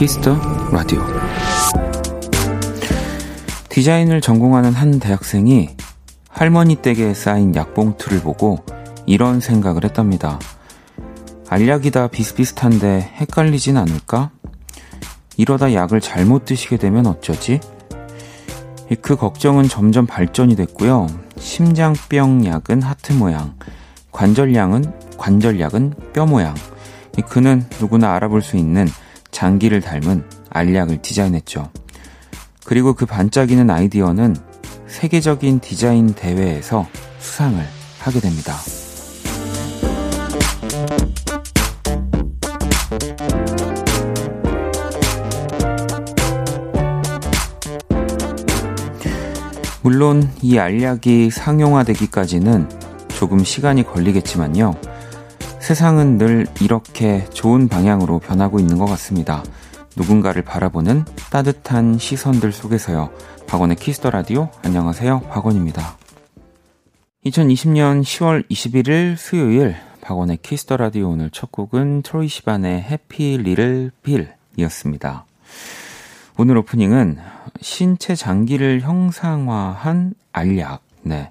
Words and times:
키스터 0.00 0.34
라디오 0.72 1.02
디자인을 3.68 4.22
전공하는 4.22 4.72
한 4.72 4.98
대학생이 4.98 5.76
할머니 6.26 6.76
댁에 6.76 7.12
쌓인 7.12 7.54
약봉투를 7.54 8.20
보고 8.22 8.64
이런 9.04 9.40
생각을 9.40 9.84
했답니다. 9.84 10.38
알약이 11.50 11.90
다 11.90 12.06
비슷비슷한데 12.06 13.12
헷갈리진 13.16 13.76
않을까? 13.76 14.30
이러다 15.36 15.74
약을 15.74 16.00
잘못 16.00 16.46
드시게 16.46 16.78
되면 16.78 17.04
어쩌지? 17.04 17.60
그 19.02 19.16
걱정은 19.16 19.68
점점 19.68 20.06
발전이 20.06 20.56
됐고요. 20.56 21.08
심장병 21.36 22.46
약은 22.46 22.80
하트 22.80 23.12
모양, 23.12 23.54
관절약은 24.12 25.18
관절약은 25.18 25.94
뼈 26.14 26.24
모양. 26.24 26.54
그는 27.28 27.66
누구나 27.78 28.14
알아볼 28.14 28.40
수 28.40 28.56
있는 28.56 28.88
장기를 29.40 29.80
닮은 29.80 30.22
알약을 30.50 31.00
디자인했죠. 31.00 31.70
그리고 32.66 32.92
그 32.92 33.06
반짝이는 33.06 33.70
아이디어는 33.70 34.36
세계적인 34.86 35.60
디자인 35.60 36.12
대회에서 36.12 36.86
수상을 37.20 37.58
하게 38.00 38.20
됩니다. 38.20 38.54
물론 49.80 50.30
이 50.42 50.58
알약이 50.58 51.30
상용화되기까지는 51.30 52.68
조금 53.08 53.42
시간이 53.42 53.84
걸리겠지만요. 53.84 54.89
세상은 55.60 56.16
늘 56.16 56.46
이렇게 56.60 57.24
좋은 57.26 57.68
방향으로 57.68 58.18
변하고 58.18 58.58
있는 58.58 58.78
것 58.78 58.86
같습니다. 58.86 59.44
누군가를 59.94 60.42
바라보는 60.42 61.04
따뜻한 61.30 61.98
시선들 61.98 62.50
속에서요. 62.50 63.10
박원의 63.46 63.76
Kiss 63.76 63.95
the 63.95 64.10
Radio 64.10 64.48
안녕하세요. 64.64 65.20
박원입니다. 65.30 65.98
2020년 67.26 68.02
10월 68.02 68.48
21일 68.48 69.16
수요일 69.16 69.76
박원의 70.00 70.38
Kiss 70.38 70.61
the 70.61 70.78
Radio 70.78 71.10
오늘 71.10 71.30
첫 71.30 71.52
곡은 71.52 72.02
트로이 72.02 72.26
시반의 72.26 72.82
Happy 72.82 73.36
Little 73.36 73.92
Pill이었습니다. 74.02 75.26
오늘 76.38 76.56
오프닝은 76.56 77.18
신체 77.60 78.14
장기를 78.14 78.80
형상화한 78.80 80.14
알약, 80.32 80.82
네. 81.02 81.30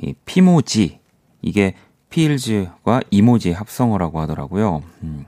이 0.00 0.14
피모지, 0.24 1.00
이게 1.42 1.74
필즈와 2.10 3.00
이모지의 3.10 3.54
합성어라고 3.54 4.20
하더라고요. 4.20 4.82
음, 5.02 5.26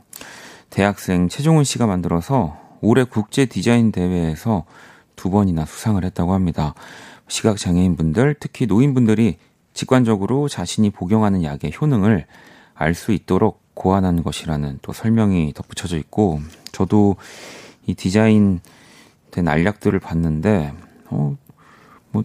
대학생 0.71 1.29
최종훈 1.29 1.65
씨가 1.65 1.87
만들어서 1.87 2.59
올해 2.81 3.05
국제 3.05 3.47
디자인 3.47 3.93
대회에서 3.93 4.65
두 5.17 5.31
번이나 5.31 5.65
수상을 5.65 6.05
했다고 6.05 6.35
합니다. 6.35 6.75
시각장애인 7.29 7.97
분들, 7.97 8.37
특히 8.41 8.67
노인분들이 8.67 9.39
직관적으로 9.75 10.49
자신이 10.49 10.91
복용하는 10.91 11.45
약의 11.45 11.73
효능을 11.81 12.27
알 12.75 12.95
수 12.95 13.13
있도록 13.13 13.63
고안한 13.75 14.23
것이라는 14.23 14.81
또 14.83 14.93
설명이 14.93 15.53
덧붙여져 15.55 15.97
있고, 15.99 16.41
저도 16.73 17.17
이 17.87 17.95
디자인 17.95 18.61
된 19.31 19.49
알약들을 19.49 19.99
봤는데 20.01 20.75
어 21.11 21.37
뭐 22.13 22.25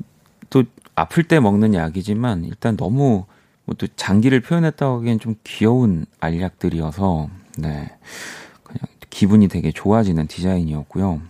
또 0.50 0.64
아플 0.96 1.24
때 1.24 1.40
먹는 1.40 1.74
약이지만 1.74 2.46
일단 2.46 2.78
너무 2.78 2.98
뭐 2.98 3.26
또 3.76 3.88
장기를 3.96 4.42
표현했다고 4.42 5.00
하기엔 5.00 5.20
좀 5.20 5.36
귀여운 5.44 6.06
알약들이어서 6.20 7.30
네 7.58 7.92
그냥 8.64 8.80
기분이 9.10 9.48
되게 9.48 9.72
좋아지는 9.72 10.28
디자인이었고요. 10.28 11.22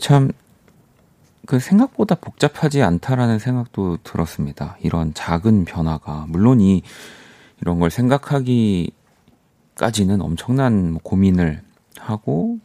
참 0.00 0.32
그 1.46 1.58
생각보다 1.58 2.14
복잡하지 2.14 2.82
않다라는 2.82 3.38
생각도 3.38 3.98
들었습니다. 4.02 4.76
이런 4.80 5.12
작은 5.14 5.64
변화가 5.66 6.26
물론 6.28 6.60
이 6.60 6.82
이런 7.60 7.78
걸 7.78 7.90
생각하기까지는 7.90 8.92
엄청난 10.20 10.92
뭐 10.92 11.00
고민을 11.02 11.62
하고 11.98 12.58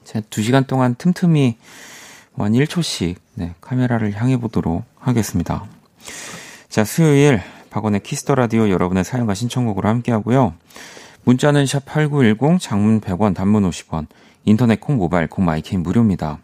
제가 0.04 0.26
2시간 0.30 0.66
동안 0.66 0.94
틈틈이 0.96 1.58
한 2.36 2.52
1초씩 2.52 3.16
네, 3.34 3.54
카메라를 3.60 4.20
향해 4.20 4.36
보도록 4.36 4.84
하겠습니다. 4.98 5.64
자, 6.68 6.84
수요일 6.84 7.40
박원의 7.76 8.00
Kiss 8.00 8.19
the 8.19 8.34
Radio 8.34 8.70
여러분의 8.70 9.04
사연과 9.04 9.34
신청곡으로 9.34 9.86
함께 9.86 10.10
하고요. 10.10 10.54
문자는 11.24 11.64
샵8910 11.64 12.58
장문 12.58 13.02
100원 13.02 13.34
단문 13.34 13.68
50원 13.68 14.06
인터넷 14.46 14.80
콩 14.80 14.96
모바일 14.96 15.26
콩 15.26 15.44
my 15.44 15.55
K는 15.55 15.82
무료입니다. 15.82 16.38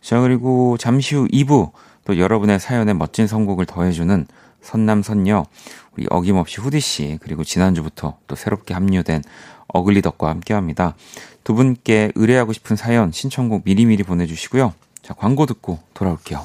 자, 0.00 0.20
그리고 0.20 0.76
잠시 0.76 1.14
후 1.14 1.28
2부 1.28 1.70
또 2.04 2.18
여러분의 2.18 2.58
사연에 2.58 2.94
멋진 2.94 3.28
선곡을 3.28 3.66
더해주는 3.66 4.26
선남선녀 4.60 5.44
우리 5.96 6.06
어김없이 6.10 6.60
후디씨 6.60 7.20
그리고 7.22 7.44
지난주부터 7.44 8.18
또 8.26 8.34
새롭게 8.34 8.74
합류된 8.74 9.22
어글리덕과 9.68 10.28
함께 10.28 10.52
합니다. 10.52 10.96
두 11.44 11.54
분께 11.54 12.10
의뢰하고 12.16 12.52
싶은 12.52 12.74
사연 12.74 13.12
신청곡 13.12 13.62
미리미리 13.64 14.02
보내주시고요. 14.02 14.72
자, 15.02 15.14
광고 15.14 15.46
듣고 15.46 15.78
돌아올게요. 15.94 16.44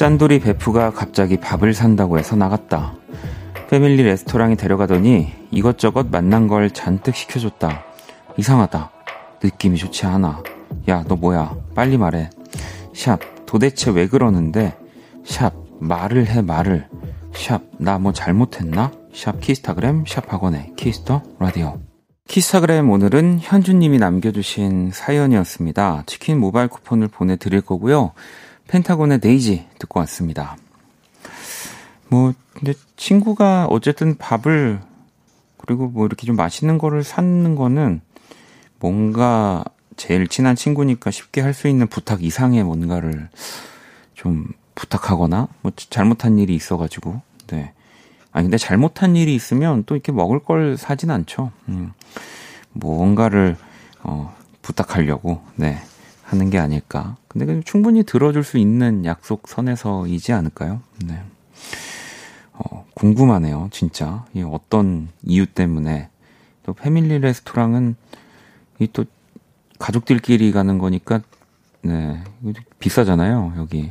짠돌이 0.00 0.40
베프가 0.40 0.92
갑자기 0.92 1.36
밥을 1.36 1.74
산다고 1.74 2.18
해서 2.18 2.34
나갔다. 2.34 2.94
패밀리 3.68 4.02
레스토랑에 4.02 4.54
데려가더니 4.54 5.30
이것저것 5.50 6.06
만난 6.10 6.48
걸 6.48 6.70
잔뜩 6.70 7.14
시켜줬다. 7.14 7.84
이상하다. 8.38 8.90
느낌이 9.44 9.76
좋지 9.76 10.06
않아. 10.06 10.42
야, 10.88 11.04
너 11.06 11.16
뭐야? 11.16 11.54
빨리 11.74 11.98
말해. 11.98 12.30
샵, 12.94 13.20
도대체 13.44 13.90
왜 13.90 14.08
그러는데? 14.08 14.74
샵, 15.22 15.52
말을 15.80 16.28
해, 16.28 16.40
말을. 16.40 16.88
샵, 17.34 17.60
나 17.76 17.98
뭐 17.98 18.14
잘못했나? 18.14 18.92
샵 19.12 19.38
키스타그램 19.42 20.04
샵 20.08 20.32
박원의 20.32 20.76
Kiss 20.76 21.01
the 21.01 21.20
Radio 21.38 21.78
키스타그램 22.26 22.88
오늘은 22.88 23.40
현주님이 23.42 23.98
남겨주신 23.98 24.92
사연이었습니다. 24.94 26.04
치킨 26.06 26.40
모바일 26.40 26.68
쿠폰을 26.68 27.08
보내드릴 27.08 27.60
거고요. 27.60 28.12
펜타곤의 28.70 29.18
Daisy 29.20 29.66
듣고 29.80 29.98
왔습니다. 30.00 30.56
뭐, 32.08 32.32
근데 32.54 32.72
친구가 32.96 33.66
어쨌든 33.66 34.16
밥을, 34.16 34.80
그리고 35.58 35.88
뭐 35.88 36.06
이렇게 36.06 36.24
좀 36.24 36.36
맛있는 36.36 36.78
거를 36.78 37.02
사는 37.02 37.54
거는 37.56 38.00
뭔가 38.78 39.64
제일 39.96 40.28
친한 40.28 40.54
친구니까 40.54 41.10
쉽게 41.10 41.40
할 41.40 41.52
수 41.52 41.66
있는 41.68 41.88
부탁 41.88 42.22
이상의 42.22 42.62
뭔가를 42.64 43.28
좀 44.14 44.46
부탁하거나 44.76 45.48
뭐 45.62 45.72
잘못한 45.76 46.38
일이 46.38 46.54
있어가지고 46.54 47.20
네. 47.48 47.72
아니 48.32 48.44
근데 48.44 48.56
잘못한 48.56 49.16
일이 49.16 49.34
있으면 49.34 49.82
또 49.84 49.96
이렇게 49.96 50.12
먹을 50.12 50.38
걸 50.38 50.76
사진 50.78 51.10
않죠. 51.10 51.50
음. 51.68 51.92
뭔가를 52.72 53.56
어, 54.02 54.34
부탁하려고 54.62 55.42
네 55.56 55.78
하는 56.30 56.48
게 56.50 56.58
아닐까. 56.58 57.16
근데 57.28 57.60
충분히 57.64 58.02
들어줄 58.04 58.44
수 58.44 58.56
있는 58.58 59.04
약속 59.04 59.48
선에서이지 59.48 60.32
않을까요? 60.32 60.80
네. 61.04 61.20
어, 62.52 62.86
궁금하네요, 62.94 63.68
진짜. 63.72 64.24
이 64.34 64.42
어떤 64.42 65.08
이유 65.24 65.46
때문에 65.46 66.08
또 66.64 66.72
패밀리 66.72 67.18
레스토랑은 67.18 67.96
이 68.78 68.86
또 68.92 69.04
가족들끼리 69.78 70.52
가는 70.52 70.78
거니까 70.78 71.20
네 71.82 72.22
비싸잖아요 72.78 73.54
여기 73.56 73.90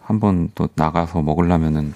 한번 0.00 0.50
또 0.54 0.68
나가서 0.74 1.20
먹으려면은 1.22 1.92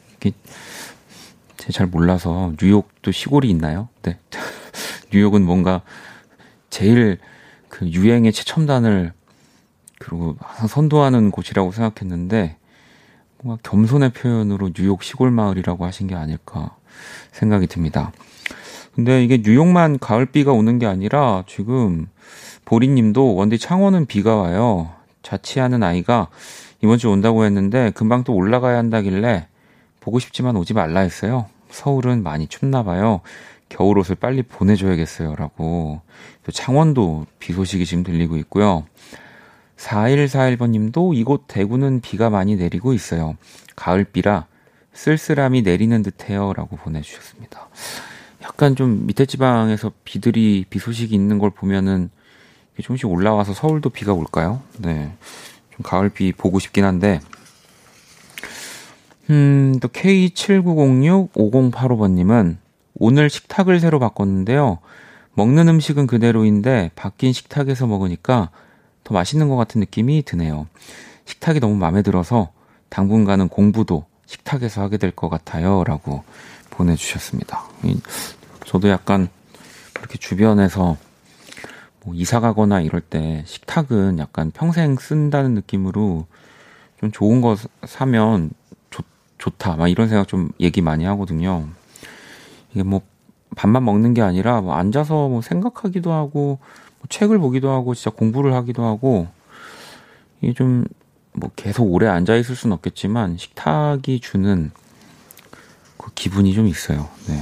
이게, 1.67 1.71
제잘 1.71 1.87
몰라서, 1.87 2.53
뉴욕도 2.61 3.11
시골이 3.11 3.49
있나요? 3.49 3.89
네. 4.01 4.17
뉴욕은 5.13 5.45
뭔가, 5.45 5.81
제일 6.69 7.19
그 7.67 7.87
유행의 7.87 8.31
최첨단을, 8.31 9.11
그리고 9.99 10.37
항상 10.39 10.67
선도하는 10.67 11.31
곳이라고 11.31 11.71
생각했는데, 11.71 12.57
뭔가 13.41 13.61
겸손의 13.63 14.13
표현으로 14.13 14.71
뉴욕 14.73 15.03
시골 15.03 15.29
마을이라고 15.29 15.85
하신 15.85 16.07
게 16.07 16.15
아닐까 16.15 16.75
생각이 17.33 17.67
듭니다. 17.67 18.11
근데 18.95 19.23
이게 19.23 19.37
뉴욕만 19.43 19.99
가을비가 19.99 20.53
오는 20.53 20.79
게 20.79 20.87
아니라 20.87 21.43
지금 21.47 22.07
보리님도 22.65 23.35
원디 23.35 23.59
창원은 23.59 24.07
비가 24.07 24.35
와요. 24.35 24.91
자취하는 25.21 25.83
아이가 25.83 26.29
이번 26.81 26.97
주 26.97 27.11
온다고 27.11 27.45
했는데 27.45 27.91
금방 27.91 28.23
또 28.23 28.33
올라가야 28.33 28.75
한다길래 28.77 29.47
보고 29.99 30.17
싶지만 30.17 30.55
오지 30.55 30.73
말라 30.73 31.01
했어요. 31.01 31.45
서울은 31.69 32.23
많이 32.23 32.47
춥나 32.47 32.83
봐요. 32.83 33.21
겨울 33.69 33.99
옷을 33.99 34.15
빨리 34.15 34.43
보내줘야겠어요. 34.43 35.35
라고. 35.35 36.01
또 36.45 36.51
창원도 36.51 37.25
비 37.39 37.53
소식이 37.53 37.85
지금 37.85 38.03
들리고 38.03 38.37
있고요. 38.37 38.85
4141번 39.77 40.69
님도 40.71 41.13
이곳 41.13 41.43
대구는 41.47 42.01
비가 42.01 42.29
많이 42.29 42.55
내리고 42.55 42.93
있어요. 42.93 43.37
가을비라 43.75 44.47
쓸쓸함이 44.93 45.61
내리는 45.61 46.01
듯해요. 46.01 46.53
라고 46.53 46.75
보내주셨습니다. 46.75 47.67
약간 48.43 48.75
좀 48.75 49.05
밑에 49.05 49.25
지방에서 49.25 49.91
비들이, 50.03 50.65
비 50.69 50.79
소식이 50.79 51.13
있는 51.13 51.37
걸 51.37 51.51
보면은 51.51 52.09
조금씩 52.81 53.09
올라와서 53.09 53.53
서울도 53.53 53.89
비가 53.89 54.13
올까요? 54.13 54.61
네. 54.77 55.11
좀 55.71 55.83
가을비 55.83 56.33
보고 56.33 56.59
싶긴 56.59 56.85
한데. 56.85 57.19
음, 59.29 59.77
또 59.81 59.87
K7906-5085번님은 59.89 62.57
오늘 62.95 63.29
식탁을 63.29 63.79
새로 63.79 63.99
바꿨는데요. 63.99 64.79
먹는 65.33 65.67
음식은 65.67 66.07
그대로인데 66.07 66.89
바뀐 66.95 67.33
식탁에서 67.33 67.85
먹으니까 67.87 68.49
더 69.03 69.13
맛있는 69.13 69.49
것 69.49 69.55
같은 69.55 69.79
느낌이 69.79 70.23
드네요. 70.23 70.67
식탁이 71.25 71.59
너무 71.59 71.75
마음에 71.75 72.01
들어서 72.01 72.51
당분간은 72.89 73.49
공부도 73.49 74.05
식탁에서 74.25 74.81
하게 74.81 74.97
될 74.97 75.11
것 75.11 75.29
같아요. 75.29 75.83
라고 75.83 76.23
보내주셨습니다. 76.71 77.65
저도 78.65 78.89
약간 78.89 79.29
이렇게 79.99 80.17
주변에서 80.17 80.97
뭐 82.03 82.15
이사 82.15 82.39
가거나 82.39 82.81
이럴 82.81 83.01
때 83.01 83.43
식탁은 83.45 84.17
약간 84.19 84.51
평생 84.51 84.95
쓴다는 84.97 85.53
느낌으로 85.53 86.25
좀 86.99 87.11
좋은 87.11 87.41
거 87.41 87.55
사면 87.85 88.49
좋, 89.37 89.51
좋다. 89.51 89.75
막 89.75 89.87
이런 89.87 90.09
생각 90.09 90.27
좀 90.27 90.49
얘기 90.59 90.81
많이 90.81 91.05
하거든요. 91.05 91.67
이게 92.71 92.83
뭐 92.83 93.01
밥만 93.55 93.83
먹는 93.83 94.13
게 94.13 94.21
아니라 94.21 94.61
뭐 94.61 94.75
앉아서 94.75 95.29
뭐 95.29 95.41
생각하기도 95.41 96.11
하고 96.11 96.59
책을 97.09 97.39
보기도 97.39 97.71
하고 97.71 97.93
진짜 97.95 98.09
공부를 98.09 98.53
하기도 98.53 98.83
하고 98.83 99.27
이게 100.41 100.53
좀 100.53 100.85
뭐 101.37 101.51
계속 101.55 101.83
오래 101.83 102.07
앉아 102.07 102.35
있을 102.35 102.55
수는 102.55 102.73
없겠지만 102.73 103.37
식탁이 103.37 104.19
주는 104.21 104.71
그 105.97 106.11
기분이 106.15 106.53
좀 106.53 106.67
있어요. 106.67 107.07
네. 107.27 107.39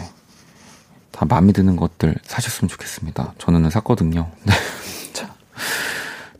다 1.12 1.25
마음에 1.25 1.53
드는 1.53 1.77
것들 1.77 2.15
사셨으면 2.24 2.68
좋겠습니다. 2.68 3.33
저는 3.38 3.69
샀거든요. 3.69 4.30
네. 4.44 4.53
자. 5.13 5.33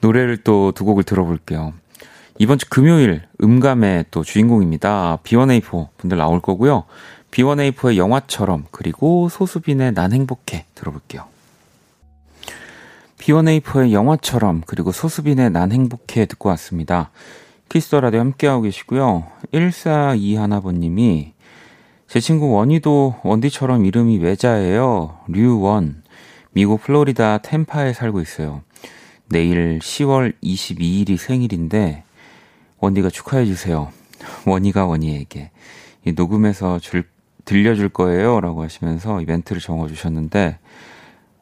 노래를 0.02 0.38
또 0.38 0.74
두 0.74 0.84
곡을 0.84 1.04
들어볼게요. 1.04 1.74
이번 2.40 2.58
주 2.58 2.70
금요일 2.70 3.24
음감의 3.46 4.06
또 4.10 4.24
주인공입니다. 4.24 5.20
B1A4 5.24 5.90
분들 5.98 6.18
나올 6.18 6.42
거고요. 6.42 6.86
B1A4의 7.30 7.98
영화처럼 7.98 8.66
그리고 8.72 9.30
소수빈의 9.30 9.94
난 9.94 10.12
행복해 10.14 10.66
들어볼게요. 10.74 11.26
B1A4의 13.20 13.92
영화처럼 13.92 14.64
그리고 14.66 14.92
소수빈의 14.92 15.52
난 15.52 15.72
행복해 15.72 16.26
듣고 16.26 16.50
왔습니다. 16.50 17.12
Kiss 17.70 17.88
the 17.88 18.02
Radio 18.02 18.20
함께하고 18.22 18.64
계시고요. 18.64 19.28
1421번님이 19.54 21.34
제 22.08 22.20
친구 22.20 22.52
원희도 22.52 23.20
원디처럼 23.24 23.86
이름이 23.86 24.18
외자예요. 24.20 25.20
류원. 25.28 26.04
미국 26.52 26.82
플로리다 26.82 27.40
템파에 27.40 27.94
살고 27.94 28.22
있어요. 28.22 28.62
내일 29.30 29.80
10월 29.80 30.34
22일이 30.42 31.18
생일인데 31.18 32.04
원디가 32.86 33.10
축하해 33.10 33.46
주세요. 33.46 33.92
원희가 34.46 34.86
원희에게 34.86 35.52
이 36.06 36.12
녹음해서 36.14 36.80
줄, 36.80 37.08
들려줄 37.44 37.90
거예요. 37.90 38.40
라고 38.42 38.64
하시면서 38.64 39.22
이벤트를 39.22 39.62
정해주셨는데 39.62 40.60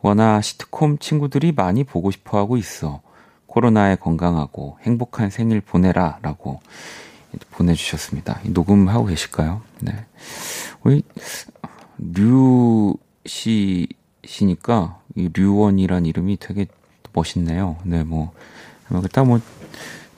워낙 0.02 0.42
시트콤 0.42 1.00
친구들이 1.00 1.52
많이 1.52 1.84
보고 1.84 2.12
싶어 2.12 2.38
하고 2.38 2.58
있어. 2.58 3.02
코로나에 3.48 3.96
건강하고 3.98 4.78
행복한 4.84 5.30
생일 5.30 5.62
보내라. 5.62 6.20
라고 6.22 6.62
보내주셨습니다. 7.52 8.40
녹음하고 8.46 9.06
계실까요? 9.06 9.62
네. 9.82 10.06
우리, 10.84 11.04
류 11.98 12.96
씨, 13.26 13.88
시니까, 14.26 15.00
이 15.16 15.30
류원이란 15.34 16.06
이름이 16.06 16.38
되게 16.38 16.68
멋있네요. 17.14 17.78
네, 17.84 18.04
뭐, 18.04 18.32
일단 18.92 19.28
뭐, 19.28 19.40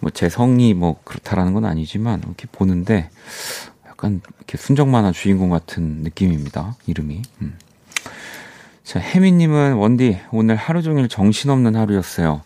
뭐, 0.05 0.11
제 0.11 0.29
성이 0.29 0.75
뭐, 0.75 0.97
그렇다라는 1.03 1.53
건 1.53 1.65
아니지만, 1.65 2.19
이렇게 2.19 2.45
보는데, 2.51 3.09
약간, 3.87 4.21
이렇게 4.37 4.55
순정 4.55 4.91
만화 4.91 5.11
주인공 5.11 5.49
같은 5.49 6.03
느낌입니다. 6.03 6.75
이름이. 6.85 7.23
음. 7.41 7.57
자, 8.83 8.99
혜미님은 8.99 9.73
원디, 9.73 10.19
오늘 10.31 10.57
하루 10.57 10.83
종일 10.83 11.09
정신없는 11.09 11.75
하루였어요. 11.75 12.43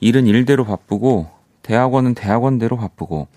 일은 0.00 0.26
일대로 0.26 0.66
바쁘고, 0.66 1.30
대학원은 1.62 2.12
대학원대로 2.12 2.76
바쁘고, 2.76 3.28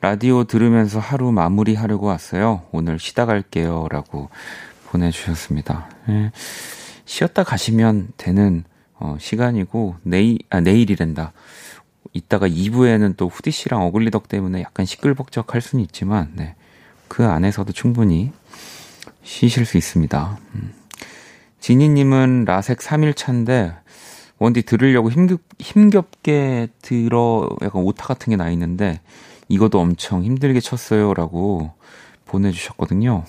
라디오 0.00 0.42
들으면서 0.42 0.98
하루 0.98 1.30
마무리하려고 1.30 2.06
왔어요. 2.06 2.62
오늘 2.72 2.98
쉬다 2.98 3.24
갈게요. 3.24 3.86
라고 3.88 4.30
보내주셨습니다. 4.86 5.88
예, 6.08 6.32
쉬었다 7.04 7.44
가시면 7.44 8.08
되는 8.16 8.64
어, 8.98 9.16
시간이고, 9.20 9.94
내일, 10.02 10.38
아, 10.50 10.58
내일이란다. 10.60 11.32
이따가 12.16 12.48
2부에는 12.48 13.16
또 13.16 13.28
후디 13.28 13.50
씨랑 13.50 13.82
어글리덕 13.82 14.28
때문에 14.28 14.62
약간 14.62 14.86
시끌벅적 14.86 15.54
할 15.54 15.60
수는 15.60 15.84
있지만, 15.84 16.32
네. 16.34 16.54
그 17.08 17.24
안에서도 17.24 17.72
충분히 17.72 18.32
쉬실 19.22 19.64
수 19.66 19.76
있습니다. 19.76 20.38
음. 20.54 20.72
지니님은 21.60 22.44
라섹 22.46 22.78
3일차인데 22.78 23.76
원디 24.38 24.62
들으려고 24.62 25.10
힘겹, 25.10 25.40
힘겹게 25.58 26.68
들어 26.82 27.48
약간 27.62 27.82
오타 27.82 28.06
같은 28.06 28.30
게 28.30 28.36
나 28.36 28.50
있는데 28.50 29.00
이것도 29.48 29.80
엄청 29.80 30.22
힘들게 30.22 30.60
쳤어요 30.60 31.14
라고 31.14 31.72
보내주셨거든요. 32.26 33.24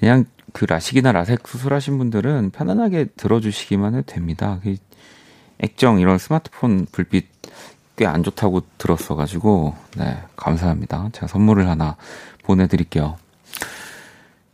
그냥 0.00 0.24
그 0.52 0.64
라식이나 0.64 1.12
라섹 1.12 1.46
수술하신 1.46 1.98
분들은 1.98 2.50
편안하게 2.50 3.06
들어주시기만 3.16 3.94
해도 3.94 4.06
됩니다. 4.06 4.60
그 5.58 5.64
액정 5.64 6.00
이런 6.00 6.18
스마트폰 6.18 6.86
불빛 6.90 7.26
꽤 7.96 8.06
안 8.06 8.22
좋다고 8.22 8.62
들었어가지고 8.78 9.74
네 9.96 10.18
감사합니다. 10.36 11.10
제가 11.12 11.26
선물을 11.26 11.68
하나 11.68 11.96
보내드릴게요. 12.42 13.16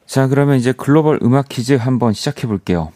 자 0.06 0.26
그러면 0.26 0.56
이제 0.56 0.72
글로벌 0.72 1.18
음악 1.22 1.48
퀴즈 1.48 1.74
한번 1.74 2.12
시작해 2.12 2.46
볼게요. 2.46 2.92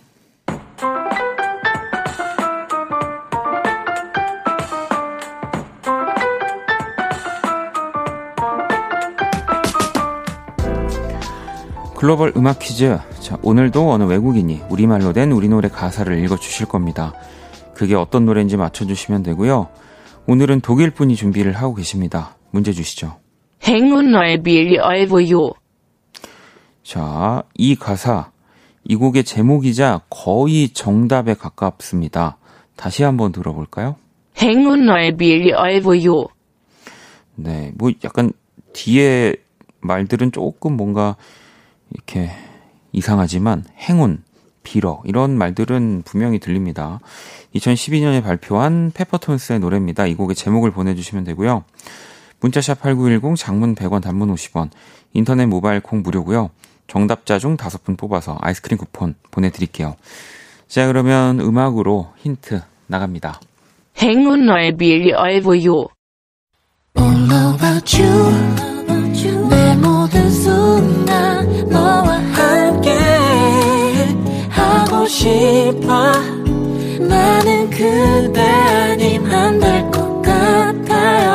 글로벌 11.97 12.33
음악 12.37 12.59
퀴즈. 12.59 12.99
자, 13.21 13.39
오늘도 13.43 13.93
어느 13.93 14.03
외국인이 14.03 14.61
우리말로 14.69 15.13
된 15.13 15.31
우리 15.31 15.49
노래 15.49 15.69
가사를 15.69 16.19
읽어 16.25 16.37
주실 16.37 16.67
겁니다. 16.67 17.13
그게 17.75 17.95
어떤 17.95 18.27
노래인지 18.27 18.57
맞춰 18.57 18.85
주시면 18.85 19.23
되고요. 19.23 19.69
오늘은 20.27 20.61
독일 20.61 20.91
분이 20.91 21.17
준비를 21.17 21.53
하고 21.53 21.75
계십니다. 21.75 22.37
문제 22.51 22.73
주시죠. 22.73 23.17
행운을 23.67 24.43
빌어요. 24.43 25.53
자, 26.83 27.43
이 27.55 27.75
가사 27.75 28.31
이 28.85 28.97
곡의 28.97 29.25
제목이자 29.25 30.03
거의 30.11 30.71
정답에 30.71 31.35
가깝습니다. 31.35 32.39
다시 32.77 33.03
한번 33.05 33.33
들어볼까요? 33.33 33.97
행운을 34.39 35.17
빌어요. 35.17 36.27
네, 37.35 37.73
뭐 37.77 37.91
약간 38.05 38.33
뒤에 38.73 39.37
말들은 39.81 40.33
조금 40.33 40.77
뭔가 40.77 41.17
이렇게 41.91 42.31
이상하지만 42.93 43.65
행운, 43.79 44.23
빌어 44.63 45.03
이런 45.05 45.37
말들은 45.37 46.03
분명히 46.05 46.39
들립니다. 46.39 47.01
2012년에 47.55 48.23
발표한 48.23 48.93
페퍼톤스의 48.95 49.61
노래입니다. 49.61 50.07
이 50.07 50.15
곡의 50.15 50.35
제목을 50.35 50.71
보내주시면 50.71 51.25
되고요. 51.25 51.65
문자샵 52.41 52.81
8910 52.81 53.37
장문 53.37 53.75
100원 53.75 54.03
단문 54.03 54.35
50원 54.35 54.71
인터넷 55.13 55.47
모바일 55.47 55.81
콩 55.81 56.03
무료고요. 56.03 56.51
정답자 56.87 57.39
중 57.39 57.57
다섯 57.57 57.85
분 57.85 57.97
뽑아서 57.97 58.39
아이스크림 58.41 58.79
쿠폰 58.79 59.15
보내드릴게요. 59.31 59.97
자 60.67 60.87
그러면 60.87 61.41
음악으로 61.41 62.13
힌트 62.19 62.63
나갑니다. 62.87 63.41
All 66.95 67.55
about 67.55 67.97
you 67.97 68.63
내 69.49 69.77
모든 69.77 70.31
순간 70.31 71.69
너와 71.69 72.19
함께 72.19 72.91
하고 74.51 75.07
싶어 75.07 76.42
나는 77.13 77.71
그대 77.71 78.41
아님 78.41 79.25
안 79.27 79.59
될 79.61 79.91
것 79.91 80.23
같아요 80.23 81.33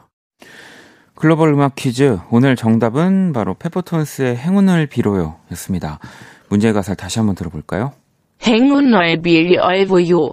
글로벌 1.16 1.50
음악 1.54 1.74
퀴즈 1.76 2.20
오늘 2.30 2.56
정답은 2.56 3.34
바로 3.34 3.56
페퍼톤스의 3.56 4.36
행운을 4.38 4.86
빌어요 4.86 5.38
였습니다. 5.54 5.98
문제 6.50 6.72
가사를 6.72 6.96
다시 6.96 7.18
한번 7.18 7.34
들어볼까요? 7.36 7.92
행운을 8.44 9.22
빌어요. 9.24 10.32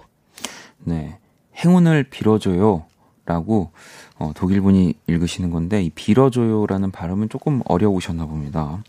네. 0.83 1.17
행운을 1.57 2.03
빌어줘요. 2.03 2.85
라고, 3.25 3.71
어, 4.17 4.31
독일분이 4.35 4.93
읽으시는 5.07 5.49
건데, 5.51 5.83
이 5.83 5.89
빌어줘요라는 5.89 6.91
발음은 6.91 7.29
조금 7.29 7.61
어려우셨나 7.65 8.25
봅니다. 8.25 8.83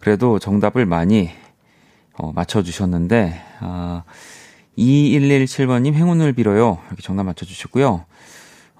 그래도 0.00 0.38
정답을 0.38 0.86
많이, 0.86 1.30
어, 2.14 2.32
맞춰주셨는데, 2.32 3.40
아, 3.60 4.04
2117번님 4.78 5.94
행운을 5.94 6.32
빌어요. 6.32 6.78
이렇게 6.88 7.02
정답 7.02 7.24
맞춰주셨고요. 7.24 8.04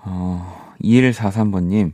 어, 0.03 0.75
2143번님 0.83 1.93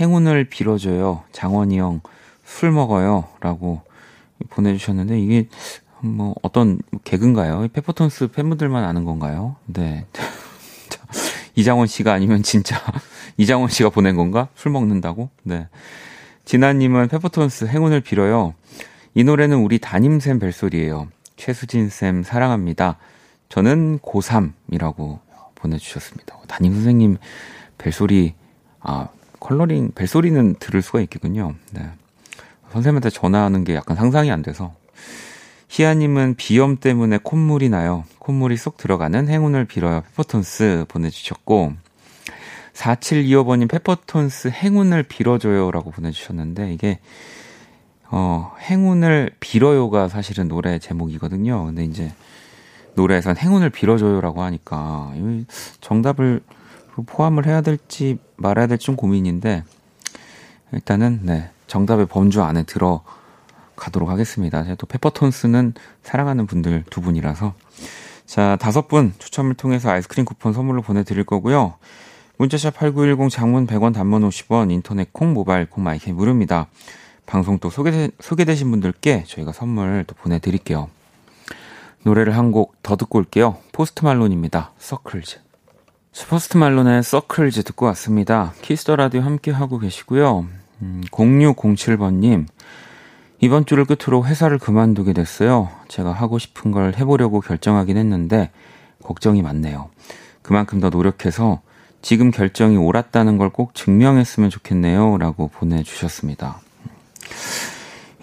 행운을 0.00 0.44
빌어줘요. 0.44 1.22
장원이 1.32 1.78
형 1.78 2.00
술 2.44 2.70
먹어요. 2.70 3.24
라고 3.40 3.80
보내주셨는데, 4.50 5.18
이게, 5.20 5.48
뭐, 6.00 6.34
어떤 6.42 6.78
개그인가요? 7.04 7.68
페퍼톤스 7.72 8.28
팬분들만 8.28 8.84
아는 8.84 9.04
건가요? 9.04 9.56
네. 9.66 10.06
이장원 11.54 11.86
씨가 11.86 12.12
아니면 12.12 12.42
진짜 12.42 12.80
이장원 13.36 13.68
씨가 13.68 13.90
보낸 13.90 14.16
건가? 14.16 14.48
술 14.54 14.72
먹는다고? 14.72 15.30
네. 15.42 15.68
진아님은 16.44 17.08
페퍼톤스 17.08 17.66
행운을 17.66 18.00
빌어요. 18.00 18.54
이 19.14 19.24
노래는 19.24 19.58
우리 19.58 19.78
담임쌤 19.78 20.38
벨소리예요. 20.38 21.08
최수진쌤 21.36 22.22
사랑합니다. 22.22 22.98
저는 23.48 24.00
고3이라고 24.00 25.20
보내주셨습니다. 25.54 26.36
담임 26.48 26.74
선생님 26.74 27.16
벨소리, 27.78 28.34
아, 28.80 29.08
컬러링, 29.40 29.92
벨소리는 29.94 30.56
들을 30.58 30.82
수가 30.82 31.00
있겠군요. 31.02 31.54
네. 31.72 31.88
선생님한테 32.72 33.10
전화하는 33.10 33.64
게 33.64 33.74
약간 33.74 33.96
상상이 33.96 34.30
안 34.30 34.42
돼서. 34.42 34.74
희아님은 35.76 36.36
비염 36.36 36.76
때문에 36.76 37.18
콧물이 37.20 37.68
나요. 37.68 38.04
콧물이 38.20 38.56
쏙 38.56 38.76
들어가는 38.76 39.28
행운을 39.28 39.64
빌어요. 39.64 40.02
페퍼톤스 40.02 40.84
보내주셨고, 40.86 41.72
4725번님 42.74 43.68
페퍼톤스 43.68 44.48
행운을 44.48 45.02
빌어줘요. 45.02 45.72
라고 45.72 45.90
보내주셨는데, 45.90 46.72
이게, 46.72 47.00
어, 48.08 48.52
행운을 48.60 49.32
빌어요가 49.40 50.06
사실은 50.06 50.46
노래 50.46 50.78
제목이거든요. 50.78 51.64
근데 51.64 51.84
이제, 51.84 52.12
노래에선 52.94 53.36
행운을 53.36 53.70
빌어줘요라고 53.70 54.42
하니까, 54.42 55.12
정답을 55.80 56.40
포함을 57.06 57.46
해야 57.46 57.62
될지 57.62 58.18
말아야 58.36 58.68
될지 58.68 58.86
좀 58.86 58.94
고민인데, 58.94 59.64
일단은, 60.72 61.22
네, 61.24 61.50
정답의 61.66 62.06
범주 62.06 62.44
안에 62.44 62.62
들어 62.62 63.02
가도록 63.76 64.08
하겠습니다. 64.08 64.62
제가 64.62 64.74
또 64.76 64.86
페퍼톤스는 64.86 65.74
사랑하는 66.02 66.46
분들 66.46 66.84
두 66.90 67.00
분이라서. 67.00 67.54
자, 68.26 68.56
다섯 68.60 68.88
분 68.88 69.12
추첨을 69.18 69.54
통해서 69.54 69.90
아이스크림 69.90 70.24
쿠폰 70.24 70.52
선물로 70.52 70.82
보내드릴 70.82 71.24
거고요. 71.24 71.74
문자샵 72.38 72.74
8910 72.74 73.30
장문 73.30 73.66
100원 73.66 73.94
단문 73.94 74.28
50원 74.28 74.72
인터넷 74.72 75.12
콩 75.12 75.32
모바일 75.34 75.66
콩 75.66 75.84
마이크 75.84 76.10
무료입니다. 76.10 76.66
방송 77.26 77.58
또 77.58 77.70
소개되, 77.70 78.10
소개되신 78.20 78.70
분들께 78.70 79.24
저희가 79.26 79.52
선물 79.52 80.04
또 80.06 80.14
보내드릴게요. 80.14 80.88
노래를 82.02 82.36
한 82.36 82.50
곡 82.52 82.74
더 82.82 82.96
듣고 82.96 83.18
올게요. 83.18 83.56
포스트 83.72 84.04
말론입니다. 84.04 84.72
Circles. 84.78 85.38
포스트 86.28 86.56
말론의 86.56 87.02
Circles 87.02 87.62
듣고 87.64 87.86
왔습니다. 87.86 88.52
Kiss 88.62 88.81
the 88.81 88.96
Radio 88.96 89.22
함께 89.22 89.50
하고 89.50 89.78
계시고요. 89.78 90.46
음, 90.82 91.02
0607번님. 91.10 92.46
이번 93.40 93.66
주를 93.66 93.84
끝으로 93.84 94.24
회사를 94.24 94.58
그만두게 94.58 95.12
됐어요. 95.12 95.68
제가 95.88 96.12
하고 96.12 96.38
싶은 96.38 96.70
걸 96.70 96.94
해보려고 96.96 97.40
결정하긴 97.40 97.96
했는데 97.96 98.50
걱정이 99.02 99.42
많네요. 99.42 99.90
그만큼 100.42 100.80
더 100.80 100.88
노력해서 100.90 101.60
지금 102.00 102.30
결정이 102.30 102.76
옳았다는 102.76 103.38
걸 103.38 103.50
꼭 103.50 103.74
증명했으면 103.74 104.50
좋겠네요. 104.50 105.18
라고 105.18 105.48
보내주셨습니다. 105.48 106.60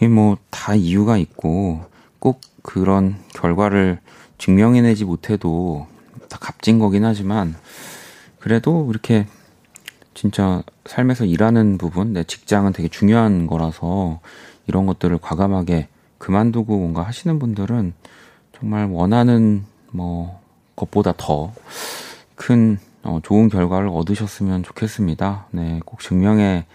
이 0.02 0.06
뭐 0.08 0.38
다 0.50 0.74
이유가 0.76 1.18
있고 1.18 1.86
꼭 2.20 2.42
그런 2.64 3.18
결과를 3.36 4.00
증명해내지 4.38 5.06
못해도 5.06 5.88
다 6.30 6.38
값진 6.40 6.80
거긴 6.80 7.06
하지만 7.06 7.56
그래도 8.40 8.88
이렇게 8.90 9.28
진짜 10.14 10.64
삶에서 10.86 11.26
일하는 11.26 11.78
부분, 11.78 12.14
내 12.14 12.24
직장은 12.24 12.74
되게 12.74 12.88
중요한 12.90 13.48
거라서 13.48 14.20
이런 14.68 14.86
것들을 14.86 15.18
과감하게 15.20 15.88
그만두고 16.18 16.78
뭔가 16.78 17.04
하시는 17.04 17.40
분들은 17.40 17.94
정말 18.58 18.86
원하는 18.86 19.66
뭐 19.92 20.40
것보다 20.76 21.14
더큰 21.18 22.78
어, 23.04 23.20
좋은 23.24 23.50
결과를 23.50 23.90
얻으셨으면 23.90 24.64
좋겠습니다. 24.64 25.48
네, 25.52 25.80
꼭 25.86 26.00
증명해 26.02 26.66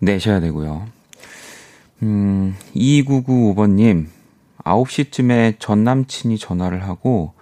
내셔야 0.00 0.40
되고요. 0.40 0.86
음, 2.02 2.56
2995번님, 2.74 4.06
9시쯤에 4.64 5.56
전 5.58 5.84
남친이 5.84 6.38
전화를 6.38 6.82
하고 6.82 7.32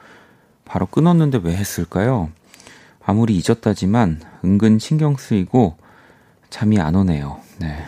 바로 0.65 0.87
끊었는데 0.87 1.41
왜 1.43 1.57
했을까요? 1.57 2.31
아무리 3.05 3.37
잊었다지만 3.37 4.21
은근 4.45 4.79
신경 4.79 5.17
쓰이고 5.17 5.77
잠이 6.51 6.79
안 6.79 6.95
오네요. 6.95 7.41
네. 7.59 7.85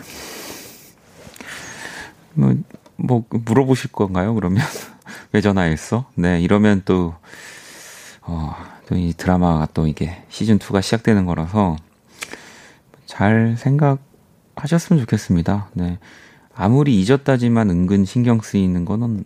뭐, 2.40 2.54
뭐, 2.96 3.24
물어보실 3.30 3.92
건가요, 3.92 4.34
그러면? 4.34 4.64
왜 5.32 5.40
전화했어? 5.40 6.06
네, 6.14 6.40
이러면 6.40 6.82
또, 6.84 7.14
어, 8.22 8.54
또 8.90 8.96
이 8.96 9.14
드라마가 9.16 9.68
또 9.72 9.86
이게 9.86 10.24
시즌 10.28 10.58
2가 10.58 10.82
시작되는 10.82 11.24
거라서 11.24 11.76
잘 13.06 13.56
생각하셨으면 13.56 15.00
좋겠습니다. 15.02 15.70
네. 15.74 15.98
아무리 16.52 17.00
잊었다지만 17.00 17.70
은근 17.70 18.04
신경 18.04 18.40
쓰이는 18.40 18.84
거는 18.84 19.24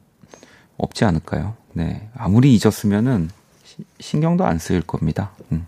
없지 0.76 1.06
않을까요? 1.06 1.54
네. 1.72 2.10
아무리 2.14 2.54
잊었으면은 2.54 3.30
시, 3.64 3.76
신경도 4.00 4.44
안 4.44 4.58
쓰일 4.58 4.82
겁니다. 4.82 5.32
음. 5.50 5.66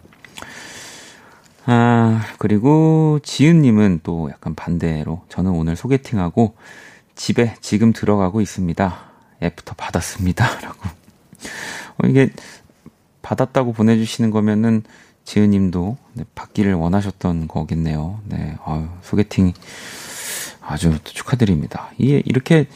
아, 1.64 2.20
그리고 2.38 3.18
지은님은 3.22 4.00
또 4.02 4.28
약간 4.30 4.54
반대로 4.54 5.22
저는 5.30 5.52
오늘 5.52 5.74
소개팅하고 5.74 6.54
집에 7.16 7.54
지금 7.60 7.92
들어가고 7.92 8.40
있습니다. 8.40 8.98
애프터 9.42 9.74
받았습니다. 9.74 10.60
라고. 10.60 10.78
어, 11.98 12.06
이게 12.06 12.30
받았다고 13.22 13.72
보내주시는 13.72 14.30
거면은 14.30 14.84
지은 15.24 15.50
님도 15.50 15.96
네, 16.12 16.24
받기를 16.36 16.74
원하셨던 16.74 17.48
거겠네요. 17.48 18.20
네, 18.26 18.56
아유, 18.64 18.86
소개팅 19.02 19.52
아주 20.60 20.96
축하드립니다. 21.02 21.90
이게 21.98 22.22
이렇게 22.24 22.68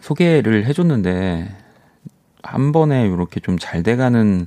소개를 0.00 0.66
해줬는데 0.66 1.48
한 2.42 2.72
번에 2.72 3.06
이렇게 3.08 3.40
좀 3.40 3.58
잘 3.58 3.82
돼가는 3.82 4.46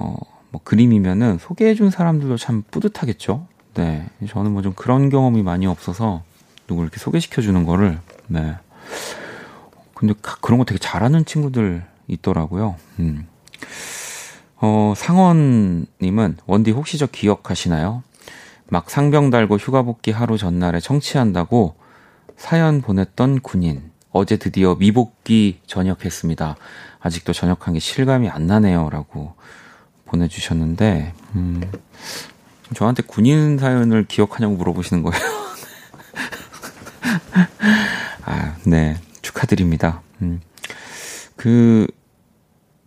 어, 0.00 0.16
뭐 0.50 0.60
그림이면은 0.64 1.38
소개해준 1.38 1.90
사람들도 1.90 2.36
참 2.38 2.64
뿌듯하겠죠. 2.70 3.46
네, 3.74 4.08
저는 4.28 4.52
뭐 4.52 4.62
좀 4.62 4.72
그런 4.74 5.10
경험이 5.10 5.42
많이 5.42 5.66
없어서 5.66 6.22
누구 6.66 6.82
이렇게 6.82 6.98
소개시켜 6.98 7.42
주는 7.42 7.64
거를 7.64 7.98
네. 8.26 8.56
근데 9.94 10.14
그런 10.40 10.58
거 10.58 10.64
되게 10.64 10.78
잘하는 10.78 11.24
친구들 11.24 11.84
있더라고요. 12.08 12.76
음. 12.98 13.26
어, 14.56 14.94
상원님은 14.96 16.38
원디 16.46 16.70
혹시 16.70 16.98
저 16.98 17.06
기억하시나요? 17.06 18.02
막 18.68 18.90
상병 18.90 19.30
달고 19.30 19.56
휴가 19.56 19.82
복귀 19.82 20.10
하루 20.10 20.38
전날에 20.38 20.80
청취한다고 20.80 21.76
사연 22.36 22.80
보냈던 22.80 23.40
군인. 23.40 23.90
어제 24.10 24.36
드디어 24.36 24.74
미복귀 24.76 25.60
전역했습니다. 25.66 26.56
아직도 27.00 27.32
전역한 27.32 27.74
게 27.74 27.80
실감이 27.80 28.28
안 28.28 28.46
나네요. 28.46 28.88
라고 28.90 29.34
보내주셨는데, 30.06 31.12
음, 31.34 31.60
저한테 32.74 33.02
군인 33.02 33.58
사연을 33.58 34.04
기억하냐고 34.06 34.54
물어보시는 34.54 35.02
거예요. 35.02 35.20
아, 38.24 38.56
네. 38.66 38.96
축하드립니다. 39.22 40.02
음. 40.22 40.40
그, 41.36 41.86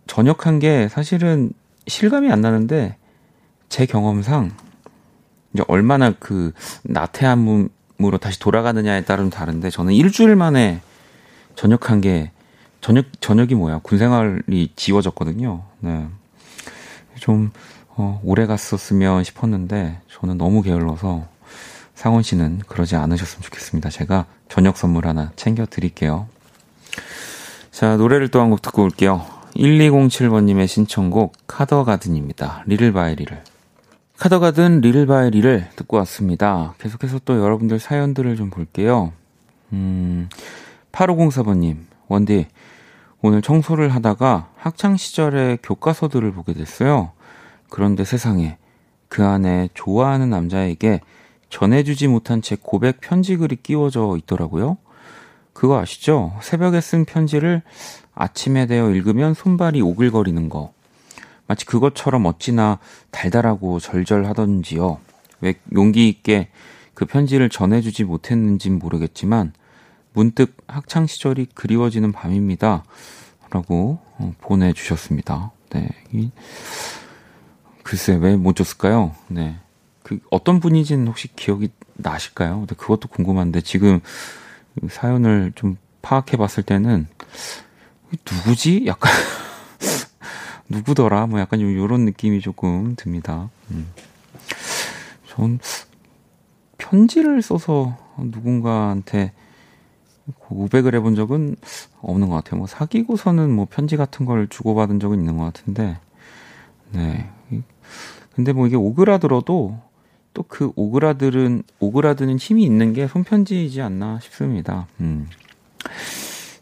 전역한 0.06 0.58
게 0.58 0.88
사실은 0.88 1.52
실감이 1.86 2.30
안 2.30 2.40
나는데, 2.40 2.96
제 3.68 3.86
경험상, 3.86 4.52
이제 5.54 5.62
얼마나 5.68 6.12
그, 6.18 6.52
나태함으로 6.82 8.18
다시 8.20 8.38
돌아가느냐에 8.38 9.04
따른 9.04 9.30
다른데, 9.30 9.70
저는 9.70 9.92
일주일 9.92 10.36
만에 10.36 10.80
전역한 11.54 12.00
게, 12.00 12.30
전역, 12.80 13.06
전역이 13.20 13.54
뭐야? 13.54 13.80
군 13.82 13.98
생활이 13.98 14.72
지워졌거든요. 14.76 15.64
네. 15.80 16.06
좀, 17.16 17.50
어, 17.88 18.20
오래 18.22 18.46
갔었으면 18.46 19.24
싶었는데, 19.24 20.00
저는 20.08 20.38
너무 20.38 20.62
게을러서, 20.62 21.26
상원 21.98 22.22
씨는 22.22 22.60
그러지 22.68 22.94
않으셨으면 22.94 23.42
좋겠습니다. 23.42 23.90
제가 23.90 24.26
저녁 24.48 24.76
선물 24.76 25.08
하나 25.08 25.32
챙겨 25.34 25.66
드릴게요. 25.66 26.28
자, 27.72 27.96
노래를 27.96 28.28
또 28.28 28.38
한 28.40 28.50
곡 28.50 28.62
듣고 28.62 28.84
올게요. 28.84 29.26
1207번님의 29.56 30.68
신청곡 30.68 31.32
카더가든입니다. 31.48 32.62
Little 32.66 32.92
by 32.92 33.16
Little. 33.16 33.42
카더가든 34.16 34.80
Little 34.80 35.06
by 35.06 35.30
Little 35.30 35.68
듣고 35.74 35.96
왔습니다. 35.96 36.74
계속해서 36.78 37.18
또 37.24 37.40
여러분들 37.40 37.80
사연들을 37.80 38.36
좀 38.36 38.50
볼게요. 38.50 39.12
음, 39.72 40.28
8504번님, 40.92 41.78
원디, 42.06 42.46
오늘 43.22 43.42
청소를 43.42 43.88
하다가 43.88 44.50
학창시절의 44.56 45.58
교과서들을 45.64 46.30
보게 46.30 46.52
됐어요. 46.52 47.10
그런데 47.68 48.04
세상에 48.04 48.56
그 49.08 49.24
안에 49.24 49.68
좋아하는 49.74 50.30
남자에게 50.30 51.00
전해주지 51.50 52.08
못한 52.08 52.42
제 52.42 52.56
고백 52.60 53.00
편지글이 53.00 53.56
끼워져 53.62 54.16
있더라고요. 54.18 54.78
그거 55.52 55.78
아시죠? 55.78 56.36
새벽에 56.42 56.80
쓴 56.80 57.04
편지를 57.04 57.62
아침에 58.14 58.66
되어 58.66 58.90
읽으면 58.90 59.34
손발이 59.34 59.80
오글거리는 59.80 60.48
거. 60.48 60.72
마치 61.46 61.64
그것처럼 61.64 62.26
어찌나 62.26 62.78
달달하고 63.10 63.80
절절하던지요. 63.80 64.98
왜 65.40 65.54
용기 65.72 66.08
있게 66.08 66.48
그 66.94 67.06
편지를 67.06 67.48
전해주지 67.48 68.04
못했는진 68.04 68.78
모르겠지만 68.78 69.52
문득 70.12 70.56
학창 70.66 71.06
시절이 71.06 71.46
그리워지는 71.54 72.12
밤입니다. 72.12 72.84
라고 73.50 73.98
어, 74.18 74.34
보내주셨습니다. 74.40 75.52
네. 75.70 75.88
글쎄, 77.82 78.16
왜 78.16 78.36
못 78.36 78.54
줬을까요? 78.56 79.14
네. 79.28 79.56
그 80.08 80.20
어떤 80.30 80.58
분인지는 80.58 81.06
혹시 81.06 81.28
기억이 81.36 81.68
나실까요? 81.96 82.60
근데 82.60 82.74
그것도 82.74 83.08
궁금한데 83.08 83.60
지금 83.60 84.00
사연을 84.88 85.52
좀 85.54 85.76
파악해 86.00 86.38
봤을 86.38 86.62
때는 86.62 87.06
누구지? 88.10 88.86
약간 88.86 89.12
누구더라? 90.70 91.26
뭐 91.26 91.40
약간 91.40 91.60
요런 91.60 92.06
느낌이 92.06 92.40
조금 92.40 92.96
듭니다. 92.96 93.50
음. 93.70 93.92
전 95.26 95.58
편지를 96.78 97.42
써서 97.42 97.94
누군가한테 98.16 99.32
고백을 100.38 100.94
해본 100.94 101.16
적은 101.16 101.56
없는 102.00 102.30
것 102.30 102.36
같아요. 102.36 102.56
뭐 102.56 102.66
사귀고서는 102.66 103.50
뭐 103.50 103.66
편지 103.68 103.98
같은 103.98 104.24
걸 104.24 104.48
주고받은 104.48 105.00
적은 105.00 105.18
있는 105.18 105.36
것 105.36 105.44
같은데, 105.44 105.98
네. 106.92 107.30
근데 108.34 108.52
뭐 108.54 108.66
이게 108.66 108.76
오그라들어도 108.76 109.87
또 110.38 110.44
그 110.46 110.70
오그라들은 110.76 111.64
오그라드는 111.80 112.38
힘이 112.38 112.62
있는 112.62 112.92
게 112.92 113.08
손편지이지 113.08 113.82
않나 113.82 114.20
싶습니다. 114.20 114.86
음. 115.00 115.28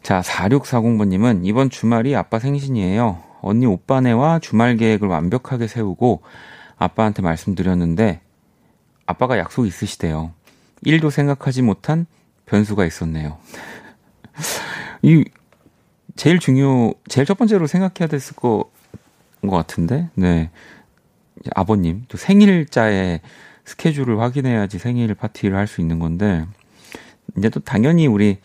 자, 0.03 0.23
4640번님은 0.23 1.41
이번 1.45 1.69
주말이 1.69 2.17
아빠 2.17 2.39
생신이에요. 2.39 3.23
언니 3.43 3.67
오빠네와 3.67 4.39
주말 4.39 4.77
계획을 4.77 5.09
완벽하게 5.09 5.67
세우고 5.67 6.23
아빠한테 6.79 7.21
말씀드렸는데 7.21 8.23
아빠가 9.05 9.37
약속 9.37 9.67
있으시대요. 9.67 10.33
1도 10.87 11.11
생각하지 11.11 11.61
못한 11.61 12.07
변수가 12.47 12.87
있었네요. 12.87 13.37
이 15.03 15.23
제일 16.17 16.39
중요, 16.39 16.95
제일 17.09 17.27
첫 17.27 17.37
번째로 17.37 17.67
생각해야 17.67 18.09
됐을 18.09 18.37
거, 18.37 18.71
것 19.43 19.51
같은데, 19.51 20.09
네. 20.15 20.51
아버님, 21.55 22.07
또 22.09 22.17
생일자에 22.17 23.21
스케줄을 23.67 24.21
확인해야지 24.21 24.79
생일 24.79 25.15
파티를 25.15 25.57
할 25.57 25.67
수 25.67 25.81
있는 25.81 25.99
건데 25.99 26.47
이제 27.37 27.49
또 27.51 27.61
당연히 27.61 28.07
우리 28.07 28.39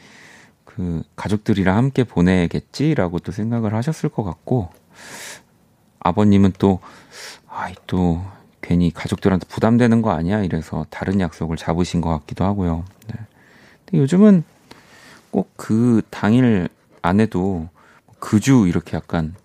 그 0.66 1.04
가족들이랑 1.16 1.78
함께 1.78 2.04
보내겠지라고 2.04 3.20
또 3.20 3.32
생각을 3.32 3.74
하셨을 3.76 4.10
것 4.10 4.24
같고 4.24 4.70
아버님은 6.00 6.54
또 6.58 6.80
아이 7.48 7.76
또 7.88 8.24
괜히 8.62 8.92
가족들한테 8.92 9.48
부담되는 9.48 10.02
거 10.02 10.12
아니야 10.12 10.44
이래서 10.44 10.86
다른 10.90 11.20
약속을 11.20 11.58
잡으신 11.58 12.02
것 12.02 12.10
같기도 12.10 12.46
하고요. 12.46 12.86
네. 13.08 13.16
근데 13.86 14.00
요즘은 14.00 14.44
꼭 15.32 15.52
그 15.56 16.02
당일 16.10 16.70
안에도 17.02 17.70
그 18.20 18.40
주 18.40 18.68
이렇게 18.68 18.98
약간 18.98 19.36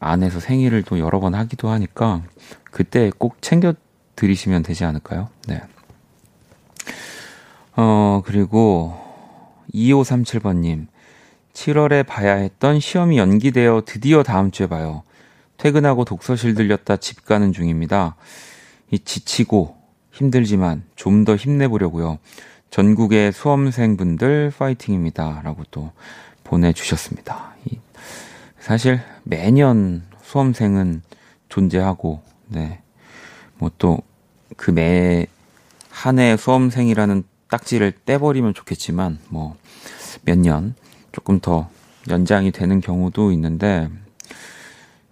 안에서 0.00 0.40
생일을 0.40 0.82
또 0.84 0.98
여러 0.98 1.20
번 1.20 1.34
하기도 1.34 1.68
하니까 1.68 2.22
그때 2.70 3.10
꼭 3.18 3.36
챙겨 3.42 3.74
들이시면 4.16 4.62
되지 4.62 4.84
않을까요? 4.84 5.28
네. 5.48 5.62
어, 7.76 8.22
그리고 8.24 8.94
2537번님. 9.74 10.86
7월에 11.54 12.06
봐야 12.06 12.34
했던 12.34 12.80
시험이 12.80 13.18
연기되어 13.18 13.82
드디어 13.84 14.22
다음 14.22 14.50
주에 14.50 14.66
봐요. 14.66 15.02
퇴근하고 15.58 16.04
독서실 16.04 16.54
들렸다 16.54 16.96
집 16.96 17.24
가는 17.24 17.52
중입니다. 17.52 18.16
이 18.90 18.98
지치고 18.98 19.76
힘들지만 20.10 20.84
좀 20.96 21.24
더 21.24 21.36
힘내보려고요. 21.36 22.18
전국의 22.70 23.32
수험생분들 23.32 24.52
파이팅입니다. 24.56 25.42
라고 25.44 25.62
또 25.70 25.92
보내주셨습니다. 26.42 27.54
사실 28.58 29.00
매년 29.24 30.02
수험생은 30.22 31.02
존재하고 31.48 32.22
네. 32.48 32.81
뭐 33.62 33.70
또 33.78 34.02
그 34.56 34.72
매 34.72 35.26
한 35.92 36.18
해 36.18 36.36
수험생이라는 36.36 37.22
딱지를 37.48 37.92
떼버리면 38.04 38.54
좋겠지만 38.54 39.18
뭐 39.28 39.56
몇 40.26 40.38
년 40.38 40.74
조금 41.12 41.38
더 41.40 41.70
연장이 42.10 42.50
되는 42.50 42.80
경우도 42.80 43.30
있는데 43.32 43.88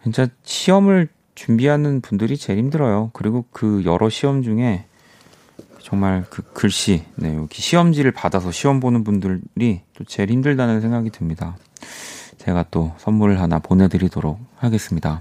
진짜 0.03 0.27
시험을 0.45 1.09
준비하는 1.35 2.01
분들이 2.01 2.37
제일 2.37 2.59
힘들어요. 2.59 3.11
그리고 3.13 3.45
그 3.53 3.83
여러 3.85 4.09
시험 4.11 4.43
중에 4.43 4.85
정말 5.83 6.25
그 6.29 6.43
글씨, 6.53 7.05
네, 7.17 7.35
여기 7.37 7.63
시험지를 7.63 8.13
받아서 8.13 8.51
시험 8.51 8.81
보는 8.81 9.05
분들이 9.05 9.81
또 9.95 10.05
제일 10.05 10.31
힘들다는 10.31 10.81
생각이 10.81 11.11
듭니다. 11.11 11.57
제가 12.39 12.67
또 12.71 12.93
선물을 12.99 13.41
하나 13.41 13.59
보내드리도록 13.59 14.39
하겠습니다. 14.57 15.21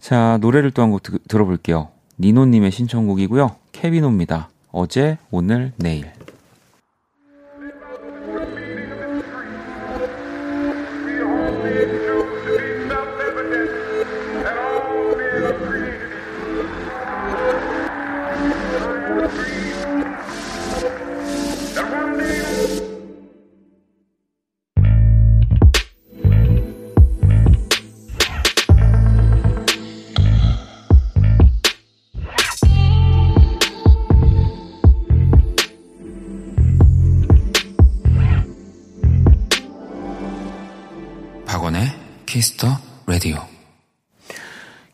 자, 0.00 0.38
노래를 0.40 0.70
또 0.70 0.82
한 0.82 0.90
곡 0.90 1.02
들어볼게요. 1.28 1.88
니노님의 2.20 2.70
신청곡이고요. 2.70 3.56
케비노입니다. 3.72 4.50
어제, 4.72 5.16
오늘, 5.30 5.72
내일. 5.76 6.19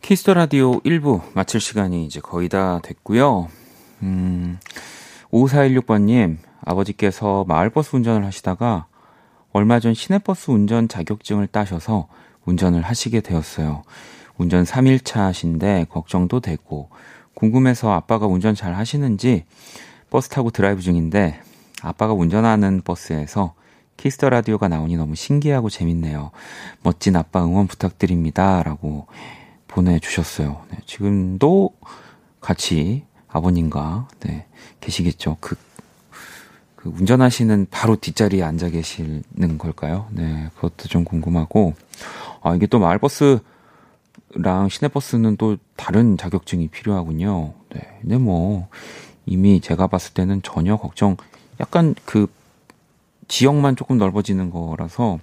Kiss 0.07 0.23
the 0.23 0.35
Radio 0.35 0.79
1부 0.83 1.21
마칠 1.35 1.59
시간이 1.59 2.07
이제 2.07 2.21
거의 2.21 2.49
다 2.49 2.79
됐고요. 2.81 3.49
음, 4.05 4.57
5416번님, 5.33 6.37
아버지께서 6.65 7.45
마을버스 7.49 7.97
운전을 7.97 8.25
하시다가 8.25 8.87
얼마 9.53 9.81
전 9.81 9.95
시내버스 9.95 10.53
운전 10.53 10.87
자격증을 10.87 11.49
따셔서 11.49 12.07
운전을 12.45 12.83
하시게 12.83 13.21
되었어요. 13.21 13.83
운전 14.39 14.63
3일차 14.63 15.17
하신데 15.17 15.87
걱정도 15.91 16.39
되고 16.39 16.89
궁금해서 17.35 17.91
아빠가 17.91 18.29
운전 18.29 18.55
잘 18.55 18.77
하시는지 18.77 19.43
버스 20.09 20.29
타고 20.29 20.53
드라이브 20.53 20.83
중인데 20.83 21.41
아빠가 21.83 22.13
운전하는 22.13 22.81
버스에서 22.83 23.55
Kiss 23.97 24.16
the 24.16 24.31
Radio가 24.31 24.69
나오니 24.69 24.97
너무 24.97 25.17
신기하고 25.17 25.69
재밌네요. 25.69 26.31
멋진 26.85 27.17
아빠 27.17 27.45
응원 27.45 27.67
부탁드립니다. 27.67 28.63
라고 28.63 29.09
보내주셨어요. 29.77 30.63
네, 30.71 30.79
지금도 30.87 31.71
같이 32.41 33.05
아버님과 33.29 34.09
네, 34.21 34.47
계시겠죠. 34.81 35.37
그, 35.41 35.57
그 36.77 36.89
운전하시는 36.89 37.67
바로 37.71 37.97
뒷자리에 37.97 38.43
앉아 38.43 38.71
계시는 38.71 39.59
걸까요? 39.59 40.07
네, 40.13 40.49
그것도 40.55 40.89
좀 40.89 41.05
궁금하고. 41.05 41.75
아, 42.43 42.55
이게 42.55 42.67
또 42.67 42.79
마을버스랑 42.79 43.41
시내버스는 44.71 45.37
또 45.37 45.59
다른 45.77 46.17
자격증이 46.17 46.69
필요하군요. 46.69 47.53
네, 47.75 47.99
근데 48.01 48.17
뭐, 48.17 48.69
이미 49.27 49.61
제가 49.61 49.89
봤을 49.89 50.15
때는 50.15 50.41
전혀 50.43 50.77
걱정, 50.77 51.19
약간 51.61 51.95
그 52.07 52.29
지역만 53.29 53.77
조금 53.77 53.99
넓어지는 53.99 54.51
거라서 54.51 55.19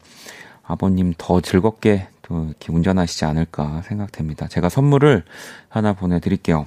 아버님 0.62 1.14
더 1.18 1.42
즐겁게 1.42 2.08
또 2.24 2.46
이렇게 2.46 2.72
운전하시지 2.72 3.26
않을까 3.26 3.84
생각됩니다. 3.84 4.48
제가 4.48 4.70
선물을 4.70 5.24
하나 5.70 5.94
보내드릴게요. 5.94 6.66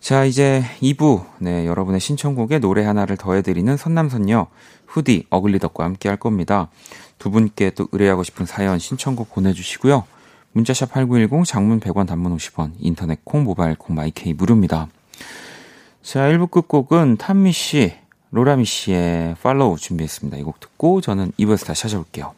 자, 0.00 0.24
이제 0.24 0.62
2부, 0.80 1.26
네, 1.38 1.66
여러분의 1.66 2.00
신청곡에 2.00 2.60
노래 2.60 2.84
하나를 2.84 3.16
더해드리는 3.16 3.76
선남선녀, 3.76 4.46
후디, 4.86 5.26
어글리덕과 5.28 5.84
함께 5.84 6.08
할 6.08 6.16
겁니다. 6.16 6.70
두 7.18 7.30
분께 7.30 7.70
또 7.70 7.88
의뢰하고 7.92 8.22
싶은 8.22 8.46
사연 8.46 8.78
신청곡 8.78 9.34
보내주시고요. 9.34 10.04
문자샵 10.52 10.92
8910, 10.92 11.44
장문 11.44 11.80
100원, 11.80 12.06
단문 12.06 12.34
50원, 12.36 12.72
인터넷 12.78 13.22
콩, 13.24 13.44
모바일 13.44 13.74
콩, 13.74 13.96
마이케이 13.96 14.32
무료입니다. 14.32 14.88
자, 16.02 16.20
1부 16.30 16.50
끝곡은 16.50 17.16
탄미 17.18 17.52
씨, 17.52 17.92
로라미 18.30 18.64
씨의 18.64 19.36
팔로우 19.42 19.76
준비했습니다. 19.78 20.38
이 20.38 20.42
곡 20.42 20.60
듣고 20.60 21.00
저는 21.00 21.32
2부에서 21.38 21.66
다시 21.66 21.82
찾아올게요. 21.82 22.37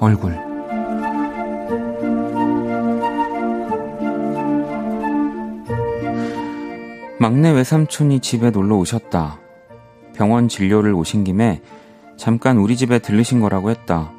얼굴 0.00 0.32
막내 7.20 7.50
외삼촌이 7.50 8.20
집에 8.20 8.50
놀러 8.50 8.76
오셨다. 8.76 9.40
병원 10.14 10.48
진료를 10.48 10.94
오신 10.94 11.24
김에 11.24 11.60
잠깐 12.16 12.58
우리 12.58 12.76
집에 12.76 13.00
들르신 13.00 13.40
거라고 13.40 13.70
했다. 13.70 14.12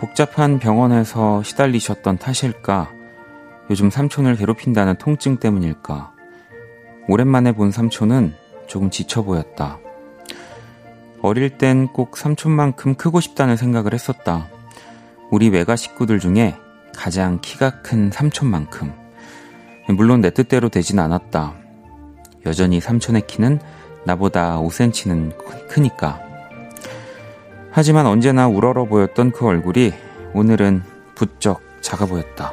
복잡한 0.00 0.58
병원에서 0.58 1.42
시달리셨던 1.42 2.16
탓일까? 2.16 2.90
요즘 3.68 3.90
삼촌을 3.90 4.36
괴롭힌다는 4.36 4.96
통증 4.96 5.36
때문일까? 5.36 6.14
오랜만에 7.06 7.52
본 7.52 7.70
삼촌은 7.70 8.34
조금 8.66 8.88
지쳐 8.88 9.22
보였다. 9.22 9.78
어릴 11.20 11.58
땐 11.58 11.88
꼭 11.88 12.16
삼촌만큼 12.16 12.94
크고 12.94 13.20
싶다는 13.20 13.56
생각을 13.56 13.92
했었다. 13.92 14.48
우리 15.30 15.48
외가 15.48 15.76
식구들 15.76 16.18
중에 16.18 16.56
가장 16.94 17.38
키가 17.40 17.82
큰 17.82 18.10
삼촌만큼. 18.10 18.92
물론 19.90 20.20
내 20.20 20.30
뜻대로 20.30 20.68
되진 20.68 20.98
않았다. 20.98 21.54
여전히 22.46 22.80
삼촌의 22.80 23.26
키는 23.28 23.60
나보다 24.04 24.58
5cm는 24.58 25.68
크니까. 25.68 26.20
하지만 27.70 28.06
언제나 28.06 28.48
우러러 28.48 28.86
보였던 28.86 29.30
그 29.30 29.46
얼굴이 29.46 29.92
오늘은 30.34 30.82
부쩍 31.14 31.60
작아 31.80 32.06
보였다. 32.06 32.52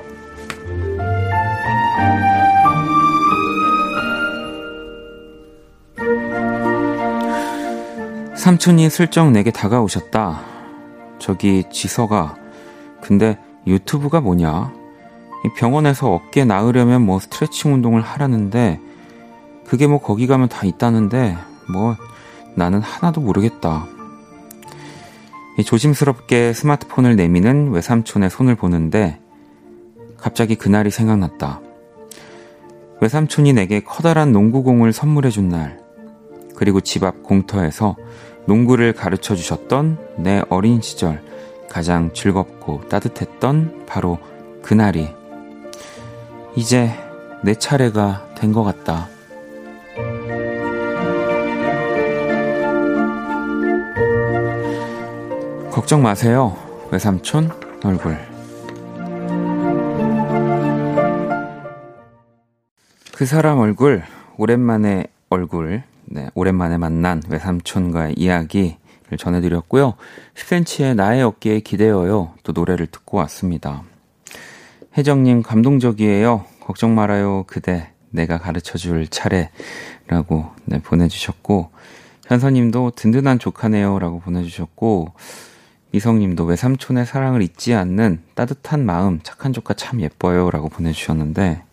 삼촌이 8.35 8.89
슬쩍 8.91 9.31
내게 9.31 9.51
다가오셨다. 9.51 10.41
저기 11.17 11.63
지서가 11.71 12.35
근데 13.01 13.37
유튜브가 13.65 14.21
뭐냐? 14.21 14.73
병원에서 15.57 16.13
어깨 16.13 16.45
나으려면 16.45 17.05
뭐 17.05 17.19
스트레칭 17.19 17.73
운동을 17.73 18.01
하라는데 18.01 18.79
그게 19.65 19.87
뭐 19.87 19.99
거기 19.99 20.27
가면 20.27 20.49
다 20.49 20.65
있다는데 20.65 21.37
뭐 21.71 21.95
나는 22.55 22.81
하나도 22.81 23.21
모르겠다. 23.21 23.85
조심스럽게 25.65 26.53
스마트폰을 26.53 27.15
내미는 27.15 27.71
외삼촌의 27.71 28.29
손을 28.29 28.55
보는데 28.55 29.19
갑자기 30.17 30.55
그날이 30.55 30.91
생각났다. 30.91 31.61
외삼촌이 33.01 33.53
내게 33.53 33.79
커다란 33.81 34.31
농구공을 34.31 34.91
선물해준 34.91 35.49
날, 35.49 35.79
그리고 36.55 36.81
집 36.81 37.03
앞 37.03 37.23
공터에서 37.23 37.95
농구를 38.47 38.93
가르쳐 38.93 39.35
주셨던 39.35 39.97
내 40.17 40.41
어린 40.49 40.81
시절 40.81 41.23
가장 41.69 42.13
즐겁고 42.13 42.87
따뜻했던 42.89 43.85
바로 43.85 44.17
그날이 44.61 45.09
이제 46.55 46.91
내 47.43 47.53
차례가 47.55 48.25
된 48.35 48.51
것 48.53 48.63
같다. 48.63 49.07
걱정 55.71 56.01
마세요. 56.01 56.57
외삼촌 56.91 57.51
얼굴. 57.83 58.17
그 63.13 63.25
사람 63.25 63.59
얼굴, 63.59 64.03
오랜만에 64.37 65.05
얼굴, 65.29 65.83
네, 66.05 66.29
오랜만에 66.35 66.77
만난 66.77 67.21
외삼촌과의 67.27 68.15
이야기를 68.17 68.75
전해드렸고요. 69.15 69.93
10cm의 70.35 70.95
나의 70.95 71.23
어깨에 71.23 71.61
기대어요. 71.61 72.33
또 72.43 72.51
노래를 72.51 72.87
듣고 72.87 73.17
왔습니다. 73.17 73.83
혜정님, 74.97 75.43
감동적이에요. 75.43 76.43
걱정 76.59 76.95
말아요, 76.95 77.43
그대. 77.47 77.91
내가 78.09 78.39
가르쳐 78.39 78.77
줄 78.77 79.07
차례라고 79.07 80.47
네, 80.65 80.81
보내주셨고, 80.81 81.69
현서님도 82.25 82.91
든든한 82.95 83.39
조카네요. 83.39 83.99
라고 83.99 84.19
보내주셨고, 84.19 85.13
미성님도 85.91 86.43
외삼촌의 86.45 87.05
사랑을 87.05 87.41
잊지 87.41 87.73
않는 87.73 88.23
따뜻한 88.33 88.85
마음, 88.85 89.19
착한 89.23 89.53
조카 89.53 89.73
참 89.73 90.01
예뻐요. 90.01 90.49
라고 90.51 90.67
보내주셨는데, 90.67 91.63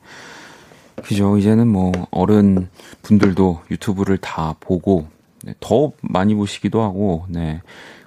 그죠. 1.03 1.37
이제는 1.39 1.67
뭐, 1.67 1.93
어른 2.11 2.69
분들도 3.03 3.63
유튜브를 3.71 4.19
다 4.19 4.55
보고, 4.61 5.09
네, 5.45 5.55
더 5.61 5.93
많이 6.01 6.35
보시기도 6.35 6.83
하고, 6.83 7.27
네. 7.29 7.61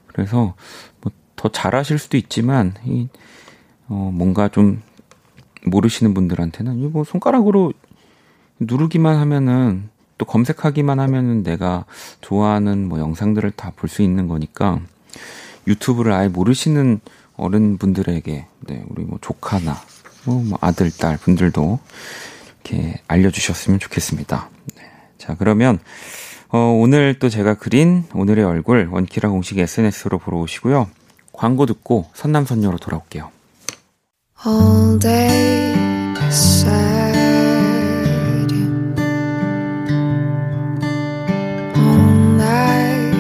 그래서, 0.08 0.56
뭐, 1.02 1.12
더 1.36 1.50
잘하실 1.50 2.00
수도 2.00 2.18
있지만, 2.18 2.74
이, 2.84 3.08
어, 3.88 4.12
뭔가 4.14 4.48
좀, 4.50 4.82
모르시는 5.66 6.14
분들한테는, 6.14 6.80
이뭐 6.80 7.04
손가락으로 7.04 7.74
누르기만 8.60 9.18
하면은, 9.18 9.90
또 10.18 10.26
검색하기만 10.26 11.00
하면은 11.00 11.44
내가 11.44 11.86
좋아하는 12.22 12.88
뭐 12.90 12.98
영상들을 13.00 13.52
다 13.52 13.72
볼 13.76 13.88
수 13.88 14.02
있는 14.02 14.28
거니까, 14.28 14.80
유튜브를 15.68 16.14
아예 16.14 16.28
모르시는 16.28 17.02
어른분들에게, 17.36 18.48
네, 18.62 18.84
우리 18.90 19.04
뭐 19.04 19.20
조카나, 19.22 19.76
뭐, 20.26 20.42
뭐 20.44 20.58
아들, 20.60 20.90
딸 20.90 21.18
분들도 21.18 21.80
이렇게 22.64 23.00
알려주셨으면 23.08 23.80
좋겠습니다. 23.80 24.50
네. 24.76 24.84
자, 25.20 25.36
그러면, 25.38 25.78
어, 26.50 26.58
오늘 26.80 27.20
또 27.20 27.30
제가 27.30 27.56
그린 27.56 28.06
오늘의 28.14 28.46
얼굴 28.46 28.88
원키라 28.92 29.30
공식 29.30 29.58
SNS로 29.58 30.18
보러 30.20 30.38
오시고요. 30.40 30.90
광고 31.34 31.66
듣고 31.66 32.10
선남선녀로 32.14 32.78
돌아올게요. 32.78 33.32
All 34.46 35.00
day 35.00 35.68
sad. 36.30 37.16
All 41.76 42.36
night. 42.36 43.18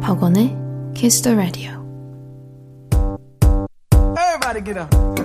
박원의 0.00 0.56
Kiss 0.94 1.22
the 1.22 1.36
Radio. 1.36 1.84
Everybody 4.16 4.64
get 4.64 4.78
up. 4.78 5.15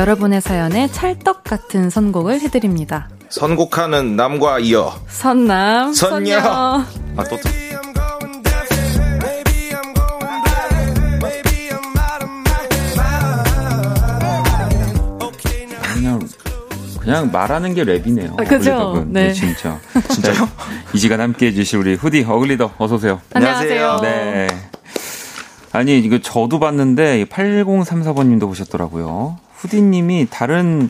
여러분의 0.00 0.40
사연에 0.40 0.88
찰떡 0.90 1.44
같은 1.44 1.90
선곡을 1.90 2.40
해드립니다. 2.40 3.10
선곡하는 3.28 4.16
남과 4.16 4.60
이어 4.60 4.98
선남 5.08 5.92
선녀. 5.92 6.38
아, 6.38 6.86
또, 7.28 7.36
또. 7.36 7.50
그냥 15.92 16.28
그냥 16.98 17.30
말하는 17.30 17.74
게 17.74 17.84
랩이네요. 17.84 18.40
아, 18.40 18.44
그죠? 18.44 19.04
네. 19.06 19.26
네. 19.26 19.32
진짜. 19.34 19.78
진짜요? 20.08 20.48
이 20.94 20.98
시간 20.98 21.20
함께 21.20 21.48
해주실 21.48 21.78
우리 21.78 21.94
후디 21.94 22.24
어글리더 22.26 22.72
어서 22.78 22.94
오세요. 22.94 23.20
안녕하세요. 23.34 23.98
네. 24.00 24.48
아니 25.72 25.98
이거 25.98 26.18
저도 26.22 26.58
봤는데 26.58 27.26
8034번님도 27.26 28.46
보셨더라고요. 28.48 29.49
후디님이 29.60 30.28
다른 30.30 30.88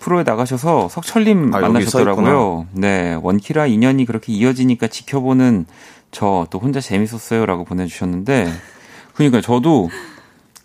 프로에 0.00 0.24
나가셔서 0.24 0.88
석철님 0.88 1.54
아, 1.54 1.60
만나셨더라고요. 1.60 2.66
네, 2.72 3.16
원키라 3.22 3.66
인연이 3.66 4.04
그렇게 4.06 4.32
이어지니까 4.32 4.88
지켜보는 4.88 5.66
저 6.10 6.46
또 6.50 6.58
혼자 6.58 6.80
재밌었어요라고 6.80 7.64
보내주셨는데, 7.64 8.50
그러니까 9.14 9.40
저도 9.40 9.88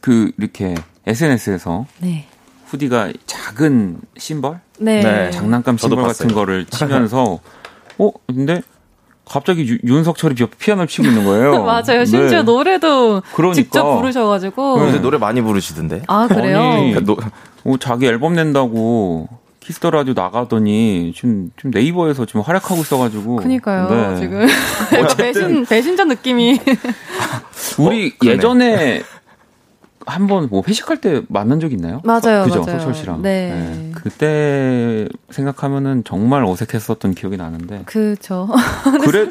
그 0.01 0.31
이렇게 0.37 0.73
SNS에서 1.05 1.85
네. 1.99 2.27
후디가 2.67 3.13
작은 3.27 3.99
심벌, 4.17 4.59
네. 4.79 5.03
네. 5.03 5.31
장난감 5.31 5.77
심벌 5.77 6.03
같은 6.03 6.29
거를 6.33 6.65
치면서, 6.65 7.39
어 7.99 8.11
근데 8.25 8.61
갑자기 9.25 9.65
유, 9.67 9.77
윤석철이 9.85 10.35
피아노를 10.59 10.87
치고 10.87 11.07
있는 11.07 11.23
거예요. 11.25 11.63
맞아요. 11.65 12.05
심지어 12.05 12.39
네. 12.39 12.43
노래도 12.43 13.21
그러니까. 13.35 13.55
직접 13.55 13.95
부르셔가지고. 13.95 14.75
근데 14.75 14.99
노래 14.99 15.17
많이 15.17 15.41
부르시던데. 15.41 16.03
아 16.07 16.27
그래요? 16.27 16.59
아니, 16.59 16.93
노, 17.03 17.17
어, 17.63 17.77
자기 17.79 18.05
앨범 18.05 18.33
낸다고 18.35 19.27
Kiss 19.61 19.78
the 19.78 19.91
Radio 19.91 20.13
나가더니 20.13 21.13
지금 21.15 21.49
지금 21.55 21.71
네이버에서 21.71 22.25
지금 22.25 22.41
활약하고 22.41 22.81
있어가지고. 22.81 23.37
그니까요. 23.37 23.89
네. 23.89 24.19
지금 24.19 24.45
배신 25.17 25.65
배신자 25.65 26.03
느낌이. 26.03 26.59
우리 27.79 28.07
어, 28.09 28.25
예전에 28.25 29.03
한번 30.05 30.47
뭐 30.49 30.63
회식할 30.67 31.01
때 31.01 31.21
만난 31.29 31.59
적 31.59 31.71
있나요? 31.71 32.01
맞아요, 32.03 32.43
그죠, 32.43 32.61
맞아요. 32.61 32.79
석철 32.79 32.93
씨랑. 32.95 33.21
네. 33.21 33.49
네. 33.53 33.91
그때 33.93 35.07
생각하면은 35.29 36.03
정말 36.03 36.43
어색했었던 36.45 37.13
기억이 37.13 37.37
나는데. 37.37 37.83
그죠. 37.85 38.49
그래, 39.03 39.27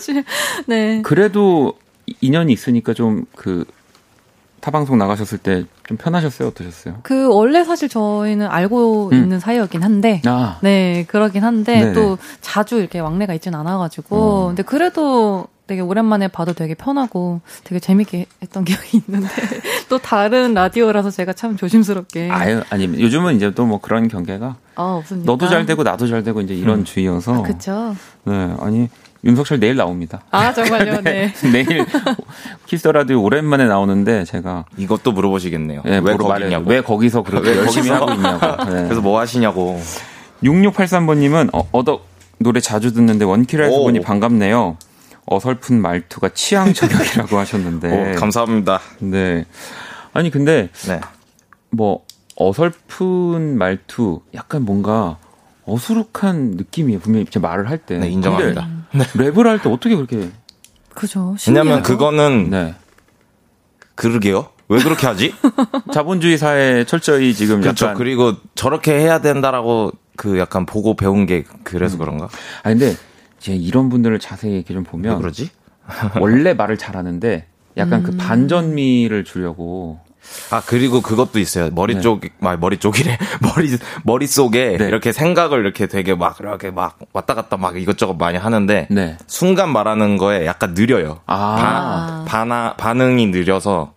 네. 0.66 1.02
그래도 1.02 1.74
인연이 2.20 2.52
있으니까 2.52 2.94
좀그 2.94 3.64
타방송 4.60 4.98
나가셨을 4.98 5.38
때 5.38 5.64
좀 5.92 5.96
편하셨어요? 5.96 6.48
어떠셨어요? 6.48 6.98
그 7.02 7.28
원래 7.28 7.64
사실 7.64 7.88
저희는 7.88 8.46
알고 8.46 9.10
음. 9.12 9.14
있는 9.14 9.40
사이였긴 9.40 9.82
한데, 9.82 10.22
아. 10.26 10.58
네 10.62 11.04
그러긴 11.08 11.44
한데 11.44 11.80
네네. 11.80 11.92
또 11.92 12.18
자주 12.40 12.78
이렇게 12.78 12.98
왕래가 12.98 13.34
있진 13.34 13.54
않아가지고, 13.54 14.16
어. 14.16 14.46
근데 14.48 14.62
그래도 14.62 15.46
되게 15.72 15.80
오랜만에 15.80 16.28
봐도 16.28 16.52
되게 16.52 16.74
편하고 16.74 17.40
되게 17.64 17.80
재밌게 17.80 18.26
했던 18.42 18.62
기억이 18.66 19.00
있는데 19.06 19.26
또 19.88 19.96
다른 19.96 20.52
라디오라서 20.52 21.10
제가 21.10 21.32
참 21.32 21.56
조심스럽게 21.56 22.28
아유 22.30 22.60
아니 22.68 22.84
요즘은 22.84 23.36
이제 23.36 23.50
또 23.54 23.62
뭐 23.64 23.80
그런 23.80 24.06
경계가 24.08 24.56
어, 24.76 24.96
없습니다. 25.00 25.30
너도 25.32 25.48
잘 25.48 25.64
되고 25.64 25.82
나도 25.82 26.06
잘 26.08 26.22
되고 26.24 26.42
이제 26.42 26.52
이런 26.52 26.80
음. 26.80 26.84
주의여서 26.84 27.36
아, 27.36 27.42
그렇죠. 27.42 27.96
네 28.24 28.54
아니 28.60 28.88
윤석철 29.24 29.60
내일 29.60 29.76
나옵니다. 29.76 30.20
아 30.30 30.52
정말요? 30.52 31.00
네. 31.04 31.32
네. 31.42 31.48
내일 31.64 31.86
키스 32.66 32.86
라디오 32.88 33.22
오랜만에 33.22 33.64
나오는데 33.66 34.24
제가 34.24 34.66
이것도 34.76 35.12
물어보시겠네요. 35.12 35.82
네, 35.86 36.00
왜 36.04 36.16
거기냐고? 36.16 36.68
왜 36.68 36.82
거기서 36.82 37.22
그렇게 37.22 37.50
왜 37.52 37.56
열심히? 37.58 37.88
하고 37.88 38.12
있냐고. 38.12 38.64
네. 38.64 38.82
그래서 38.84 39.00
뭐 39.00 39.18
하시냐고. 39.20 39.80
6683번님은 40.42 41.50
어, 41.54 41.66
어덕 41.72 42.06
노래 42.38 42.60
자주 42.60 42.92
듣는데 42.92 43.24
원키라에서 43.24 43.78
보니 43.78 44.00
반갑네요. 44.00 44.76
어설픈 45.26 45.80
말투가 45.80 46.30
취향 46.30 46.72
저격이라고 46.74 47.38
하셨는데. 47.38 47.88
오, 48.16 48.18
감사합니다. 48.18 48.80
네. 48.98 49.44
아니 50.12 50.30
근데 50.30 50.68
네. 50.86 51.00
뭐 51.70 52.04
어설픈 52.36 53.56
말투 53.58 54.20
약간 54.34 54.64
뭔가 54.64 55.18
어수룩한 55.64 56.52
느낌이에요. 56.56 56.98
분명히 57.00 57.26
제 57.26 57.38
말을 57.38 57.70
할 57.70 57.78
때. 57.78 57.98
네, 57.98 58.08
인정합니다. 58.08 58.68
네. 58.94 59.04
랩을 59.14 59.44
할 59.44 59.58
때 59.60 59.68
어떻게 59.70 59.94
그렇게 59.94 60.30
그죠. 60.94 61.34
왜냐면 61.46 61.82
그거는 61.82 62.50
네. 62.50 62.74
그러게요. 63.94 64.48
왜 64.68 64.82
그렇게 64.82 65.06
하지? 65.06 65.34
자본주의 65.92 66.36
사회 66.38 66.84
철저히 66.84 67.34
지금 67.34 67.60
그렇죠. 67.60 67.86
약간 67.86 67.98
그리고 67.98 68.34
저렇게 68.54 68.92
해야 68.98 69.20
된다라고 69.20 69.92
그 70.16 70.38
약간 70.38 70.66
보고 70.66 70.94
배운 70.96 71.26
게 71.26 71.44
그래서 71.62 71.96
음. 71.96 71.98
그런가? 72.00 72.24
아 72.62 72.68
근데 72.70 72.94
이제 73.42 73.54
이런 73.56 73.88
분들을 73.88 74.20
자세히 74.20 74.54
이렇게 74.54 74.72
좀 74.72 74.84
보면 74.84 75.18
그러지? 75.18 75.50
원래 76.20 76.54
말을 76.54 76.78
잘하는데 76.78 77.46
약간 77.76 78.04
그 78.04 78.12
음. 78.12 78.16
그 78.16 78.24
반전미를 78.24 79.24
주려고 79.24 79.98
아 80.50 80.62
그리고 80.64 81.00
그것도 81.00 81.40
있어요. 81.40 81.70
머리 81.72 81.96
네. 81.96 82.00
쪽, 82.00 82.20
막 82.38 82.58
머리 82.60 82.78
쪽이래. 82.78 83.18
머리 83.42 83.76
머릿 84.04 84.30
속에 84.30 84.76
네. 84.78 84.86
이렇게 84.86 85.10
생각을 85.10 85.58
이렇게 85.58 85.88
되게 85.88 86.14
막 86.14 86.36
이렇게 86.38 86.70
막 86.70 87.00
왔다 87.12 87.34
갔다 87.34 87.56
막 87.56 87.76
이것저것 87.76 88.14
많이 88.14 88.38
하는데 88.38 88.86
네. 88.88 89.18
순간 89.26 89.70
말하는 89.70 90.18
거에 90.18 90.46
약간 90.46 90.74
느려요. 90.74 91.18
아. 91.26 92.24
반, 92.28 92.48
반 92.48 92.76
반응이 92.76 93.26
느려서 93.26 93.94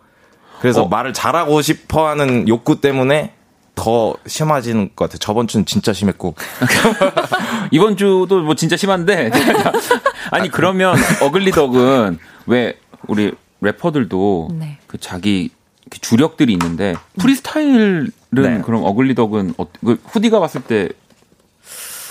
그래서 0.59 0.83
어. 0.83 0.87
말을 0.87 1.13
잘하고 1.13 1.61
싶어하는 1.61 2.47
욕구 2.47 2.81
때문에 2.81 3.33
더 3.75 4.15
심해지는 4.25 4.91
것 4.95 5.05
같아요. 5.05 5.19
저번 5.19 5.47
주는 5.47 5.65
진짜 5.65 5.93
심했고. 5.93 6.35
이번 7.71 7.97
주도 7.97 8.41
뭐 8.41 8.55
진짜 8.55 8.77
심한데. 8.77 9.31
아니, 10.31 10.49
그러면 10.49 10.95
어글리덕은 11.21 12.17
왜 12.47 12.77
우리 13.07 13.33
래퍼들도 13.61 14.49
네. 14.59 14.77
그 14.87 14.97
자기 14.99 15.49
주력들이 15.89 16.51
있는데 16.53 16.95
프리스타일을 17.19 18.11
네. 18.31 18.61
그럼 18.65 18.83
어글리덕은 18.83 19.53
어, 19.57 19.67
그 19.83 19.99
후디가 20.05 20.39
봤을 20.39 20.61
때 20.61 20.89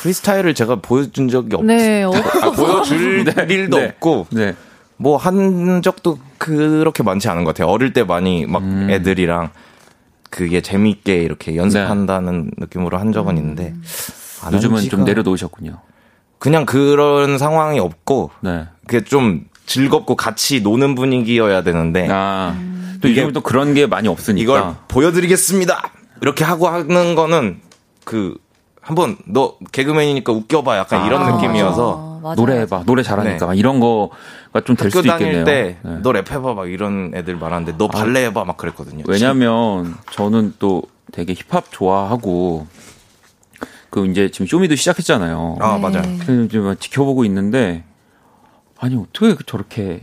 프리스타일을 0.00 0.54
제가 0.54 0.76
보여준 0.76 1.28
적이 1.28 1.56
없 1.56 1.64
네, 1.64 2.04
아, 2.04 2.50
보여줄 2.50 3.24
네, 3.34 3.46
일도 3.48 3.78
네, 3.78 3.86
없고 3.86 4.26
네. 4.30 4.54
뭐한 4.96 5.82
적도 5.82 6.18
그렇게 6.38 7.02
많지 7.02 7.28
않은 7.28 7.44
것 7.44 7.54
같아요. 7.54 7.72
어릴 7.72 7.92
때 7.92 8.04
많이 8.04 8.46
막 8.46 8.62
음. 8.62 8.88
애들이랑 8.90 9.50
그게 10.30 10.60
재미있게 10.60 11.22
이렇게 11.22 11.56
연습한다는 11.56 12.44
네. 12.44 12.50
느낌으로 12.58 12.98
한 12.98 13.12
적은 13.12 13.38
있는데 13.38 13.74
음. 13.74 14.52
요즘은 14.52 14.88
좀 14.88 15.04
내려놓으셨군요. 15.04 15.80
그냥 16.38 16.66
그런 16.66 17.38
상황이 17.38 17.78
없고 17.78 18.30
네. 18.40 18.66
그게 18.86 19.04
좀 19.04 19.44
즐겁고 19.66 20.16
같이 20.16 20.60
노는 20.60 20.94
분위기여야 20.94 21.62
되는데 21.62 22.06
아, 22.10 22.54
또 23.00 23.08
이게 23.08 23.30
또 23.32 23.40
그런 23.40 23.74
게 23.74 23.86
많이 23.86 24.08
없으니까 24.08 24.42
이걸 24.42 24.74
보여드리겠습니다. 24.88 25.90
이렇게 26.20 26.44
하고 26.44 26.68
하는 26.68 27.14
거는 27.14 27.60
그 28.04 28.36
한번 28.80 29.16
너 29.26 29.56
개그맨이니까 29.72 30.32
웃겨봐 30.32 30.76
약간 30.76 31.02
아, 31.02 31.06
이런 31.06 31.34
느낌이어서 31.34 32.13
맞아. 32.24 32.40
노래해봐 32.40 32.84
노래 32.86 33.02
잘하니까 33.02 33.52
네. 33.52 33.56
이런 33.58 33.80
거가 33.80 34.60
좀 34.64 34.76
될 34.76 34.90
수도 34.90 35.06
있겠네요. 35.08 35.44
때너 35.44 36.12
네. 36.12 36.22
랩해봐 36.22 36.54
막 36.54 36.70
이런 36.70 37.12
애들 37.14 37.36
말하는데 37.36 37.76
너 37.76 37.84
아. 37.84 37.88
발레 37.88 38.24
해봐 38.26 38.44
막 38.44 38.56
그랬거든요. 38.56 39.04
왜냐면 39.06 39.94
저는 40.12 40.54
또 40.58 40.82
되게 41.12 41.34
힙합 41.34 41.66
좋아하고 41.70 42.66
그 43.90 44.06
이제 44.06 44.30
지금 44.30 44.46
쇼미도 44.46 44.74
시작했잖아요. 44.74 45.58
아 45.60 45.76
맞아요. 45.78 46.02
그래서 46.24 46.48
지금 46.48 46.74
지켜보고 46.78 47.24
있는데 47.26 47.84
아니 48.80 48.96
어떻게 48.96 49.36
저렇게 49.46 50.00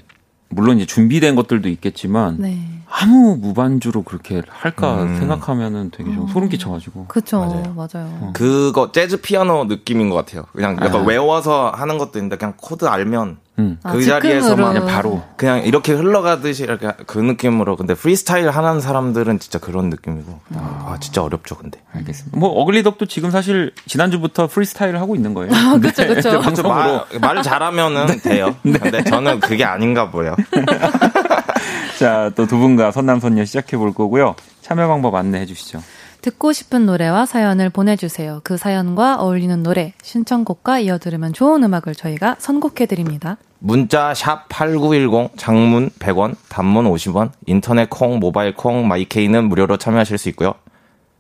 물론 0.52 0.78
이제 0.78 0.86
준비된 0.86 1.36
것들도 1.36 1.70
있겠지만 1.70 2.38
네. 2.40 2.60
아무 2.88 3.38
무반주로 3.40 4.04
그렇게 4.04 4.42
할까 4.50 5.04
음. 5.04 5.18
생각하면은 5.18 5.92
되게 5.92 6.14
좀 6.14 6.28
소름 6.28 6.50
끼쳐가지고. 6.50 7.06
그쵸, 7.08 7.40
맞아요. 7.40 7.74
맞아요. 7.74 8.20
어. 8.22 8.32
그거 8.34 8.92
재즈 8.92 9.22
피아노 9.22 9.64
느낌인 9.64 10.10
것 10.10 10.16
같아요. 10.18 10.44
그냥 10.52 10.76
약간 10.82 11.02
아. 11.02 11.06
외워서 11.06 11.72
하는 11.72 11.98
것도 11.98 12.20
있는데 12.20 12.36
그냥 12.36 12.54
코드 12.58 12.86
알면 12.86 13.38
음. 13.62 13.78
그 13.84 13.90
아, 13.90 14.02
자리에서만 14.02 14.74
그냥 14.74 14.88
바로 14.88 15.22
그냥 15.38 15.64
이렇게 15.64 15.94
흘러가듯이 15.94 16.64
이렇게 16.64 16.92
그 17.06 17.20
느낌으로 17.20 17.76
근데 17.76 17.94
프리스타일 17.94 18.50
하는 18.50 18.80
사람들은 18.82 19.40
진짜 19.40 19.60
그런 19.60 19.90
느낌이고. 19.90 20.40
아, 20.56 20.94
아 20.94 20.98
진짜 21.00 21.24
어렵죠 21.24 21.56
근데. 21.58 21.80
알겠습니다. 21.94 22.38
뭐 22.38 22.50
어글리덕도 22.50 23.06
지금 23.06 23.32
사실 23.32 23.74
지난주부터 23.86 24.48
프리스타일을 24.48 25.00
하고 25.00 25.16
있는 25.16 25.34
거예요. 25.34 25.52
아, 25.54 25.78
그렇죠 25.80 26.08
그렇죠 26.08 26.40
방송으로. 26.42 26.74
말, 26.74 27.06
말 27.20 27.44
잘하면은 27.44 28.08
네. 28.08 28.18
돼요. 28.18 28.56
네. 28.64 28.80
근데 28.80 29.04
저는 29.04 29.40
그게 29.40 29.64
아닌가 29.64 30.10
보여. 30.10 30.36
자또 32.00 32.48
두 32.48 32.58
분과 32.58 32.92
선남선녀 32.92 33.46
시작해 33.46 33.78
볼 33.78 33.94
거고요. 33.94 34.36
참여 34.62 34.88
방법 34.88 35.16
안내해 35.16 35.46
주시죠 35.46 35.82
듣고 36.22 36.54
싶은 36.54 36.86
노래와 36.86 37.26
사연을 37.26 37.70
보내주세요. 37.70 38.42
그 38.44 38.58
사연과 38.58 39.18
어울리는 39.18 39.64
노래, 39.64 39.94
신청곡과 40.04 40.80
이어 40.80 41.00
들으면 41.00 41.34
좋은 41.34 41.64
음악을 41.64 41.96
저희가 41.96 42.36
선곡해드립니다. 42.38 43.38
문자 43.60 44.14
샵 44.14 44.48
8910, 44.50 45.38
장문 45.38 45.90
100원, 46.00 46.36
단문 46.50 46.86
50원, 46.86 47.32
인터넷 47.48 47.90
콩, 47.90 48.20
모바일 48.20 48.56
콩, 48.56 48.88
마이케이는 48.88 49.46
무료로 49.46 49.78
참여하실 49.78 50.18
수 50.18 50.30
있고요. 50.30 50.54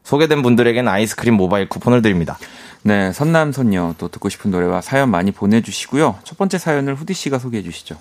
소개된 0.03 0.41
분들에겐 0.41 0.87
아이스크림 0.87 1.35
모바일 1.35 1.69
쿠폰을 1.69 2.01
드립니다. 2.01 2.37
네, 2.83 3.11
선남선녀 3.13 3.95
또 3.99 4.07
듣고 4.07 4.29
싶은 4.29 4.49
노래와 4.49 4.81
사연 4.81 5.09
많이 5.09 5.31
보내주시고요. 5.31 6.17
첫 6.23 6.37
번째 6.37 6.57
사연을 6.57 6.95
후디 6.95 7.13
씨가 7.13 7.37
소개해 7.37 7.63
주시죠. 7.63 7.95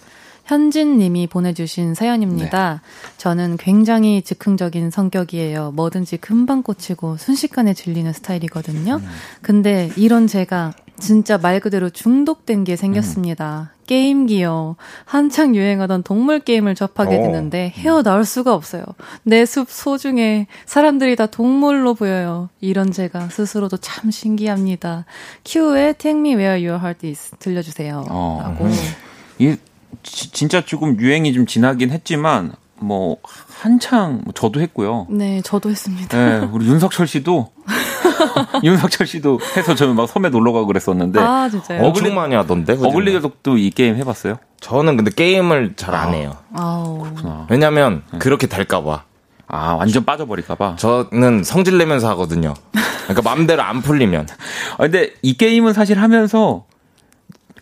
현진 0.50 0.98
님이 0.98 1.28
보내주신 1.28 1.94
사연입니다. 1.94 2.72
네. 2.82 3.14
저는 3.18 3.56
굉장히 3.56 4.20
즉흥적인 4.20 4.90
성격이에요. 4.90 5.70
뭐든지 5.76 6.16
금방 6.16 6.64
꽂히고 6.64 7.18
순식간에 7.18 7.72
질리는 7.72 8.12
스타일이거든요. 8.12 8.96
음. 8.96 9.06
근데 9.42 9.92
이런 9.96 10.26
제가 10.26 10.72
진짜 10.98 11.38
말 11.38 11.60
그대로 11.60 11.88
중독된 11.88 12.64
게 12.64 12.74
생겼습니다. 12.74 13.70
음. 13.72 13.80
게임기요. 13.86 14.74
한창 15.04 15.54
유행하던 15.54 16.02
동물 16.02 16.40
게임을 16.40 16.74
접하게 16.74 17.16
오. 17.16 17.20
어. 17.20 17.22
되는데 17.22 17.72
헤어나올 17.76 18.24
수가 18.24 18.52
없어요. 18.52 18.82
내 19.22 19.44
숲 19.44 19.70
소중해. 19.70 20.48
사람들이 20.66 21.14
다 21.14 21.26
동물로 21.26 21.94
보여요. 21.94 22.48
이런 22.60 22.90
제가 22.90 23.28
스스로도 23.28 23.76
참 23.76 24.10
신기합니다. 24.10 25.04
큐의 25.44 25.94
Take 25.98 26.18
Me 26.18 26.34
Where 26.34 26.68
Your 26.68 26.84
Heart 26.84 27.06
Is 27.06 27.30
들려주세요. 27.38 28.06
어. 28.08 28.40
라고. 28.42 28.68
이 29.38 29.56
지, 30.02 30.30
진짜 30.32 30.60
조금 30.60 30.98
유행이 30.98 31.32
좀 31.32 31.46
지나긴 31.46 31.90
했지만 31.90 32.52
뭐 32.76 33.18
한창 33.60 34.22
뭐 34.24 34.32
저도 34.34 34.60
했고요. 34.60 35.06
네, 35.10 35.42
저도 35.42 35.70
했습니다. 35.70 36.16
네, 36.16 36.48
우리 36.50 36.66
윤석철 36.66 37.06
씨도 37.06 37.50
윤석철 38.64 39.06
씨도 39.06 39.38
해서 39.56 39.74
저는 39.74 39.96
막 39.96 40.08
섬에 40.08 40.30
놀러 40.30 40.52
가고 40.52 40.66
그랬었는데. 40.66 41.20
아, 41.20 41.48
진짜요? 41.48 41.82
엄청 41.82 42.14
많이 42.14 42.34
하던데. 42.34 42.74
어글리족도 42.74 43.58
이 43.58 43.70
게임 43.70 43.96
해 43.96 44.04
봤어요? 44.04 44.36
저는 44.60 44.96
근데 44.96 45.10
게임을 45.10 45.74
잘안 45.76 46.08
아. 46.08 46.12
해요. 46.12 46.36
아, 46.52 46.98
그렇구나. 47.02 47.46
왜냐면 47.50 48.02
네. 48.12 48.18
그렇게 48.18 48.46
될까 48.46 48.82
봐. 48.82 49.04
아, 49.46 49.74
완전 49.74 50.04
빠져버릴까 50.04 50.54
봐. 50.54 50.76
저는 50.76 51.42
성질 51.44 51.76
내면서 51.76 52.08
하거든요. 52.10 52.54
그러니까 53.04 53.22
마음대로 53.22 53.62
안 53.62 53.82
풀리면. 53.82 54.28
아, 54.74 54.76
근데 54.78 55.12
이 55.22 55.36
게임은 55.36 55.72
사실 55.72 56.00
하면서 56.00 56.64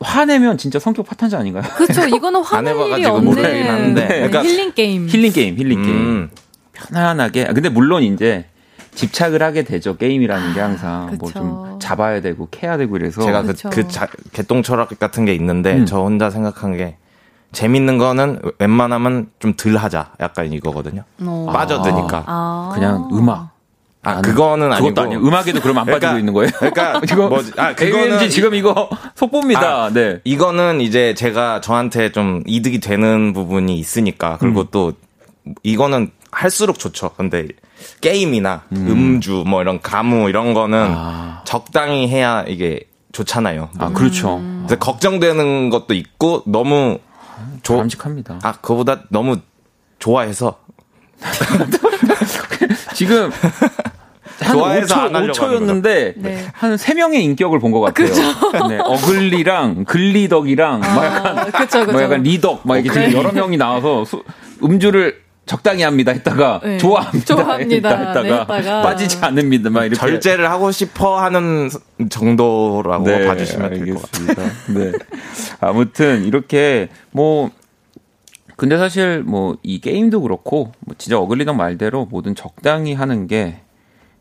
화내면 0.01 0.59
진짜 0.59 0.79
성격 0.79 1.07
파탄자 1.07 1.39
아닌가요? 1.39 1.65
그렇죠. 1.77 2.07
이거는 2.15 2.43
화낼 2.43 2.77
일이 2.77 3.05
없는 3.07 3.69
한데. 3.69 4.07
그러니까 4.09 4.43
힐링 4.45 4.73
게임. 4.73 5.09
힐링 5.09 5.33
게임, 5.33 5.57
힐링 5.57 5.83
게임. 5.83 5.97
음. 5.97 6.31
편안하게. 6.73 7.47
아, 7.49 7.53
근데 7.53 7.69
물론 7.69 8.03
이제 8.03 8.47
집착을 8.95 9.43
하게 9.43 9.63
되죠. 9.65 9.97
게임이라는 9.97 10.55
게 10.55 10.61
항상 10.61 11.17
뭐 11.19 11.31
좀 11.33 11.79
잡아야 11.81 12.21
되고 12.21 12.49
캐야 12.51 12.77
되고 12.77 12.97
이래서 12.97 13.23
제가 13.23 13.43
그, 13.43 13.55
그 13.71 13.89
자, 13.89 14.09
개똥 14.33 14.63
철학 14.63 14.89
같은 14.99 15.25
게 15.25 15.35
있는데 15.35 15.77
음. 15.77 15.87
저 15.87 16.01
혼자 16.03 16.31
생각한 16.31 16.77
게 16.77 16.97
재밌는 17.53 17.99
거는 17.99 18.41
웬만하면 18.59 19.31
좀 19.39 19.55
덜 19.55 19.77
하자. 19.77 20.13
약간 20.21 20.53
이거거든요. 20.53 21.05
오. 21.25 21.47
빠져드니까. 21.47 22.25
아. 22.27 22.71
그냥 22.75 23.09
음악. 23.13 23.51
아, 24.09 24.21
그거는 24.21 24.73
아니고. 24.73 25.01
아니에요. 25.01 25.21
음악에도 25.21 25.61
그럼 25.61 25.79
안 25.79 25.85
그러니까, 25.85 26.09
빠지고 26.09 26.19
있는 26.19 26.33
거예요? 26.33 26.51
그러니까 26.59 27.01
이거 27.11 27.29
뭐지? 27.29 27.53
아, 27.57 27.75
그거는 27.75 28.29
지금 28.31 28.55
이거 28.55 28.89
속보입니다. 29.15 29.85
아, 29.85 29.91
네. 29.93 30.21
이거는 30.25 30.81
이제 30.81 31.15
제가 31.15 31.61
저한테 31.61 32.13
좀 32.13 32.43
이득이 32.47 32.81
되는 32.81 33.33
부분이 33.33 33.79
있으니까 33.79 34.39
그리고 34.39 34.63
음. 34.63 34.67
또 34.71 34.93
이거는 35.63 36.11
할수록 36.31 36.79
좋죠. 36.79 37.11
근데 37.17 37.49
게임이나 38.01 38.63
음. 38.73 39.21
주뭐 39.21 39.63
이런 39.63 39.81
가무 39.81 40.29
이런 40.29 40.55
거는 40.55 40.87
아. 40.91 41.43
적당히 41.45 42.09
해야 42.09 42.45
이게 42.47 42.81
좋잖아요. 43.13 43.71
아, 43.79 43.89
그렇죠. 43.91 44.37
음. 44.37 44.67
걱정되는 44.79 45.71
것도 45.71 45.95
있고 45.95 46.43
너무 46.47 46.99
조, 47.63 47.79
바직합니다 47.79 48.39
아, 48.43 48.53
그거보다 48.53 49.03
너무 49.11 49.39
좋아해서 49.99 50.59
지금 52.95 53.31
한 54.41 54.57
좋아해서 54.57 55.09
5초, 55.09 55.33
5초였는데 55.33 56.13
네. 56.17 56.45
한 56.53 56.77
3명의 56.77 57.15
인격을 57.23 57.59
본 57.59 57.73
것 57.73 57.81
같아요. 57.81 58.09
네, 58.69 58.79
어글리랑 58.79 59.85
글리덕이랑 59.85 60.83
아, 60.85 60.95
막 60.95 61.05
약간 61.05 61.51
그쵸, 61.53 61.81
그쵸. 61.81 61.93
뭐 61.93 62.03
약간 62.03 62.23
리덕 62.23 62.61
막 62.67 62.77
이렇게 62.79 62.93
지금 63.07 63.19
여러 63.19 63.33
명이 63.33 63.57
나와서 63.57 64.05
수, 64.05 64.23
음주를 64.63 65.17
적당히 65.47 65.83
합니다 65.83 66.13
했다가 66.13 66.61
네. 66.63 66.77
좋아합니다, 66.79 67.25
좋아합니다 67.35 67.89
했다가, 67.97 68.23
네, 68.23 68.31
했다가, 68.33 68.83
빠지지 68.83 69.19
않습니다 69.23 69.71
막 69.71 69.85
이렇게 69.85 69.97
절제를 69.99 70.51
하고 70.51 70.71
싶어 70.71 71.19
하는 71.21 71.71
정도라고 72.11 73.05
네, 73.07 73.27
봐주시면 73.27 73.71
될 73.71 73.95
것 73.95 74.03
같습니다. 74.11 74.43
네. 74.75 74.93
아무튼 75.61 76.25
이렇게 76.25 76.89
뭐 77.11 77.51
근데 78.57 78.77
사실 78.77 79.23
뭐 79.25 79.57
이 79.63 79.81
게임도 79.81 80.21
그렇고 80.23 80.73
뭐 80.81 80.95
진짜 80.99 81.19
어글리덕 81.19 81.57
말대로 81.57 82.07
뭐든 82.07 82.35
적당히 82.35 82.93
하는 82.95 83.27
게 83.27 83.61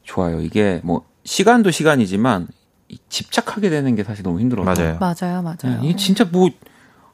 좋아요. 0.08 0.42
이게 0.42 0.82
뭐 0.84 1.04
시간도 1.26 1.70
시간이지만 1.70 2.48
집착하게 3.10 3.70
되는 3.70 3.96
게 3.96 4.04
사실 4.04 4.24
너무 4.24 4.40
힘들어요. 4.40 4.66
맞아요. 4.66 4.98
맞아요, 5.00 5.42
맞아요. 5.42 5.58
네, 5.64 5.80
이게 5.84 5.96
진짜 5.96 6.26
뭐 6.30 6.50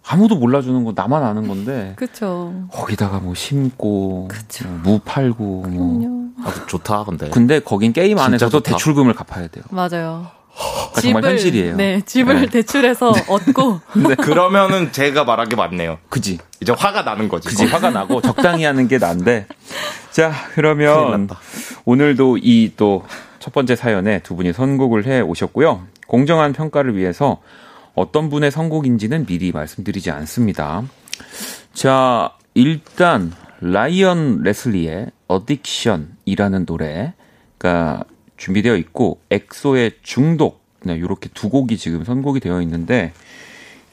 아무도 0.05 0.35
몰라주는 0.35 0.83
거 0.83 0.93
나만 0.95 1.23
아는 1.23 1.47
건데. 1.47 1.93
그쵸. 1.95 2.53
거기다가 2.71 3.19
뭐 3.19 3.33
심고, 3.33 4.27
그쵸. 4.29 4.67
뭐무 4.67 4.99
팔고, 5.03 5.43
뭐. 5.43 5.61
그럼요. 5.63 6.07
뭐. 6.07 6.29
아, 6.45 6.65
좋다, 6.67 7.05
근데. 7.05 7.29
근데 7.29 7.59
거긴 7.59 7.93
게임 7.93 8.19
안에서도 8.19 8.59
대출금을 8.59 9.13
갚아야 9.13 9.47
돼요. 9.47 9.63
맞아요. 9.71 10.27
그러니까 10.55 11.01
집을, 11.01 11.13
정말 11.13 11.31
현실이에요. 11.31 11.75
네, 11.77 12.01
집을 12.05 12.41
네. 12.41 12.47
대출해서 12.47 13.13
얻고. 13.27 13.79
근데 13.91 14.15
그러면은 14.15 14.91
제가 14.91 15.23
말한 15.23 15.49
게 15.49 15.55
맞네요. 15.55 15.97
그지. 16.09 16.37
이제 16.61 16.71
화가 16.71 17.01
나는 17.03 17.27
거지. 17.29 17.47
그지. 17.47 17.65
화가 17.65 17.89
나고 17.89 18.21
적당히 18.21 18.65
하는 18.65 18.87
게 18.87 18.99
난데. 18.99 19.47
자, 20.13 20.31
그러면 20.53 21.27
오늘도 21.85 22.37
이 22.41 22.71
또 22.75 23.03
첫 23.43 23.51
번째 23.51 23.75
사연에 23.75 24.19
두 24.19 24.37
분이 24.37 24.53
선곡을 24.53 25.05
해 25.05 25.19
오셨고요. 25.19 25.85
공정한 26.07 26.53
평가를 26.53 26.95
위해서 26.95 27.41
어떤 27.93 28.29
분의 28.29 28.51
선곡인지는 28.51 29.25
미리 29.25 29.51
말씀드리지 29.51 30.11
않습니다. 30.11 30.83
자, 31.73 32.31
일단 32.53 33.33
라이언 33.59 34.43
레슬리의 34.43 35.07
어딕션이라는 35.27 36.65
노래 36.65 37.11
가 37.59 38.05
준비되어 38.37 38.77
있고 38.77 39.19
엑소의 39.29 39.91
중독 40.03 40.63
네, 40.83 40.95
이렇게 40.95 41.29
두 41.33 41.49
곡이 41.49 41.77
지금 41.77 42.05
선곡이 42.05 42.39
되어 42.39 42.61
있는데 42.61 43.11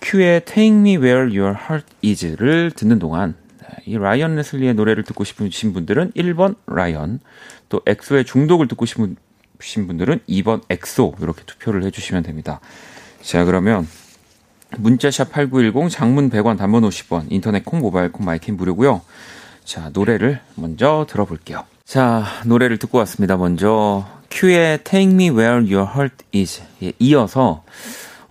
Q의 0.01 0.45
Take 0.45 0.77
Me 0.79 0.97
Where 0.97 1.37
Your 1.37 1.59
Heart 1.59 1.87
Is를 2.05 2.71
듣는 2.71 3.01
동안 3.01 3.35
네, 3.49 3.50
이 3.87 3.97
라이언 3.97 4.37
레슬리의 4.37 4.75
노래를 4.75 5.05
듣고 5.05 5.25
싶으신 5.25 5.73
분들은 5.73 6.13
1번 6.13 6.57
라이언, 6.67 7.21
또 7.69 7.81
엑소의 7.87 8.25
중독을 8.25 8.69
듣고 8.69 8.87
싶으신 8.87 9.87
분들은 9.87 10.21
2번 10.29 10.63
엑소 10.69 11.17
이렇게 11.21 11.43
투표를 11.45 11.85
해주시면 11.85 12.23
됩니다. 12.23 12.61
자 13.23 13.45
그러면 13.45 13.87
문자샵 14.79 15.33
8910 15.33 15.91
장문 15.91 16.31
100원 16.31 16.57
단문 16.57 16.83
50원 16.83 17.27
인터넷 17.31 17.65
콩 17.65 17.81
모바일 17.81 18.13
콩 18.13 18.25
마이케이 18.25 18.57
무료고요. 18.57 19.03
자 19.65 19.91
노래를 19.93 20.41
먼저 20.55 21.07
들어볼게요. 21.09 21.65
자 21.85 22.25
노래를 22.47 22.79
듣고 22.79 22.99
왔습니다. 22.99 23.37
먼저 23.37 24.07
Q의 24.31 24.85
Take 24.85 25.13
Me 25.13 25.31
Where 25.31 25.75
Your 25.75 25.91
Heart 25.91 26.25
Is 26.35 26.63
예, 26.83 26.93
이어서 26.99 27.65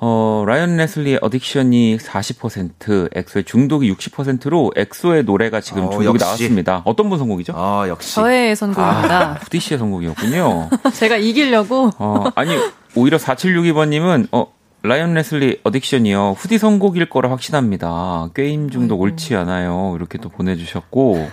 어, 0.01 0.45
라이언 0.47 0.77
레슬리의 0.77 1.19
Addiction이 1.19 1.99
40%, 1.99 3.09
엑소의 3.15 3.43
중독이 3.43 3.91
60%로 3.93 4.71
엑소의 4.75 5.23
노래가 5.25 5.59
지금 5.59 5.85
어, 5.85 5.89
중독이 5.89 6.05
역시. 6.05 6.23
나왔습니다. 6.23 6.81
어떤 6.85 7.09
분 7.09 7.19
선곡이죠? 7.19 7.53
아, 7.55 7.85
역시. 7.89 8.15
저의 8.15 8.55
선곡입니다. 8.55 9.29
아, 9.31 9.33
후디 9.33 9.59
씨의 9.59 9.77
선곡이었군요. 9.77 10.69
제가 10.93 11.17
이기려고. 11.17 11.91
어, 11.97 12.25
아니, 12.35 12.55
오히려 12.95 13.17
4762번님은, 13.17 14.29
어, 14.31 14.47
라이언 14.83 15.13
레슬리 15.15 15.59
Addiction이요. 15.63 16.35
후디 16.37 16.57
선곡일 16.57 17.09
거라 17.09 17.29
확신합니다. 17.31 18.29
게임 18.33 18.69
중독 18.69 18.95
아이고. 18.95 19.03
옳지 19.03 19.35
않아요. 19.35 19.93
이렇게 19.97 20.17
또 20.17 20.29
보내주셨고. 20.29 21.29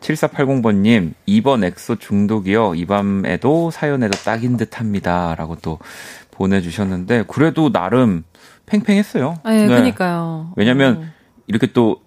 7480번님, 0.00 1.12
2번 1.28 1.64
엑소 1.64 1.96
중독이요. 1.96 2.74
이 2.74 2.86
밤에도 2.86 3.70
사연에도 3.70 4.16
딱인 4.18 4.56
듯 4.56 4.80
합니다. 4.80 5.34
라고 5.38 5.56
또 5.62 5.78
보내주셨는데, 6.42 7.24
그래도 7.28 7.70
나름 7.70 8.24
팽팽했어요. 8.66 9.38
네, 9.44 9.66
네. 9.66 9.74
그니까요. 9.76 10.52
왜냐면, 10.56 10.96
오. 10.96 11.04
이렇게 11.46 11.68
또 11.72 12.00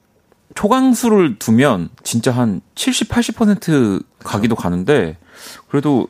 초강수를 0.55 1.39
두면 1.39 1.89
진짜 2.03 2.31
한 2.31 2.59
70, 2.75 3.09
80% 3.09 4.03
가기도 4.19 4.55
가는데, 4.55 5.17
그래도 5.69 6.07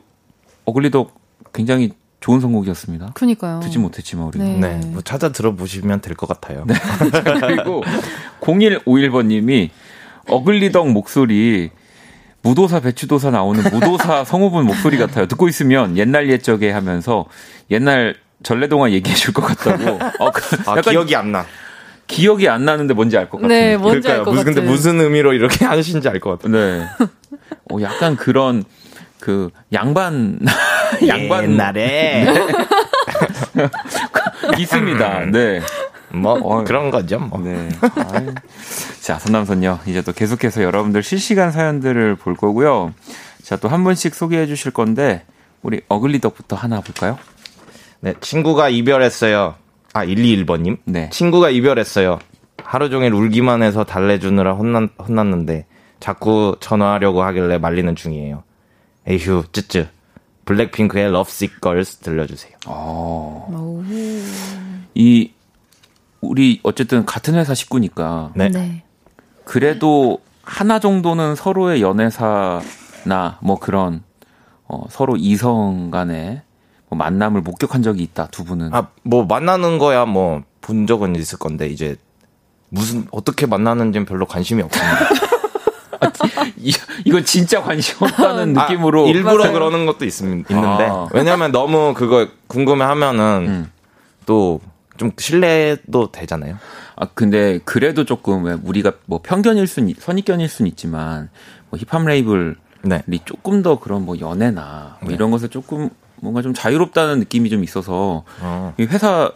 어글리덕 0.64 1.14
굉장히 1.52 1.92
좋은 2.20 2.40
선곡이었습니다. 2.40 3.12
그니까요. 3.14 3.60
듣지 3.60 3.78
못했지만 3.78 4.26
우리가. 4.26 4.44
네. 4.44 4.58
네. 4.58 4.80
뭐 4.88 5.00
찾아 5.02 5.30
들어보시면 5.30 6.00
될 6.00 6.16
것 6.16 6.26
같아요. 6.28 6.64
네. 6.66 6.74
그리고 7.46 7.82
0151번님이 8.40 9.70
어글리덕 10.28 10.90
목소리 10.90 11.70
무도사 12.46 12.78
배추도사 12.78 13.30
나오는 13.30 13.60
무도사 13.72 14.22
성우분 14.24 14.66
목소리 14.66 14.98
같아요. 14.98 15.26
듣고 15.26 15.48
있으면 15.48 15.96
옛날 15.98 16.30
옛적에 16.30 16.70
하면서 16.70 17.24
옛날 17.72 18.14
전래동화 18.44 18.92
얘기해 18.92 19.16
줄 19.16 19.34
것 19.34 19.42
같다고. 19.42 19.98
어, 20.24 20.30
그 20.30 20.56
아, 20.66 20.80
기억이 20.80 21.16
안 21.16 21.32
나. 21.32 21.44
기억이 22.06 22.48
안 22.48 22.64
나는데 22.64 22.94
뭔지 22.94 23.18
알 23.18 23.28
것 23.28 23.40
같아요. 23.42 23.48
네, 23.48 23.76
뭔지 23.76 24.08
알것 24.08 24.26
같아요. 24.26 24.44
근데 24.44 24.60
무슨 24.60 25.00
의미로 25.00 25.32
이렇게 25.32 25.64
하신지 25.66 26.08
알 26.08 26.20
것 26.20 26.38
같아요. 26.38 26.52
네. 26.52 26.86
어, 27.72 27.78
약간 27.82 28.14
그런 28.14 28.62
그 29.18 29.50
양반 29.72 30.38
양반 31.08 31.50
옛날에 31.50 32.26
네. 33.54 33.68
있습니다. 34.58 35.20
네. 35.32 35.60
뭐 36.16 36.32
어, 36.34 36.62
그런 36.64 36.90
거죠. 36.90 37.18
뭐. 37.18 37.38
네. 37.40 37.68
자, 39.00 39.18
선남선녀 39.18 39.80
이제 39.86 40.02
또 40.02 40.12
계속해서 40.12 40.62
여러분들 40.62 41.02
실시간 41.02 41.50
사연들을 41.52 42.16
볼 42.16 42.34
거고요. 42.34 42.92
자, 43.42 43.56
또 43.56 43.68
한 43.68 43.84
분씩 43.84 44.14
소개해 44.14 44.46
주실 44.46 44.72
건데 44.72 45.24
우리 45.62 45.80
어글리덕부터 45.88 46.56
하나 46.56 46.80
볼까요? 46.80 47.18
네, 48.00 48.14
친구가 48.20 48.68
이별했어요. 48.68 49.54
아, 49.92 50.04
121번님. 50.04 50.78
네. 50.84 51.08
친구가 51.10 51.50
이별했어요. 51.50 52.18
하루 52.62 52.90
종일 52.90 53.14
울기만 53.14 53.62
해서 53.62 53.84
달래주느라 53.84 54.52
혼난, 54.54 54.88
혼났는데 54.98 55.66
자꾸 56.00 56.56
전화하려고 56.60 57.22
하길래 57.22 57.58
말리는 57.58 57.94
중이에요. 57.96 58.42
에휴, 59.08 59.44
쯔쯔. 59.52 59.88
블랙핑크의 60.44 61.06
Lovesick 61.06 61.58
Girls 61.62 61.96
들려주세요. 61.98 62.52
어. 62.66 63.82
이 64.94 65.30
우리 66.20 66.60
어쨌든 66.62 67.04
같은 67.04 67.34
회사 67.34 67.54
식구니까. 67.54 68.30
네. 68.34 68.48
네. 68.48 68.82
그래도 69.44 70.18
하나 70.42 70.78
정도는 70.78 71.34
서로의 71.36 71.82
연애사나 71.82 73.38
뭐 73.40 73.58
그런 73.58 74.02
어, 74.68 74.84
서로 74.90 75.16
이성 75.16 75.90
간의 75.90 76.42
뭐 76.88 76.98
만남을 76.98 77.40
목격한 77.42 77.82
적이 77.82 78.02
있다 78.04 78.28
두 78.28 78.44
분은. 78.44 78.74
아 78.74 78.88
뭐 79.02 79.24
만나는 79.24 79.78
거야 79.78 80.04
뭐 80.04 80.42
본 80.66 80.88
적은 80.88 81.14
있을 81.14 81.38
건데 81.38 81.68
이제 81.68 81.94
무슨 82.70 83.06
어떻게 83.12 83.46
만나는지는 83.46 84.04
별로 84.04 84.26
관심이 84.26 84.60
없습니다. 84.62 84.98
이, 86.58 86.72
이건 87.04 87.24
진짜 87.24 87.62
관심 87.62 88.02
없다는 88.02 88.58
아, 88.58 88.62
느낌으로 88.64 89.06
일부러 89.06 89.38
맞아요. 89.44 89.52
그러는 89.52 89.86
것도 89.86 90.04
있, 90.04 90.20
있는데 90.20 90.50
아. 90.90 91.06
왜냐하면 91.12 91.52
너무 91.52 91.94
그거 91.94 92.26
궁금해하면은 92.48 93.44
음. 93.48 93.70
또 94.26 94.60
좀 94.96 95.12
신뢰도 95.16 96.12
되잖아요. 96.12 96.58
아 96.96 97.06
근데 97.14 97.58
그래도 97.64 98.04
조금 98.04 98.46
우리가 98.64 98.92
뭐 99.06 99.20
편견일 99.22 99.66
순 99.66 99.92
선입견일 99.98 100.48
순 100.48 100.66
있지만 100.66 101.28
뭐 101.70 101.78
힙합 101.78 102.04
레이블이 102.04 102.54
네. 102.84 103.02
조금 103.24 103.62
더 103.62 103.78
그런 103.78 104.04
뭐 104.04 104.18
연애나 104.18 104.98
뭐 105.00 105.08
네. 105.10 105.14
이런 105.14 105.30
것에 105.30 105.48
조금 105.48 105.90
뭔가 106.16 106.42
좀 106.42 106.54
자유롭다는 106.54 107.18
느낌이 107.20 107.50
좀 107.50 107.62
있어서 107.62 108.24
어. 108.40 108.74
회사 108.80 109.30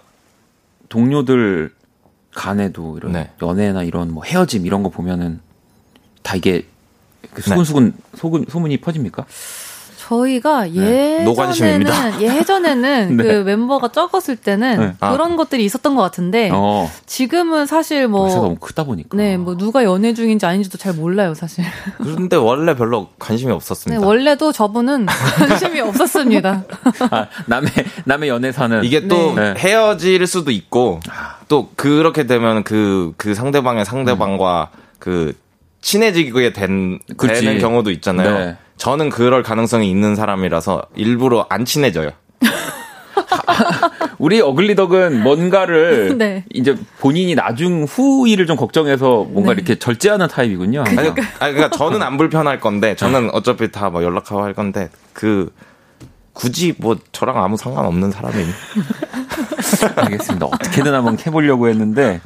동료들 0.88 1.72
간에도 2.34 2.96
이런 2.96 3.12
네. 3.12 3.30
연애나 3.42 3.82
이런 3.82 4.12
뭐 4.12 4.24
헤어짐 4.24 4.66
이런 4.66 4.82
거 4.82 4.88
보면은 4.88 5.40
다 6.22 6.36
이게 6.36 6.66
그 7.34 7.42
수근수근 7.42 7.92
네. 7.94 8.16
소문, 8.16 8.46
소문이 8.48 8.78
퍼집니까? 8.78 9.26
저희가 10.10 10.64
네. 10.64 11.24
예전에는 11.24 11.86
예전에는 12.20 13.16
네. 13.16 13.22
그 13.22 13.28
멤버가 13.44 13.88
적었을 13.88 14.34
때는 14.36 14.78
네. 14.78 14.92
아. 14.98 15.12
그런 15.12 15.36
것들이 15.36 15.64
있었던 15.64 15.94
것 15.94 16.02
같은데 16.02 16.50
어. 16.52 16.90
지금은 17.06 17.66
사실 17.66 18.08
뭐 18.08 18.28
너무 18.28 18.56
크다 18.56 18.84
보니까 18.84 19.16
네 19.16 19.36
뭐 19.40 19.56
누가 19.56 19.84
연애 19.84 20.12
중인지 20.12 20.44
아닌지도 20.44 20.76
잘 20.76 20.92
몰라요 20.92 21.34
사실. 21.34 21.64
그런데 21.98 22.36
원래 22.36 22.74
별로 22.74 23.08
관심이 23.18 23.52
없었습니다. 23.52 24.00
네, 24.00 24.06
원래도 24.06 24.52
저분은 24.52 25.06
관심이 25.06 25.80
없었습니다. 25.80 26.64
아, 27.10 27.26
남의 27.46 27.70
남의 28.04 28.28
연애사는 28.28 28.84
이게 28.84 29.06
또 29.06 29.34
네. 29.34 29.54
헤어질 29.56 30.26
수도 30.26 30.50
있고 30.50 31.00
또 31.48 31.70
그렇게 31.76 32.26
되면 32.26 32.64
그그 32.64 33.14
그 33.16 33.34
상대방의 33.34 33.84
상대방과 33.84 34.70
음. 34.74 34.78
그 34.98 35.32
친해지게 35.82 36.52
된, 36.52 36.98
되는 37.18 37.58
경우도 37.58 37.90
있잖아요. 37.92 38.38
네. 38.38 38.56
저는 38.76 39.10
그럴 39.10 39.42
가능성이 39.42 39.90
있는 39.90 40.14
사람이라서 40.14 40.82
일부러 40.96 41.46
안 41.50 41.64
친해져요. 41.64 42.10
우리 44.18 44.40
어글리덕은 44.40 45.22
뭔가를 45.22 46.16
네. 46.18 46.44
이제 46.52 46.76
본인이 46.98 47.34
나중 47.34 47.84
후일을 47.84 48.46
좀 48.46 48.56
걱정해서 48.56 49.24
뭔가 49.28 49.54
네. 49.54 49.56
이렇게 49.58 49.78
절제하는 49.78 50.28
타입이군요. 50.28 50.84
아니, 50.86 50.98
아니, 50.98 51.14
그러니까 51.54 51.70
저는 51.70 52.02
안 52.02 52.16
불편할 52.18 52.60
건데 52.60 52.94
저는 52.96 53.30
어차피 53.32 53.70
다 53.72 53.90
뭐 53.90 54.02
연락하고 54.04 54.42
할 54.42 54.52
건데 54.54 54.88
그 55.14 55.52
굳이 56.32 56.74
뭐 56.78 56.96
저랑 57.12 57.42
아무 57.42 57.56
상관없는 57.56 58.10
사람이 58.12 58.36
알겠습니다. 59.96 60.46
어떻게든 60.46 60.94
한번 60.94 61.18
해보려고 61.18 61.68
했는데 61.68 62.20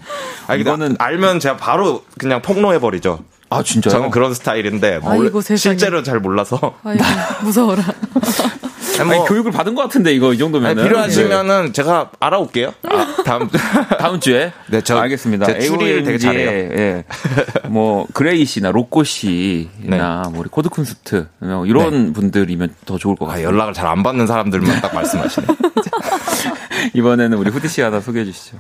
아 0.47 0.55
이거는 0.57 0.97
알면 0.99 1.41
제가 1.41 1.57
바로 1.57 2.05
그냥 2.19 2.43
폭로해 2.43 2.81
버리죠. 2.81 3.21
아 3.55 3.63
진짜요? 3.63 3.93
저는 3.93 4.11
그런 4.11 4.35
스타일인데 4.35 5.01
아이고, 5.05 5.41
실제로 5.41 6.03
잘 6.03 6.19
몰라서 6.19 6.75
아이고, 6.85 7.05
무서워라. 7.43 7.83
아니, 8.97 9.09
뭐, 9.09 9.17
아니, 9.17 9.29
교육을 9.29 9.51
받은 9.51 9.75
것 9.75 9.83
같은데 9.83 10.13
이거 10.15 10.33
이 10.33 10.39
정도면 10.39 10.77
필요하시면은 10.77 11.67
네. 11.67 11.73
제가 11.73 12.11
알아올게요. 12.21 12.75
아, 12.89 13.17
다음 13.25 13.49
다음 13.99 14.21
주에. 14.21 14.53
네, 14.69 14.81
저 14.83 14.99
알겠습니다. 14.99 15.47
제 15.47 15.61
추리를 15.61 16.05
되게 16.05 16.19
잘해요. 16.19 16.49
예. 16.51 17.05
뭐 17.69 18.07
그레이 18.13 18.45
씨나 18.45 18.71
로꼬 18.71 19.03
씨나 19.03 19.69
네. 19.83 19.99
뭐 20.31 20.41
우리 20.41 20.49
코드쿤스트 20.49 21.27
뭐 21.41 21.67
이런 21.67 22.07
네. 22.07 22.13
분들이면 22.13 22.75
더 22.85 22.97
좋을 22.97 23.17
것 23.17 23.25
아, 23.27 23.29
같아요. 23.31 23.49
아, 23.49 23.51
연락을 23.51 23.73
잘 23.73 23.85
안 23.85 24.03
받는 24.03 24.27
사람들만 24.27 24.81
딱 24.81 24.95
말씀하시네. 24.95 25.47
이번에는 26.95 27.37
우리 27.39 27.51
후디 27.51 27.69
씨 27.69 27.81
하나 27.81 28.01
소개해 28.01 28.25
주시죠. 28.25 28.59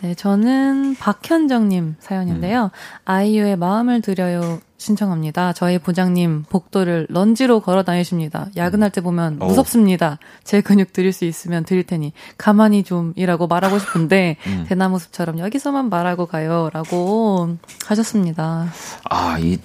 네, 0.00 0.14
저는 0.14 0.96
박현정님 0.96 1.96
사연인데요. 1.98 2.64
음. 2.64 2.70
아이유의 3.04 3.56
마음을 3.56 4.00
드려요 4.02 4.60
신청합니다. 4.76 5.54
저희 5.54 5.78
부장님 5.78 6.44
복도를 6.50 7.06
런지로 7.08 7.60
걸어 7.60 7.82
다니십니다. 7.84 8.48
야근할 8.54 8.90
때 8.90 9.00
보면 9.00 9.38
음. 9.40 9.46
무섭습니다. 9.46 10.18
제 10.42 10.60
근육 10.60 10.92
드릴 10.92 11.12
수 11.12 11.24
있으면 11.24 11.64
드릴 11.64 11.84
테니 11.84 12.12
가만히 12.36 12.82
좀이라고 12.82 13.46
말하고 13.46 13.78
싶은데 13.78 14.36
음. 14.46 14.66
대나무 14.68 14.98
숲처럼 14.98 15.38
여기서만 15.38 15.88
말하고 15.88 16.26
가요라고 16.26 17.56
하셨습니다. 17.86 18.68
아, 19.10 19.38
이 19.38 19.58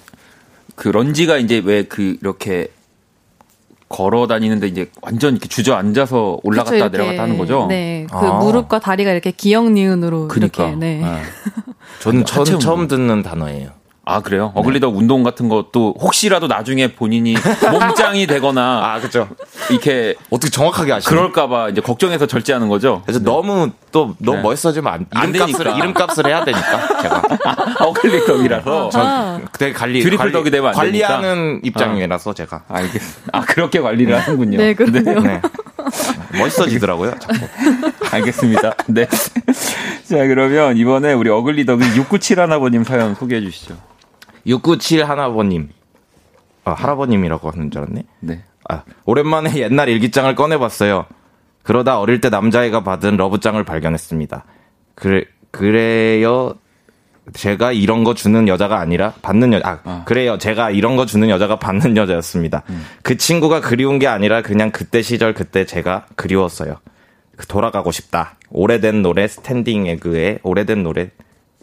그 0.80 0.88
런지가 0.88 1.36
이제 1.36 1.60
왜 1.62 1.84
그 1.84 2.16
이렇게 2.22 2.68
걸어 3.90 4.28
다니는데 4.28 4.68
이제 4.68 4.88
완전 5.02 5.32
이렇게 5.32 5.48
주저앉아서 5.48 6.38
올라갔다 6.44 6.70
그쵸, 6.70 6.88
내려갔다 6.88 7.22
하는 7.24 7.36
거죠. 7.36 7.66
네, 7.68 8.06
그 8.08 8.16
아. 8.16 8.38
무릎과 8.38 8.78
다리가 8.78 9.10
이렇게 9.10 9.32
기역 9.32 9.72
니은으로 9.72 10.28
그러니까. 10.28 10.68
이렇게. 10.68 10.78
네. 10.78 11.00
네. 11.00 11.22
저는 12.00 12.24
처음, 12.24 12.58
처음 12.60 12.88
듣는 12.88 13.22
단어예요. 13.22 13.79
아 14.10 14.20
그래요? 14.20 14.52
네. 14.54 14.60
어글리덕 14.60 14.96
운동 14.96 15.22
같은 15.22 15.48
것도 15.48 15.94
혹시라도 16.00 16.46
나중에 16.46 16.92
본인이 16.92 17.34
몸짱이 17.70 18.26
되거나 18.26 18.80
아 18.94 18.98
그렇죠. 18.98 19.28
이렇게 19.70 20.14
어떻게 20.30 20.50
정확하게 20.50 20.92
아시죠? 20.94 21.10
그럴까봐 21.10 21.68
이제 21.70 21.80
걱정해서 21.80 22.26
절제하는 22.26 22.68
거죠. 22.68 23.02
그래서 23.04 23.20
네. 23.20 23.24
너무 23.24 23.70
또 23.92 24.14
너무 24.18 24.38
네. 24.38 24.42
멋있어지면 24.42 24.92
안, 24.92 25.06
안 25.14 25.28
이름값을 25.30 25.64
되니까. 25.64 25.78
이름값을 25.78 26.26
해야 26.26 26.44
되니까 26.44 27.02
제가 27.02 27.22
아, 27.44 27.84
어글리덕이라서 27.84 28.90
저 28.90 29.40
되게 29.58 29.72
관리 29.72 30.00
드리플덕이 30.02 30.50
되면 30.50 30.68
안 30.70 30.74
관리하는 30.74 31.60
되니까. 31.60 31.60
입장이라서 31.64 32.30
아. 32.30 32.34
제가 32.34 32.64
알겠습니다. 32.68 33.30
아 33.32 33.40
그렇게 33.42 33.80
관리를 33.80 34.18
하는군요. 34.20 34.58
네 34.58 34.74
그렇군요. 34.74 35.20
네. 35.20 35.40
멋있어지더라고요. 36.38 37.14
자꾸. 37.18 37.34
알겠습니다. 38.12 38.74
네. 38.88 39.06
자 39.06 40.16
그러면 40.26 40.76
이번에 40.76 41.12
우리 41.12 41.30
어글리덕이 41.30 41.84
697 41.96 42.40
하나버님 42.40 42.84
사연 42.84 43.14
소개해 43.14 43.40
주시죠. 43.40 43.76
697 44.46 45.04
하나버님. 45.04 45.70
아, 46.64 46.72
할아버님이라고 46.72 47.50
하는 47.50 47.70
줄 47.70 47.82
알았네. 47.82 48.04
네. 48.20 48.44
아, 48.68 48.82
오랜만에 49.04 49.56
옛날 49.56 49.88
일기장을 49.88 50.34
꺼내봤어요. 50.34 51.06
그러다 51.62 52.00
어릴 52.00 52.20
때 52.20 52.30
남자애가 52.30 52.84
받은 52.84 53.16
러브장을 53.16 53.62
발견했습니다. 53.64 54.44
그래, 54.94 55.24
그래요. 55.50 56.54
제가 57.32 57.72
이런 57.72 58.02
거 58.02 58.14
주는 58.14 58.48
여자가 58.48 58.80
아니라 58.80 59.14
받는 59.22 59.52
여자, 59.52 59.68
아, 59.68 59.78
아. 59.84 60.02
그래요. 60.04 60.38
제가 60.38 60.70
이런 60.70 60.96
거 60.96 61.06
주는 61.06 61.28
여자가 61.28 61.58
받는 61.58 61.96
여자였습니다. 61.96 62.62
음. 62.70 62.84
그 63.02 63.16
친구가 63.16 63.60
그리운 63.60 63.98
게 63.98 64.06
아니라 64.06 64.42
그냥 64.42 64.70
그때 64.70 65.02
시절 65.02 65.34
그때 65.34 65.64
제가 65.64 66.06
그리웠어요. 66.16 66.76
돌아가고 67.48 67.90
싶다. 67.92 68.36
오래된 68.50 69.02
노래 69.02 69.28
스탠딩 69.28 69.86
에그의 69.86 70.40
오래된 70.42 70.82
노래 70.82 71.10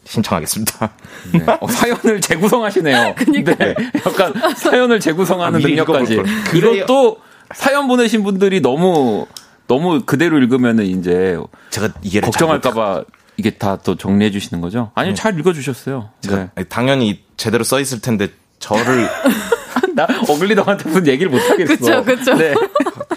신청하겠습니다. 0.07 0.89
네. 1.33 1.45
어, 1.59 1.67
사연을 1.67 2.21
재구성하시네요. 2.21 3.15
그러니까 3.19 3.55
네. 3.55 3.75
약간 4.05 4.33
사연을 4.55 4.99
재구성하는 4.99 5.59
아, 5.59 5.61
능력까지. 5.61 6.21
이것도 6.55 7.17
사연 7.53 7.87
보내신 7.87 8.23
분들이 8.23 8.61
너무 8.61 9.27
너무 9.67 10.01
그대로 10.05 10.37
읽으면은 10.37 10.85
이제 10.85 11.37
제가 11.69 11.89
이해 12.01 12.21
걱정할까봐 12.21 13.03
이게 13.35 13.51
다 13.51 13.77
또 13.83 13.95
정리해 13.95 14.31
주시는 14.31 14.61
거죠? 14.61 14.91
아니요, 14.95 15.11
네. 15.13 15.15
잘 15.15 15.37
읽어주셨어요. 15.37 16.09
네. 16.29 16.49
당연히 16.69 17.23
제대로 17.35 17.63
써 17.63 17.79
있을 17.79 17.99
텐데 18.01 18.29
저를 18.59 19.07
나 19.93 20.07
어글리덕한테 20.27 20.85
무슨 20.89 21.07
얘기를 21.07 21.29
못 21.31 21.37
하겠어. 21.49 21.75
그렇죠, 21.75 22.03
그렇죠. 22.03 22.33
네. 22.35 22.55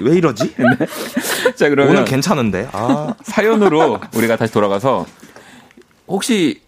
왜 0.00 0.16
이러지? 0.16 0.54
네. 0.58 1.52
자 1.54 1.68
그러면 1.68 1.92
오늘 1.94 2.04
괜찮은데. 2.04 2.68
아. 2.72 3.14
사연으로 3.22 4.00
우리가 4.14 4.36
다시 4.36 4.52
돌아가서 4.52 5.06
혹시 6.08 6.60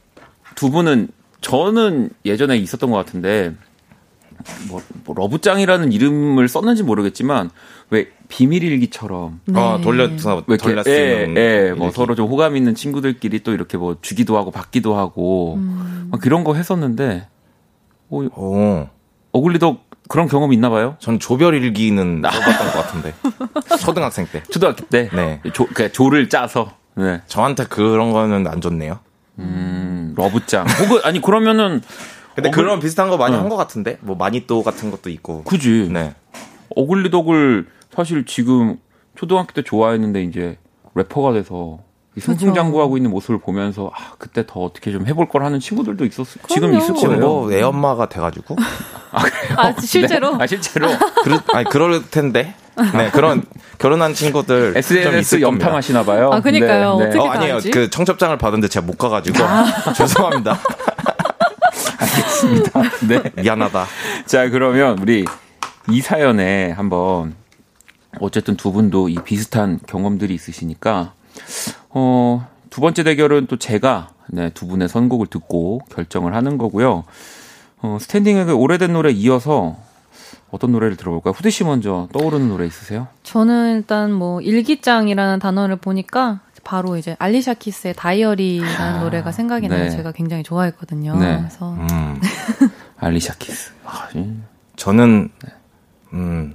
두 0.63 0.71
분은 0.71 1.09
저는 1.41 2.11
예전에 2.25 2.57
있었던 2.57 2.89
것 2.89 2.97
같은데 2.97 3.53
뭐, 4.69 4.81
뭐 5.05 5.13
러브짱이라는 5.19 5.91
이름을 5.91 6.47
썼는지 6.47 6.85
모르겠지만 6.85 7.51
왜 7.91 8.07
비밀 8.29 8.63
일기처럼 8.63 9.41
네. 9.47 9.59
아 9.59 9.81
돌려서 9.83 10.45
돌려 10.47 10.85
쓰는 10.85 11.37
예, 11.37 11.67
예, 11.71 11.73
뭐 11.73 11.91
서로 11.91 12.15
좀 12.15 12.29
호감 12.29 12.57
있는 12.57 12.77
친구들끼리 12.77 13.41
또 13.41 13.53
이렇게 13.53 13.77
뭐 13.77 13.97
주기도 14.03 14.37
하고 14.37 14.53
받기도 14.53 14.95
하고 14.95 15.55
음. 15.57 16.07
막 16.13 16.21
그런 16.21 16.45
거 16.45 16.55
했었는데 16.55 17.27
어, 18.11 18.17
오. 18.37 18.89
어글리도 19.33 19.79
그런 20.09 20.29
경험 20.29 20.53
있나 20.53 20.71
봐요? 20.71 20.95
전 21.01 21.19
조별 21.19 21.55
일기는 21.55 22.23
써봤던 22.23 22.67
것 22.71 22.73
같은데 22.73 23.15
초등학생 23.81 24.27
때 24.27 24.45
초등학교 24.45 24.87
때 24.87 25.11
네. 25.13 25.41
조, 25.55 25.67
그러니까 25.67 25.89
조를 25.89 26.29
짜서 26.29 26.71
네. 26.95 27.21
저한테 27.27 27.65
그런 27.65 28.13
거는 28.13 28.47
안 28.47 28.61
좋네요. 28.61 29.01
음, 29.39 30.15
러브짱. 30.17 30.67
혹은 30.81 31.01
아니 31.05 31.21
그러면은 31.21 31.83
근데 32.35 32.49
어글... 32.49 32.63
그런 32.63 32.81
비슷한 32.81 33.11
거 33.11 33.17
많이 33.17 33.37
어. 33.37 33.41
한것 33.41 33.59
같은데 33.59 33.99
뭐 34.01 34.17
마니또 34.17 34.63
같은 34.63 34.91
것도 34.91 35.11
있고. 35.11 35.45
그지. 35.45 35.89
네. 35.93 36.15
어글리덕을 36.77 37.67
사실 37.95 38.25
지금 38.25 38.79
초등학교 39.15 39.53
때 39.53 39.63
좋아했는데 39.63 40.23
이제 40.23 40.59
래퍼가 40.95 41.33
돼서 41.33 41.81
승승 42.21 42.53
장구하고 42.55 42.97
있는 42.99 43.11
모습을 43.11 43.39
보면서 43.39 43.91
아 43.95 44.13
그때 44.19 44.45
더 44.47 44.61
어떻게 44.61 44.93
좀 44.93 45.07
해볼 45.07 45.29
걸 45.29 45.45
하는 45.45 45.61
친구들도 45.61 46.05
있었 46.05 46.27
지금 46.49 46.75
있을 46.75 46.95
거예요. 46.95 47.19
뭐 47.21 47.53
애 47.53 47.63
엄마가 47.63 48.09
돼가지고. 48.09 48.57
아 49.13 49.23
그래요? 49.23 49.55
아 49.57 49.73
실제로? 49.81 50.37
네. 50.37 50.45
아 50.45 50.47
실제로? 50.47 50.89
그러, 51.25 51.41
아니 51.55 51.65
그럴 51.69 52.03
텐데. 52.11 52.55
네 52.95 53.11
그런 53.11 53.43
결혼한 53.79 54.15
친구들 54.15 54.75
SNS 54.77 55.41
염탐하시나 55.43 56.05
봐요. 56.05 56.31
아 56.33 56.41
그니까요. 56.41 56.97
네, 56.99 57.09
네. 57.11 57.19
어, 57.19 57.29
아니에요. 57.31 57.59
그 57.73 57.89
청첩장을 57.91 58.37
받은데 58.39 58.69
제가 58.69 58.85
못 58.87 58.97
가가지고 58.99 59.43
아. 59.45 59.65
죄송합니다. 59.93 60.59
알겠습니다. 61.99 62.83
네 63.09 63.43
미안하다. 63.43 63.87
자 64.27 64.49
그러면 64.49 64.99
우리 64.99 65.25
이 65.91 66.01
사연에 66.01 66.71
한번 66.71 67.35
어쨌든 68.21 68.57
두 68.57 68.73
분도 68.73 69.09
이 69.09 69.17
비슷한 69.25 69.79
경험들이 69.87 70.35
있으시니까 70.35 71.13
어, 71.91 72.47
두 72.71 72.81
번째 72.81 73.03
대결은 73.05 73.47
또 73.47 73.57
제가 73.57 74.09
네, 74.29 74.51
두 74.51 74.67
분의 74.67 74.89
선곡을 74.89 75.27
듣고 75.27 75.81
결정을 75.91 76.35
하는 76.35 76.59
거고요. 76.59 77.05
어, 77.83 77.99
스탠딩의 78.01 78.47
그 78.47 78.55
오래된 78.55 78.93
노래 78.93 79.11
이어서 79.11 79.77
어떤 80.51 80.73
노래를 80.73 80.97
들어볼까요? 80.97 81.33
후디 81.33 81.51
씨 81.51 81.65
먼저 81.65 82.09
떠오르는 82.13 82.49
노래 82.49 82.67
있으세요? 82.67 83.09
저는 83.23 83.77
일단 83.77 84.13
뭐 84.13 84.41
일기장이라는 84.41 85.39
단어를 85.39 85.77
보니까 85.77 86.41
바로 86.65 86.97
이제 86.97 87.17
알리샤 87.19 87.55
키스의 87.55 87.95
다이어리라는 87.95 88.99
아, 88.99 89.03
노래가 89.03 89.33
생각이 89.33 89.69
나요. 89.69 89.85
네. 89.85 89.91
제가 89.91 90.13
굉장히 90.13 90.43
좋아했거든요. 90.43 91.17
네. 91.17 91.39
그래서 91.39 91.73
음. 91.73 92.21
알리샤 92.99 93.35
키스. 93.39 93.73
아, 93.85 94.09
저는 94.77 95.31
음 96.13 96.55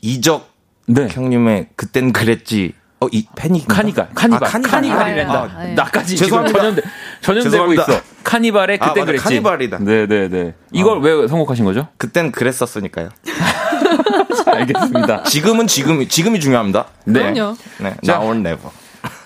이적 0.00 0.48
네. 0.86 1.08
형님의 1.10 1.68
그땐 1.76 2.12
그랬지 2.12 2.72
어, 3.00 3.08
이 3.12 3.26
패닉 3.36 3.68
카니발. 3.68 4.08
카니발. 4.14 4.44
아, 4.48 4.50
카니발. 4.50 4.70
카니발 4.70 5.12
이란다. 5.12 5.42
아, 5.42 5.64
네. 5.64 5.74
나까지 5.74 6.16
죄송합니다. 6.16 6.58
지금 6.60 6.82
전염, 7.20 7.42
전염되고 7.42 7.72
있어. 7.74 8.00
카니발에 8.24 8.78
그땐 8.78 9.02
아, 9.02 9.06
그랬지. 9.06 9.24
카니발이다. 9.24 9.78
네네네. 9.80 10.54
이걸 10.72 10.98
어. 10.98 11.00
왜 11.00 11.28
선곡하신 11.28 11.64
거죠? 11.66 11.88
그땐 11.98 12.32
그랬었으니까요. 12.32 13.10
알겠습니다. 14.46 15.24
지금은 15.24 15.66
지금, 15.66 16.06
지금이 16.08 16.40
중요합니다. 16.40 16.86
네. 17.04 17.32
그럼요. 17.32 17.56
네. 17.78 17.94
자, 18.04 18.14
now 18.14 18.26
or 18.26 18.36
never. 18.36 18.70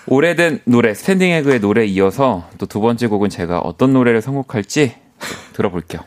오래된 0.07 0.59
노래, 0.65 0.93
스탠딩 0.93 1.29
에그의 1.31 1.59
노래 1.61 1.85
이어서 1.85 2.49
또 2.57 2.65
두 2.65 2.81
번째 2.81 3.07
곡은 3.07 3.29
제가 3.29 3.59
어떤 3.59 3.93
노래를 3.93 4.21
선곡할지 4.21 4.95
들어볼게요. 5.53 6.01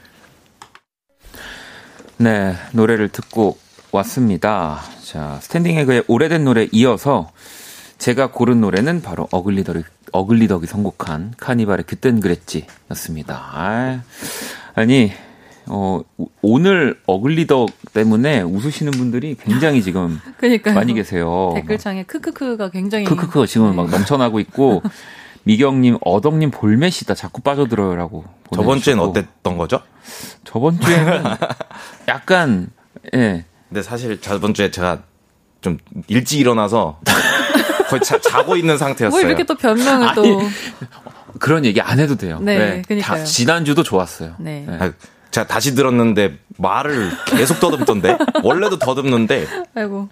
네, 2.18 2.54
노래를 2.72 3.08
듣고 3.08 3.56
왔습니다. 3.94 4.80
자, 5.04 5.38
스탠딩 5.40 5.76
에그의 5.78 6.04
오래된 6.08 6.44
노래 6.44 6.68
이어서 6.72 7.30
제가 7.98 8.32
고른 8.32 8.60
노래는 8.60 9.02
바로 9.02 9.28
어글리덕이, 9.30 9.84
어글리덕이 10.12 10.66
선곡한 10.66 11.34
카니발의 11.36 11.84
그땐 11.86 12.18
그랬지 12.20 12.66
였습니다. 12.90 13.40
아, 13.52 14.00
아니, 14.74 15.12
어, 15.66 16.00
오늘 16.42 16.98
어글리덕 17.06 17.70
때문에 17.92 18.42
웃으시는 18.42 18.92
분들이 18.92 19.36
굉장히 19.40 19.80
지금 19.82 20.18
그러니까요. 20.38 20.74
많이 20.74 20.92
계세요. 20.92 21.52
댓글창에 21.54 22.02
크크크가 22.02 22.70
굉장히. 22.70 23.04
크크크 23.04 23.46
지금 23.46 23.70
네. 23.70 23.76
막 23.76 23.90
넘쳐나고 23.90 24.40
있고, 24.40 24.82
미경님, 25.44 25.98
어덕님 26.00 26.50
볼맷이다. 26.50 27.14
자꾸 27.14 27.42
빠져들어요라고. 27.42 28.24
저번 28.54 28.80
주엔 28.80 28.98
어땠던 28.98 29.56
거죠? 29.56 29.80
저번 30.42 30.80
주에는 30.80 31.22
약간, 32.08 32.70
예. 33.14 33.44
근데 33.74 33.82
사실 33.82 34.20
저번 34.20 34.54
주에 34.54 34.70
제가 34.70 35.00
좀 35.60 35.78
일찍 36.06 36.38
일어나서 36.38 37.00
거의 37.90 38.00
자, 38.02 38.44
고 38.44 38.56
있는 38.56 38.78
상태였어요. 38.78 39.20
뭐 39.20 39.28
이렇게 39.28 39.42
또 39.42 39.56
변명을 39.56 40.06
아니, 40.06 40.14
또 40.14 40.40
그런 41.40 41.64
얘기 41.64 41.80
안 41.80 41.98
해도 41.98 42.14
돼요. 42.14 42.38
네, 42.40 42.56
네. 42.56 42.82
그러니까요. 42.86 43.24
지난주도 43.24 43.82
좋았어요. 43.82 44.36
네. 44.38 44.64
네. 44.68 44.76
아, 44.78 44.92
제가 45.32 45.48
다시 45.48 45.74
들었는데 45.74 46.38
말을 46.56 47.10
계속 47.36 47.58
더듬던데 47.58 48.16
원래도 48.44 48.78
더듬는데 48.78 49.48
아이고 49.74 50.08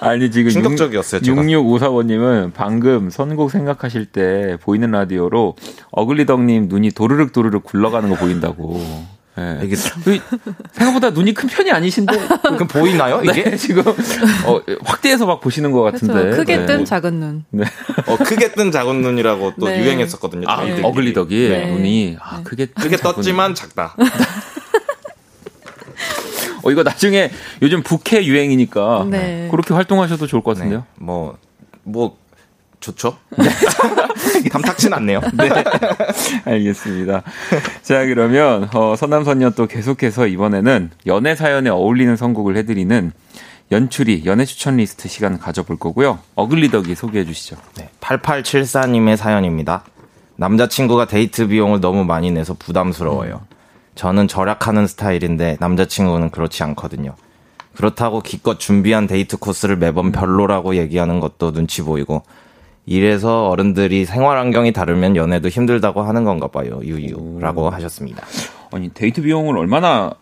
아니 0.00 0.32
지금 0.32 0.50
충격적이었어요. 0.50 1.20
6654번님은 1.20 2.52
방금 2.52 3.08
선곡 3.08 3.52
생각하실 3.52 4.06
때 4.06 4.56
보이는 4.60 4.90
라디오로 4.90 5.54
어글리덕님 5.92 6.66
눈이 6.66 6.90
도르륵 6.90 7.32
도르륵 7.32 7.62
굴러가는 7.62 8.08
거 8.10 8.16
보인다고. 8.16 9.19
네. 9.40 9.60
이게 9.64 9.74
생각보다 10.72 11.10
눈이 11.10 11.32
큰 11.32 11.48
편이 11.48 11.70
아니신데 11.70 12.28
그럼 12.42 12.68
보이나요 12.68 13.22
이게 13.24 13.44
네, 13.44 13.56
지금 13.56 13.82
어, 13.86 14.60
확대해서 14.84 15.24
막 15.24 15.40
보시는 15.40 15.72
것 15.72 15.80
같은데 15.82 16.12
그렇죠. 16.12 16.36
크게 16.36 16.56
네. 16.58 16.66
뜬 16.66 16.84
작은 16.84 17.14
눈. 17.14 17.44
네. 17.50 17.64
어 18.06 18.16
크게 18.16 18.52
뜬 18.52 18.70
작은 18.70 19.00
눈이라고 19.00 19.54
또 19.58 19.68
네. 19.68 19.80
유행했었거든요. 19.80 20.46
아, 20.46 20.62
어글리덕이 20.82 21.48
네. 21.48 21.72
눈이 21.72 22.18
아, 22.20 22.42
크게 22.42 22.66
크게 22.66 22.98
떴지만 22.98 23.54
작다. 23.54 23.96
어, 26.62 26.70
이거 26.70 26.82
나중에 26.82 27.30
요즘 27.62 27.82
부캐 27.82 28.26
유행이니까 28.26 29.06
네. 29.08 29.48
그렇게 29.50 29.72
활동하셔도 29.72 30.26
좋을 30.26 30.42
것 30.42 30.56
같은데요. 30.56 30.80
네. 30.80 30.84
뭐, 30.96 31.38
뭐, 31.82 32.18
좋죠. 32.80 33.16
탐탁진 34.50 34.92
않네요. 34.94 35.20
네. 35.34 35.50
알겠습니다. 36.44 37.22
자, 37.82 38.06
그러면, 38.06 38.68
어, 38.74 38.96
선남선녀 38.96 39.50
또 39.50 39.66
계속해서 39.66 40.26
이번에는 40.26 40.90
연애 41.06 41.34
사연에 41.34 41.70
어울리는 41.70 42.16
선곡을 42.16 42.56
해드리는 42.56 43.12
연출이 43.70 44.22
연애 44.26 44.44
추천 44.44 44.78
리스트 44.78 45.08
시간 45.08 45.38
가져볼 45.38 45.78
거고요. 45.78 46.18
어글리덕이 46.34 46.94
소개해 46.94 47.24
주시죠. 47.24 47.56
네. 47.76 47.88
8874님의 48.00 49.16
사연입니다. 49.16 49.84
남자친구가 50.36 51.06
데이트 51.06 51.46
비용을 51.46 51.80
너무 51.80 52.04
많이 52.04 52.30
내서 52.30 52.54
부담스러워요. 52.54 53.42
저는 53.94 54.26
절약하는 54.26 54.86
스타일인데 54.86 55.58
남자친구는 55.60 56.30
그렇지 56.30 56.62
않거든요. 56.62 57.14
그렇다고 57.76 58.20
기껏 58.20 58.58
준비한 58.58 59.06
데이트 59.06 59.36
코스를 59.36 59.76
매번 59.76 60.10
별로라고 60.10 60.76
얘기하는 60.76 61.20
것도 61.20 61.52
눈치 61.52 61.82
보이고 61.82 62.22
이래서 62.86 63.48
어른들이 63.48 64.04
생활 64.04 64.38
환경이 64.38 64.72
다르면 64.72 65.16
연애도 65.16 65.48
힘들다고 65.48 66.02
하는 66.02 66.24
건가 66.24 66.48
봐요. 66.48 66.80
유유라고 66.82 67.70
하셨습니다. 67.70 68.26
아니 68.72 68.88
데이트 68.88 69.22
비용을 69.22 69.56
얼마나 69.56 70.12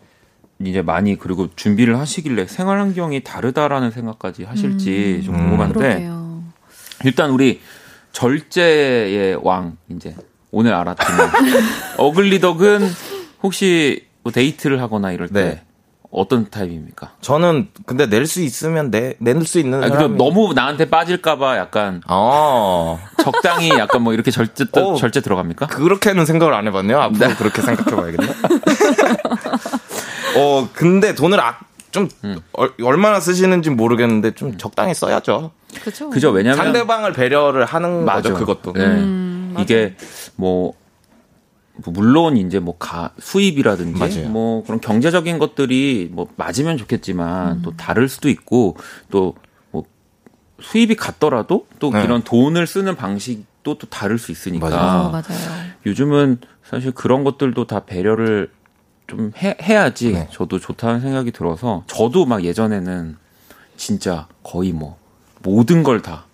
이제 0.60 0.82
많이 0.82 1.16
그리고 1.16 1.48
준비를 1.54 1.98
하시길래 1.98 2.46
생활 2.46 2.80
환경이 2.80 3.22
다르다라는 3.22 3.90
생각까지 3.90 4.44
하실지 4.44 5.18
음, 5.20 5.22
좀 5.22 5.36
궁금한데 5.36 6.08
음, 6.08 6.52
일단 7.04 7.30
우리 7.30 7.60
절제의 8.12 9.38
왕 9.42 9.76
이제 9.88 10.16
오늘 10.50 10.74
알았지만 10.74 11.30
어글리덕은 11.98 12.80
혹시 13.42 14.04
뭐 14.22 14.32
데이트를 14.32 14.80
하거나 14.80 15.12
이럴 15.12 15.28
때 15.28 15.42
네. 15.42 15.62
어떤 16.10 16.48
타입입니까? 16.48 17.10
저는 17.20 17.68
근데 17.86 18.06
낼 18.06 18.26
수 18.26 18.40
있으면 18.40 18.90
내 18.90 19.14
낼 19.18 19.44
수 19.44 19.58
있는 19.58 19.82
아니, 19.82 19.92
사람이... 19.92 20.16
너무 20.16 20.52
나한테 20.54 20.88
빠질까봐 20.88 21.58
약간 21.58 22.00
어. 22.08 22.98
적당히 23.22 23.68
약간 23.70 24.02
뭐 24.02 24.14
이렇게 24.14 24.30
절제 24.30 24.64
어, 24.72 24.94
절제 24.96 25.20
들어갑니까? 25.20 25.66
그렇게는 25.66 26.24
생각을 26.24 26.54
안 26.54 26.66
해봤네요. 26.66 26.98
앞으로 27.00 27.28
네. 27.28 27.34
그렇게 27.34 27.60
생각해봐야겠네. 27.62 28.32
어, 30.36 30.68
근데 30.72 31.14
돈을 31.14 31.40
아, 31.40 31.58
좀 31.90 32.08
음. 32.24 32.38
얼마나 32.82 33.20
쓰시는지 33.20 33.70
모르겠는데 33.70 34.32
좀 34.32 34.48
음. 34.50 34.58
적당히 34.58 34.94
써야죠. 34.94 35.50
그죠. 35.82 36.10
그죠. 36.10 36.30
왜냐면 36.30 36.56
상대방을 36.58 37.12
배려를 37.12 37.64
하는 37.64 38.04
맞아. 38.04 38.30
거죠. 38.30 38.34
그것도. 38.34 38.72
네. 38.74 38.84
음, 38.84 39.54
이게 39.58 39.94
뭐, 40.36 40.64
뭐 40.64 40.74
물론 41.86 42.36
이제 42.36 42.58
뭐 42.58 42.76
가, 42.78 43.10
수입이라든지 43.18 43.98
맞아요. 43.98 44.28
뭐 44.30 44.64
그런 44.64 44.80
경제적인 44.80 45.38
것들이 45.38 46.08
뭐 46.12 46.28
맞으면 46.36 46.76
좋겠지만 46.76 47.58
음. 47.58 47.62
또 47.62 47.76
다를 47.76 48.08
수도 48.08 48.28
있고 48.28 48.76
또 49.10 49.34
뭐 49.70 49.84
수입이 50.60 50.96
같더라도 50.96 51.66
또 51.78 51.90
네. 51.90 52.02
이런 52.04 52.22
돈을 52.22 52.66
쓰는 52.66 52.96
방식도 52.96 53.78
또 53.78 53.86
다를 53.88 54.18
수 54.18 54.32
있으니까 54.32 54.68
맞아요. 54.68 55.06
어, 55.06 55.10
맞아요. 55.10 55.68
요즘은 55.86 56.38
사실 56.64 56.90
그런 56.90 57.24
것들도 57.24 57.66
다 57.66 57.80
배려를 57.84 58.50
좀 59.06 59.32
해, 59.38 59.56
해야지 59.62 60.12
네. 60.12 60.28
저도 60.32 60.58
좋다는 60.58 61.00
생각이 61.00 61.30
들어서 61.30 61.84
저도 61.86 62.26
막 62.26 62.44
예전에는 62.44 63.16
진짜 63.76 64.26
거의 64.42 64.72
뭐 64.72 64.98
모든 65.42 65.82
걸다 65.82 66.26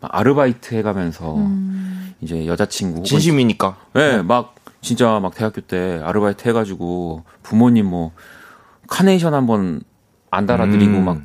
아르바이트 0.00 0.74
해가면서 0.76 1.36
음. 1.36 2.14
이제 2.20 2.46
여자친구 2.46 3.02
진심이니까 3.02 3.76
네, 3.94 4.22
막 4.22 4.54
진짜 4.84 5.18
막 5.18 5.34
대학교 5.34 5.62
때 5.62 5.98
아르바이트 6.04 6.46
해가지고 6.46 7.24
부모님 7.42 7.86
뭐 7.86 8.12
카네이션 8.86 9.32
한번 9.32 9.80
안 10.30 10.44
달아드리고 10.44 10.98
음. 10.98 11.04
막 11.04 11.20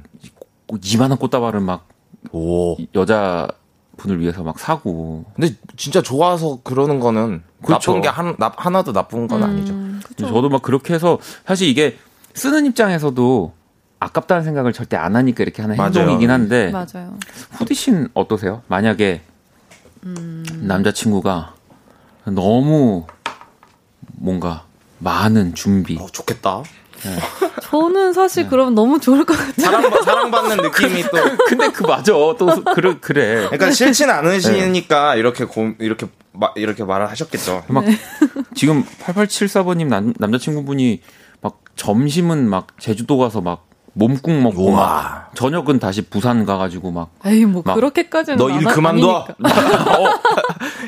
이만한 0.82 1.18
꽃다발을 1.18 1.60
막 1.60 1.88
오. 2.32 2.78
여자 2.96 3.50
분을 3.98 4.22
위해서 4.22 4.44
막 4.44 4.58
사고. 4.58 5.26
근데 5.36 5.54
진짜 5.76 6.02
좋아서 6.02 6.60
그러는 6.64 7.02
거는 7.02 7.44
그렇죠. 7.62 7.92
나쁜 7.92 8.02
게 8.02 8.08
한, 8.08 8.36
나, 8.40 8.54
하나도 8.56 8.94
나쁜 8.94 9.28
건 9.28 9.44
음, 9.44 9.50
아니죠. 9.50 9.74
그쵸. 10.08 10.28
저도 10.28 10.48
막 10.48 10.62
그렇게 10.62 10.94
해서 10.94 11.20
사실 11.46 11.68
이게 11.68 11.98
쓰는 12.34 12.66
입장에서도 12.66 13.54
아깝다는 14.00 14.46
생각을 14.46 14.72
절대 14.72 14.96
안 14.96 15.18
하니까 15.18 15.44
이렇게 15.44 15.62
하는 15.62 15.76
맞아요. 15.76 15.92
행동이긴 15.96 16.32
한데. 16.32 16.72
맞아요. 16.72 17.18
후디 17.52 17.74
씨는 17.74 18.08
어떠세요? 18.14 18.62
만약에 18.68 19.22
음... 20.06 20.46
남자친구가 20.62 21.56
너무 22.28 23.06
뭔가 24.14 24.64
많은 25.00 25.56
준비. 25.56 25.98
어, 26.00 26.08
좋겠다. 26.12 26.64
네. 27.04 27.18
저는 27.64 28.12
사실 28.14 28.44
네. 28.44 28.50
그러면 28.50 28.76
너무 28.76 29.00
좋을 29.00 29.24
것 29.26 29.38
같아요. 29.38 29.54
사랑, 29.58 30.04
사랑 30.04 30.32
받는 30.32 30.58
느낌이 30.58 31.04
또. 31.04 31.18
근데 31.48 31.72
그 31.72 31.84
맞아. 31.84 32.12
또 32.12 32.36
그래 32.76 32.96
그래. 33.00 33.36
그러니까 33.46 33.72
싫진 33.72 34.10
않으시니까 34.10 35.14
네. 35.14 35.20
이렇게 35.20 35.46
고, 35.46 35.72
이렇게 35.80 36.08
마, 36.34 36.52
이렇게 36.56 36.84
말을 36.84 37.10
하셨겠죠. 37.10 37.64
막 37.68 37.86
네. 37.86 37.98
지금 38.54 38.84
8874번님 39.06 39.88
남, 39.88 40.14
남자친구분이 40.18 41.02
막 41.42 41.60
점심은 41.78 42.50
막 42.50 42.68
제주도 42.80 43.18
가서 43.18 43.40
막 43.40 43.66
몸국 43.94 44.32
먹고 44.34 44.72
막 44.72 45.32
저녁은 45.36 45.80
다시 45.80 46.02
부산 46.04 46.46
가가지고 46.46 46.92
막 46.92 47.10
에이 47.26 47.46
뭐 47.46 47.64
그렇게까지는 47.64 48.38
너 48.38 48.50
일 48.50 48.64
그만둬 48.66 49.10
어. 49.40 50.20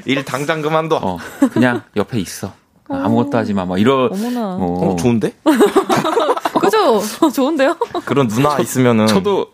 일 0.05 0.23
당장 0.23 0.61
그만둬 0.61 0.97
어, 1.01 1.17
그냥 1.51 1.81
옆에 1.95 2.19
있어 2.19 2.53
아무것도 2.93 3.37
하지 3.37 3.53
마. 3.53 3.65
뭐 3.65 3.77
이런. 3.77 4.11
어머나. 4.11 4.55
뭐. 4.57 4.93
어, 4.93 4.95
좋은데? 4.95 5.33
그죠? 6.61 7.01
좋은데요? 7.33 7.75
그런 8.05 8.27
누나 8.27 8.59
있으면은. 8.59 9.07
저도 9.07 9.47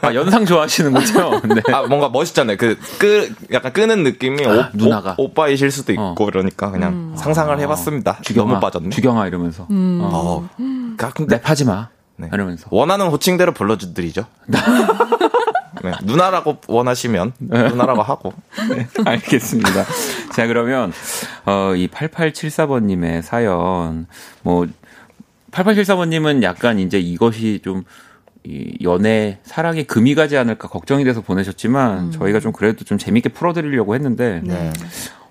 아, 0.00 0.14
연상 0.14 0.46
좋아하시는 0.46 0.92
거죠? 0.92 1.40
근데. 1.42 1.60
아 1.72 1.82
뭔가 1.82 2.08
멋있잖아요. 2.08 2.56
그 2.56 2.78
끄, 2.98 3.32
약간 3.52 3.72
끄는 3.72 4.02
느낌이 4.02 4.46
아, 4.46 4.50
오, 4.50 4.64
누나가 4.72 5.14
오, 5.18 5.32
빠이실 5.32 5.70
수도 5.70 5.92
있고 5.92 6.02
어. 6.02 6.14
그러니까 6.14 6.70
그냥 6.70 6.92
음. 6.92 7.12
상상을 7.16 7.58
해봤습니다. 7.60 8.18
주경아, 8.22 8.48
너무 8.48 8.60
빠졌네. 8.60 8.90
주경아 8.90 9.26
이러면서. 9.26 9.66
음. 9.70 10.00
어. 10.02 10.48
어. 10.58 11.10
근데 11.14 11.38
랩하지 11.38 11.66
마. 11.66 11.88
네. 12.16 12.30
이러면서. 12.32 12.66
원하는 12.70 13.08
호칭대로 13.08 13.52
불러드리죠. 13.52 14.24
네, 15.90 15.92
누나라고 16.04 16.58
원하시면 16.66 17.32
네. 17.38 17.68
누나라고 17.68 18.02
하고. 18.02 18.32
네, 18.70 18.86
알겠습니다. 19.04 19.84
자, 20.34 20.46
그러면 20.46 20.92
어, 21.46 21.74
이 21.76 21.88
8874번님의 21.88 23.22
사연, 23.22 24.06
뭐 24.42 24.66
8874번님은 25.50 26.42
약간 26.42 26.78
이제 26.78 26.98
이것이 26.98 27.60
좀 27.62 27.84
이 28.46 28.76
연애 28.82 29.38
사랑에 29.42 29.84
금이 29.84 30.14
가지 30.14 30.36
않을까 30.36 30.68
걱정이 30.68 31.02
돼서 31.04 31.22
보내셨지만 31.22 31.98
음. 31.98 32.10
저희가 32.12 32.40
좀 32.40 32.52
그래도 32.52 32.84
좀 32.84 32.98
재밌게 32.98 33.30
풀어드리려고 33.30 33.94
했는데 33.94 34.42
네. 34.44 34.70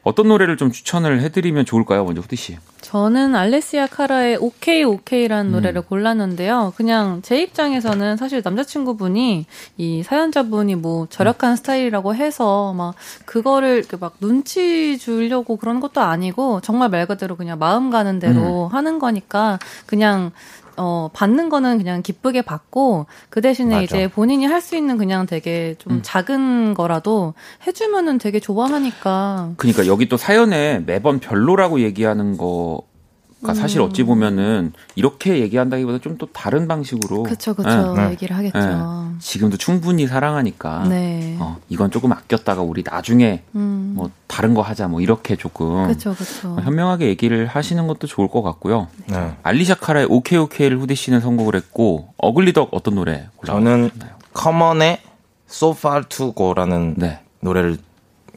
어떤 0.03 0.27
노래를 0.27 0.57
좀 0.57 0.71
추천을 0.71 1.21
해드리면 1.21 1.65
좋을까요, 1.65 2.03
먼저 2.03 2.21
후디 2.21 2.35
씨? 2.35 2.57
저는 2.81 3.35
알레시아 3.35 3.87
카라의 3.87 4.37
오케이 4.39 4.83
오케이라는 4.83 5.49
음. 5.49 5.51
노래를 5.53 5.81
골랐는데요. 5.81 6.73
그냥 6.75 7.21
제 7.23 7.41
입장에서는 7.41 8.17
사실 8.17 8.41
남자친구분이 8.43 9.45
이 9.77 10.03
사연자분이 10.03 10.75
뭐 10.75 11.07
절약한 11.09 11.51
음. 11.51 11.55
스타일이라고 11.55 12.13
해서 12.15 12.73
막 12.73 12.95
그거를 13.25 13.85
막 13.99 14.17
눈치 14.19 14.97
주려고 14.97 15.55
그런 15.55 15.79
것도 15.79 16.01
아니고 16.01 16.59
정말 16.61 16.89
말 16.89 17.07
그대로 17.07 17.37
그냥 17.37 17.57
마음 17.57 17.89
가는 17.89 18.19
대로 18.19 18.67
음. 18.67 18.75
하는 18.75 18.99
거니까 18.99 19.57
그냥 19.85 20.31
어, 20.77 21.09
받는 21.13 21.49
거는 21.49 21.77
그냥 21.77 22.01
기쁘게 22.01 22.41
받고, 22.41 23.05
그 23.29 23.41
대신에 23.41 23.75
맞아. 23.75 23.83
이제 23.83 24.07
본인이 24.07 24.45
할 24.45 24.61
수 24.61 24.75
있는 24.77 24.97
그냥 24.97 25.25
되게 25.25 25.75
좀 25.77 25.93
음. 25.93 25.99
작은 26.03 26.73
거라도 26.73 27.33
해주면은 27.67 28.17
되게 28.17 28.39
좋아하니까. 28.39 29.51
그니까 29.57 29.87
여기 29.87 30.07
또 30.07 30.15
사연에 30.17 30.79
매번 30.85 31.19
별로라고 31.19 31.81
얘기하는 31.81 32.37
거, 32.37 32.81
그러니까 33.43 33.61
사실 33.61 33.81
음. 33.81 33.85
어찌 33.85 34.03
보면은 34.03 34.71
이렇게 34.95 35.39
얘기한다기보다 35.41 35.99
좀 35.99 36.13
또 36.17 36.27
다른 36.27 36.67
방식으로 36.67 37.23
그렇죠 37.23 37.53
그렇죠 37.55 37.95
네. 37.95 38.11
얘기를 38.11 38.37
하겠죠. 38.37 38.59
네. 38.59 39.17
지금도 39.19 39.57
충분히 39.57 40.05
사랑하니까 40.07 40.85
네. 40.87 41.35
어, 41.39 41.57
이건 41.69 41.89
조금 41.91 42.11
아꼈다가 42.11 42.61
우리 42.61 42.83
나중에 42.85 43.41
음. 43.55 43.93
뭐 43.95 44.11
다른 44.27 44.53
거 44.53 44.61
하자 44.61 44.87
뭐 44.87 45.01
이렇게 45.01 45.35
조금 45.35 45.87
그쵸, 45.87 46.13
그쵸. 46.15 46.55
현명하게 46.61 47.07
얘기를 47.07 47.47
하시는 47.47 47.87
것도 47.87 48.05
좋을 48.07 48.27
것 48.29 48.43
같고요. 48.43 48.87
네. 49.07 49.35
알리샤 49.43 49.75
카라의 49.75 50.05
오케이 50.09 50.37
오케이를 50.37 50.79
후디 50.79 50.95
씨는 50.95 51.19
선곡을 51.19 51.55
했고 51.55 52.13
어글리덕 52.17 52.69
어떤 52.71 52.95
노래? 52.95 53.27
저는 53.45 53.89
커먼의 54.33 54.99
So 55.49 55.71
Far 55.71 56.03
To 56.09 56.33
Go라는 56.33 56.93
네. 56.97 57.19
노래를 57.41 57.77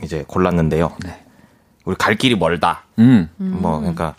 이제 0.02 0.24
골랐는데요. 0.26 0.92
네. 1.04 1.22
우리 1.84 1.94
갈 1.96 2.16
길이 2.16 2.34
멀다. 2.34 2.84
음. 2.98 3.28
뭐 3.36 3.78
그러니까 3.80 4.14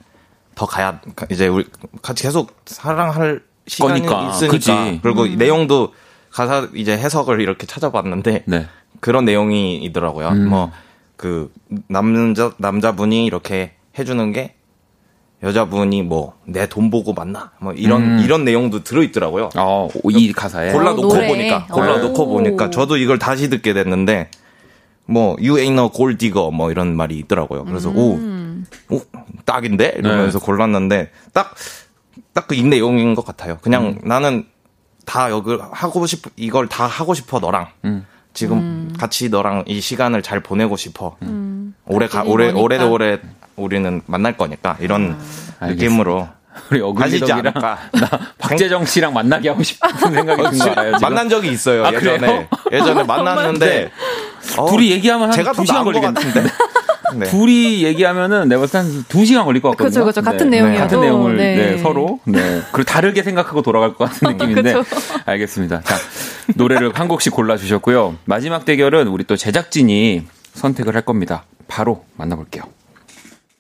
더 0.58 0.66
가야 0.66 1.00
이제 1.30 1.48
우리 1.48 1.66
같이 2.02 2.24
계속 2.24 2.52
사랑할 2.66 3.42
시간이 3.68 4.02
거니까. 4.02 4.32
있으니까 4.32 4.52
그치. 4.52 5.00
그리고 5.04 5.24
음. 5.24 5.38
내용도 5.38 5.94
가사 6.32 6.68
이제 6.74 6.98
해석을 6.98 7.42
이렇게 7.42 7.68
찾아봤는데 7.68 8.44
네. 8.48 8.66
그런 9.00 9.24
내용이 9.24 9.78
있더라고요. 9.86 10.30
음. 10.30 10.50
뭐그 10.50 11.54
남자 11.88 12.52
남자분이 12.58 13.24
이렇게 13.26 13.74
해주는 14.00 14.32
게 14.34 14.56
여자분이 15.44 16.02
뭐 16.02 16.34
내 16.48 16.66
돈 16.66 16.90
보고 16.90 17.14
만나 17.14 17.52
뭐 17.60 17.72
이런 17.74 18.02
음. 18.02 18.22
이런 18.24 18.44
내용도 18.44 18.84
들어 18.84 19.04
있더라고요. 19.04 19.50
어, 19.56 19.90
이 20.10 20.34
가사에 20.34 20.72
골라 20.72 20.94
놓고 20.94 21.08
어, 21.08 21.28
보니까 21.28 21.68
골라 21.68 22.00
놓고 22.00 22.26
보니까 22.28 22.72
저도 22.72 22.98
이걸 22.98 23.20
다시 23.20 23.48
듣게 23.50 23.74
됐는데 23.74 24.32
뭐 25.06 25.36
you 25.40 25.58
ain't 25.58 25.74
no 25.74 25.92
gold 25.92 26.18
digger 26.18 26.50
뭐 26.52 26.72
이런 26.72 26.96
말이 26.96 27.16
있더라고요. 27.20 27.66
그래서 27.66 27.90
음. 27.92 27.98
오, 27.98 28.18
오 28.90 29.02
딱인데 29.46 29.96
이러면서 29.98 30.40
네. 30.40 30.46
골랐는데 30.46 31.12
딱 31.34 31.54
딱 32.34 32.48
그 32.48 32.56
이 32.56 32.64
내용인 32.64 33.16
것 33.16 33.26
같아요. 33.26 33.58
그냥 33.62 33.86
음. 33.88 34.00
나는 34.04 34.46
다 35.06 35.30
여기 35.32 35.58
하고 35.72 36.06
싶 36.06 36.24
이걸 36.36 36.68
다 36.68 36.86
하고 36.86 37.14
싶어 37.14 37.40
너랑. 37.40 37.68
음. 37.86 38.06
지금 38.34 38.58
음. 38.60 38.94
같이 39.00 39.30
너랑 39.30 39.64
이 39.68 39.82
시간을 39.82 40.22
잘 40.22 40.40
보내고 40.42 40.78
싶어. 40.78 41.16
음. 41.24 41.74
오래 41.86 42.08
가 42.08 42.24
오래 42.24 42.52
오래 42.52 42.78
오래 42.84 43.20
우리는 43.56 44.02
만날 44.06 44.38
거니까 44.38 44.78
이런 44.80 45.18
아, 45.60 45.68
느낌으로 45.68 46.28
우리 46.72 46.82
어글리덕이랑 46.82 47.54
나 47.54 47.78
박재정 48.38 48.86
씨랑 48.86 49.14
만나게 49.14 49.50
하고 49.50 49.64
싶은 49.64 49.90
생각이 50.14 50.44
든 50.44 50.60
거 50.60 50.70
알아요? 50.72 50.92
지금? 50.98 51.00
만난 51.02 51.30
적이 51.30 51.52
있어요 51.52 51.86
아, 51.86 51.94
예전에 51.94 52.18
그래요? 52.18 52.48
예전에 52.72 53.04
만났는데 53.06 53.92
어, 54.58 54.70
둘이 54.70 54.92
얘기하면 54.92 55.28
한 55.30 55.36
제가 55.36 55.54
두 55.54 55.66
시간 55.66 55.84
걸리겠는데. 55.84 56.44
네. 57.16 57.26
둘이 57.28 57.84
얘기하면은 57.84 58.50
내가 58.50 58.62
봤을 58.62 58.80
때한2 58.80 59.26
시간 59.26 59.46
걸릴 59.46 59.62
것 59.62 59.72
같거든요. 59.72 60.04
그렇죠, 60.04 60.22
그렇죠. 60.22 60.22
같은 60.22 60.50
네. 60.50 60.58
내용이어도 60.58 60.84
같은 60.84 61.02
내용을 61.02 61.38
네. 61.38 61.56
네, 61.56 61.78
서로 61.78 62.20
네. 62.26 62.62
그리고 62.72 62.84
다르게 62.84 63.24
생각하고 63.24 63.62
돌아갈 63.62 63.94
것 63.94 64.10
같은 64.10 64.36
느낌인데 64.36 64.76
알겠습니다. 65.26 65.82
자 65.82 65.96
노래를 66.56 66.92
한 66.94 67.08
곡씩 67.08 67.34
골라 67.34 67.58
주셨고요. 67.58 68.18
마지막 68.26 68.66
대결은 68.66 69.08
우리 69.08 69.24
또 69.24 69.36
제작진이 69.36 70.26
선택을 70.54 70.96
할 70.96 71.04
겁니다. 71.04 71.46
바로 71.68 72.06
만나볼게요. 72.16 72.64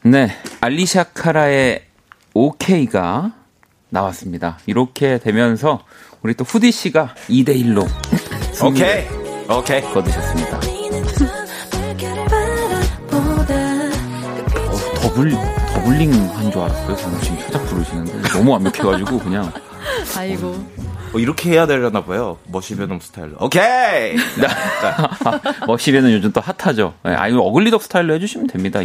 네, 0.03 0.35
알리샤 0.61 1.05
카라의 1.13 1.83
OK가 2.33 3.33
나왔습니다. 3.89 4.59
이렇게 4.65 5.17
되면서 5.17 5.83
우리 6.21 6.33
또 6.33 6.43
후디 6.43 6.71
씨가 6.71 7.15
2대 7.29 7.49
1로 7.63 7.87
오케이 8.65 9.05
오케이 9.49 9.81
거두셨습니다. 9.81 10.76
더블 15.17 15.31
doubling 15.73 16.13
한 16.35 16.51
줄 16.51 16.61
알았어요. 16.61 16.95
저는 16.95 17.19
지금 17.21 17.39
살짝 17.39 17.65
부르시는데 17.65 18.21
너무 18.29 18.51
완벽해가지고 18.51 19.17
그냥. 19.17 19.51
아이고. 20.15 20.49
어, 21.13 21.17
이렇게 21.17 21.49
해야 21.49 21.65
되려나 21.65 22.05
봐요. 22.05 22.37
머시베놈 22.51 22.99
스타일로. 22.99 23.37
오케이. 23.39 24.15
머시베는 25.65 26.11
요즘 26.11 26.31
또 26.33 26.39
핫하죠. 26.41 26.93
네, 27.03 27.15
아 27.15 27.27
이거 27.27 27.39
어글리덕 27.39 27.81
스타일로 27.81 28.13
해주시면 28.13 28.45
됩니다. 28.47 28.81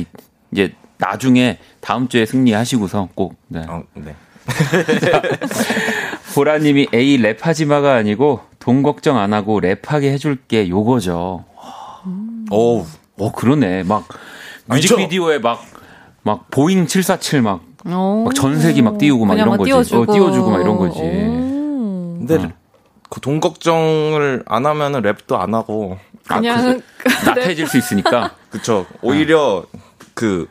이제 0.52 0.72
나중에 0.96 1.58
다음 1.80 2.08
주에 2.08 2.24
승리하시고서 2.24 3.10
꼭. 3.14 3.34
네. 3.48 3.66
어, 3.68 3.82
네. 3.94 4.14
보라님이 6.34 6.88
A 6.94 7.18
랩하지마가 7.18 7.96
아니고 7.96 8.40
돈 8.58 8.82
걱정 8.82 9.18
안 9.18 9.34
하고 9.34 9.60
랩하게 9.60 10.04
해줄게 10.04 10.66
요거죠. 10.70 11.44
음. 12.06 12.46
오, 12.50 12.86
어 13.18 13.32
그러네. 13.32 13.82
막 13.82 14.08
뮤직비디오에 14.66 15.38
막 15.38 15.62
막 16.22 16.50
보잉 16.50 16.86
747 16.86 17.42
막, 17.42 17.60
막 17.84 18.34
전세기 18.34 18.82
막 18.82 18.98
띄우고 18.98 19.24
막 19.24 19.34
이런 19.34 19.56
거지. 19.56 19.64
띄워주고. 19.64 20.02
어, 20.02 20.14
띄워주고 20.14 20.50
막 20.50 20.60
이런 20.60 20.76
거지. 20.76 20.98
오. 21.00 22.16
근데 22.18 22.36
어. 22.36 22.50
그돈 23.10 23.40
걱정을 23.40 24.44
안 24.46 24.64
하면은 24.66 25.02
랩도 25.02 25.38
안 25.38 25.54
하고 25.54 25.98
그냥 26.26 26.58
아, 26.58 26.62
그, 26.98 27.08
나태해질 27.28 27.66
수 27.66 27.76
있으니까. 27.76 28.30
그쵸. 28.50 28.86
오히려 29.02 29.64
그 30.14 30.48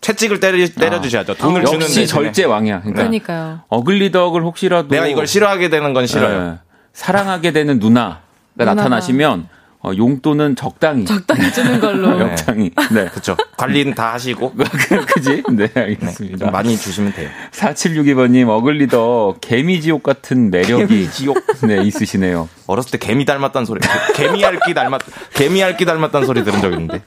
채찍을 0.00 0.40
때려, 0.40 0.66
때려주셔야죠. 0.68 1.34
돈을 1.34 1.62
아, 1.62 1.64
주는 1.64 1.80
역시 1.82 2.06
절제 2.06 2.44
왕이야. 2.44 2.80
그러니까 2.80 3.02
그러니까요. 3.02 3.60
어글리덕을 3.68 4.42
혹시라도 4.42 4.88
내가 4.88 5.06
이걸 5.06 5.26
싫어하게 5.26 5.70
되는 5.70 5.92
건 5.94 6.06
싫어요. 6.06 6.50
네. 6.50 6.58
사랑하게 6.92 7.52
되는 7.52 7.78
누나가 7.78 8.20
누나가. 8.56 8.74
나타나시면 8.74 9.48
어, 9.84 9.90
용돈은 9.96 10.54
적당히. 10.54 11.04
적당히 11.04 11.52
주는 11.52 11.80
걸로. 11.80 12.16
적당히. 12.36 12.70
네. 12.92 13.06
그렇죠 13.06 13.36
관리는 13.56 13.94
다 13.94 14.12
하시고. 14.14 14.52
그지? 14.54 15.42
네 15.52 15.68
알겠습니다. 15.74 16.46
네, 16.46 16.50
많이 16.50 16.76
주시면 16.76 17.12
돼요. 17.12 17.28
4762번님 17.50 18.48
어글리더 18.48 19.36
개미지옥 19.40 20.02
같은 20.04 20.50
매력이 20.50 20.86
개미지옥. 20.86 21.36
네 21.66 21.82
있으시네요. 21.82 22.48
어렸을 22.68 22.92
때 22.92 22.98
개미 22.98 23.24
닮았다는 23.24 23.66
소리. 23.66 23.80
개미알기 24.14 24.72
닮았 24.72 25.00
개미알기 25.34 25.84
닮았다는 25.84 26.26
소리 26.26 26.44
들은 26.44 26.60
적 26.60 26.72
있는데. 26.72 27.02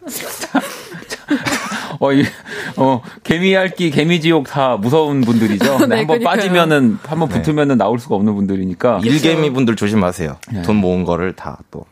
어, 1.98 2.12
이, 2.12 2.26
어, 2.76 3.02
개미알기, 3.24 3.90
개미지옥 3.92 4.48
다 4.48 4.76
무서운 4.76 5.22
분들이죠. 5.22 5.78
네, 5.80 5.88
네, 5.88 5.96
한번 6.00 6.20
빠지면은, 6.22 7.00
한번 7.08 7.30
네. 7.30 7.36
붙으면은 7.36 7.78
나올 7.78 8.00
수가 8.00 8.16
없는 8.16 8.36
분들이니까. 8.36 9.00
일개미 9.02 9.50
분들 9.52 9.78
조심하세요. 9.78 10.38
네. 10.52 10.62
돈 10.64 10.76
모은 10.76 11.06
거를 11.06 11.34
다 11.38 11.58
또. 11.72 11.86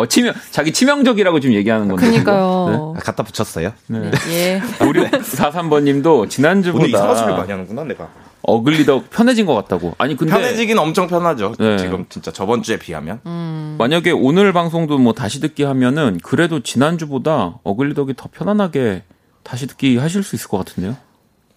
어, 0.00 0.06
치명, 0.06 0.34
자기 0.50 0.72
치명적이라고 0.72 1.40
지금 1.40 1.54
얘기하는 1.56 1.88
건데. 1.88 2.06
그니까요. 2.06 2.94
네. 2.96 3.02
갖다 3.04 3.22
붙였어요? 3.22 3.72
네. 3.88 4.10
예. 4.30 4.62
우리 4.86 5.00
43번 5.02 5.82
님도 5.82 6.28
지난주보다. 6.28 6.86
이상한 6.86 7.16
소리 7.16 7.32
많이 7.32 7.50
하는구나, 7.50 7.84
내가. 7.84 8.08
어글리 8.42 8.86
더 8.86 9.04
편해진 9.10 9.44
것 9.44 9.54
같다고. 9.54 9.94
아니 9.98 10.16
근데 10.16 10.32
편해지긴 10.32 10.78
엄청 10.78 11.06
편하죠. 11.08 11.52
네. 11.58 11.76
지금 11.76 12.06
진짜 12.08 12.32
저번 12.32 12.62
주에 12.62 12.78
비하면. 12.78 13.20
음. 13.26 13.76
만약에 13.78 14.10
오늘 14.12 14.52
방송도 14.54 14.98
뭐 14.98 15.12
다시 15.12 15.40
듣기 15.40 15.62
하면은 15.64 16.18
그래도 16.22 16.60
지난 16.60 16.96
주보다 16.96 17.58
어글리 17.64 17.94
덕이 17.94 18.14
더 18.16 18.28
편안하게 18.32 19.02
다시 19.42 19.66
듣기 19.66 19.98
하실 19.98 20.22
수 20.22 20.36
있을 20.36 20.48
것 20.48 20.56
같은데요. 20.58 20.96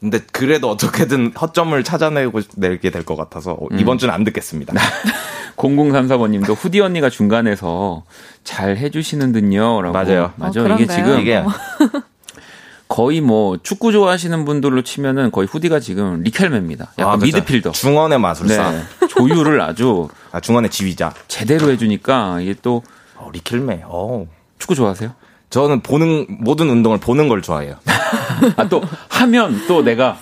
근데 0.01 0.19
그래도 0.33 0.69
어떻게든 0.69 1.31
허점을 1.39 1.81
찾아내고 1.85 2.41
내게 2.57 2.89
될 2.89 3.05
것 3.05 3.15
같아서 3.15 3.57
음. 3.71 3.79
이번 3.79 3.97
주는 3.97 4.13
안 4.13 4.25
듣겠습니다. 4.25 4.73
0034번님도 5.57 6.55
후디 6.57 6.79
언니가 6.81 7.09
중간에서 7.09 8.03
잘 8.43 8.77
해주시는 8.77 9.31
듯요. 9.31 9.81
맞아요. 9.93 10.33
맞아. 10.35 10.61
어, 10.61 10.67
이게 10.75 10.87
지금 10.87 11.19
이게 11.19 11.43
거의 12.87 13.21
뭐 13.21 13.57
축구 13.61 13.91
좋아하시는 13.91 14.45
분들로 14.45 14.81
치면은 14.83 15.31
거의 15.31 15.47
후디가 15.47 15.79
지금 15.79 16.21
리켈맨입니다. 16.21 16.91
약간 16.99 17.13
아, 17.13 17.17
그렇죠. 17.17 17.37
미드필더. 17.37 17.71
중원의 17.71 18.19
마술사. 18.19 18.71
네. 18.71 18.83
조율을 19.09 19.61
아주 19.61 20.09
아, 20.31 20.39
중원의 20.39 20.69
지휘자. 20.69 21.13
제대로 21.27 21.71
해주니까 21.71 22.39
이게 22.41 22.55
또 22.61 22.83
어, 23.15 23.29
리켈맨. 23.33 23.81
어. 23.85 24.27
축구 24.59 24.75
좋아하세요? 24.75 25.11
저는 25.49 25.81
보는 25.81 26.27
모든 26.41 26.69
운동을 26.69 26.99
보는 26.99 27.27
걸 27.29 27.41
좋아해요. 27.41 27.75
아 28.57 28.67
또 28.69 28.81
하면 29.09 29.65
또 29.67 29.83
내가 29.83 30.17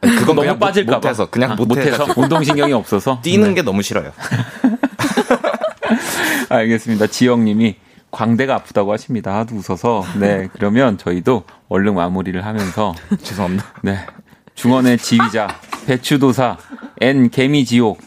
그건 0.00 0.36
너무 0.36 0.58
빠질까 0.58 0.96
못해서 0.96 1.28
그냥 1.28 1.52
아, 1.52 1.54
못해서 1.56 2.06
운동신경이 2.16 2.72
없어서 2.72 3.20
뛰는 3.22 3.48
네. 3.48 3.54
게 3.54 3.62
너무 3.62 3.82
싫어요. 3.82 4.12
알겠습니다. 6.48 7.08
지영님이 7.08 7.76
광대가 8.10 8.56
아프다고 8.56 8.92
하십니다. 8.92 9.36
하도 9.36 9.56
웃어서. 9.56 10.04
네, 10.18 10.48
그러면 10.52 10.98
저희도 10.98 11.44
얼른 11.68 11.94
마무리를 11.94 12.44
하면서. 12.44 12.94
죄송합니다. 13.22 13.64
네. 13.82 14.06
중원의 14.54 14.98
지휘자, 14.98 15.48
배추도사, 15.86 16.56
N 17.00 17.30
개미 17.30 17.64
지옥, 17.64 18.00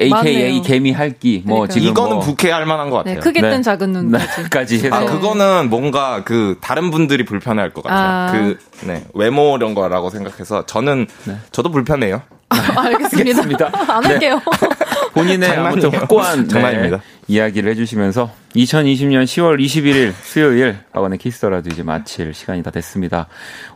AKA 0.00 0.10
맞네요. 0.10 0.62
개미 0.62 0.92
할기, 0.92 1.42
뭐 1.44 1.66
지금 1.66 1.88
이거는 1.88 2.16
뭐 2.16 2.20
부캐할 2.20 2.66
만한 2.66 2.90
것 2.90 2.98
같아요. 2.98 3.14
네, 3.14 3.20
크게 3.20 3.40
뜬 3.40 3.50
네. 3.50 3.62
작은 3.62 3.92
눈까지 3.92 4.78
네, 4.78 4.86
해서. 4.86 4.96
아, 4.96 5.04
그거는 5.04 5.70
뭔가 5.70 6.22
그 6.24 6.56
다른 6.60 6.90
분들이 6.90 7.24
불편해할 7.24 7.72
것 7.72 7.82
같아요. 7.82 8.08
아. 8.08 8.32
그 8.32 8.58
네, 8.86 9.04
외모 9.14 9.56
이런 9.56 9.74
거라고 9.74 10.10
생각해서 10.10 10.66
저는 10.66 11.06
네. 11.24 11.36
저도 11.50 11.70
불편해요. 11.70 12.22
아, 12.48 12.80
알겠습니다. 12.82 13.70
안 13.88 14.04
할게요. 14.04 14.40
본인의 15.14 15.50
아무튼 15.50 15.94
확고한 15.94 16.48
장난입니다. 16.48 16.98
네, 16.98 17.02
이야기를 17.28 17.70
해주시면서 17.70 18.30
2020년 18.54 19.24
10월 19.24 19.58
21일 19.60 20.12
수요일 20.22 20.78
박원의 20.92 21.18
키스터라도 21.18 21.70
이제 21.70 21.82
마칠 21.82 22.34
시간이 22.34 22.62
다 22.62 22.70
됐습니다. 22.70 23.28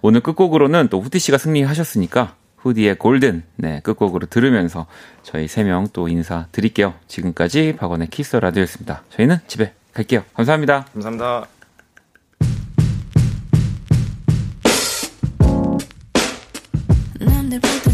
오늘 0.03 0.20
끝곡으로는 0.20 0.88
또 0.88 1.01
후디 1.01 1.18
씨가 1.18 1.38
승리하셨으니까 1.38 2.34
후디의 2.66 2.96
골든 2.96 3.44
네 3.56 3.80
끝곡으로 3.82 4.26
들으면서 4.26 4.86
저희 5.22 5.46
세 5.48 5.62
명 5.64 5.86
또 5.92 6.08
인사 6.08 6.46
드릴게요. 6.52 6.94
지금까지 7.06 7.76
박원의 7.78 8.08
키스터라디오였습니다. 8.08 9.02
저희는 9.10 9.36
집에 9.46 9.72
갈게요. 9.94 10.24
감사합니다. 10.34 10.86
감사합니다. 10.92 11.46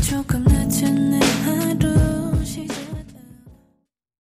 조금 0.03 0.45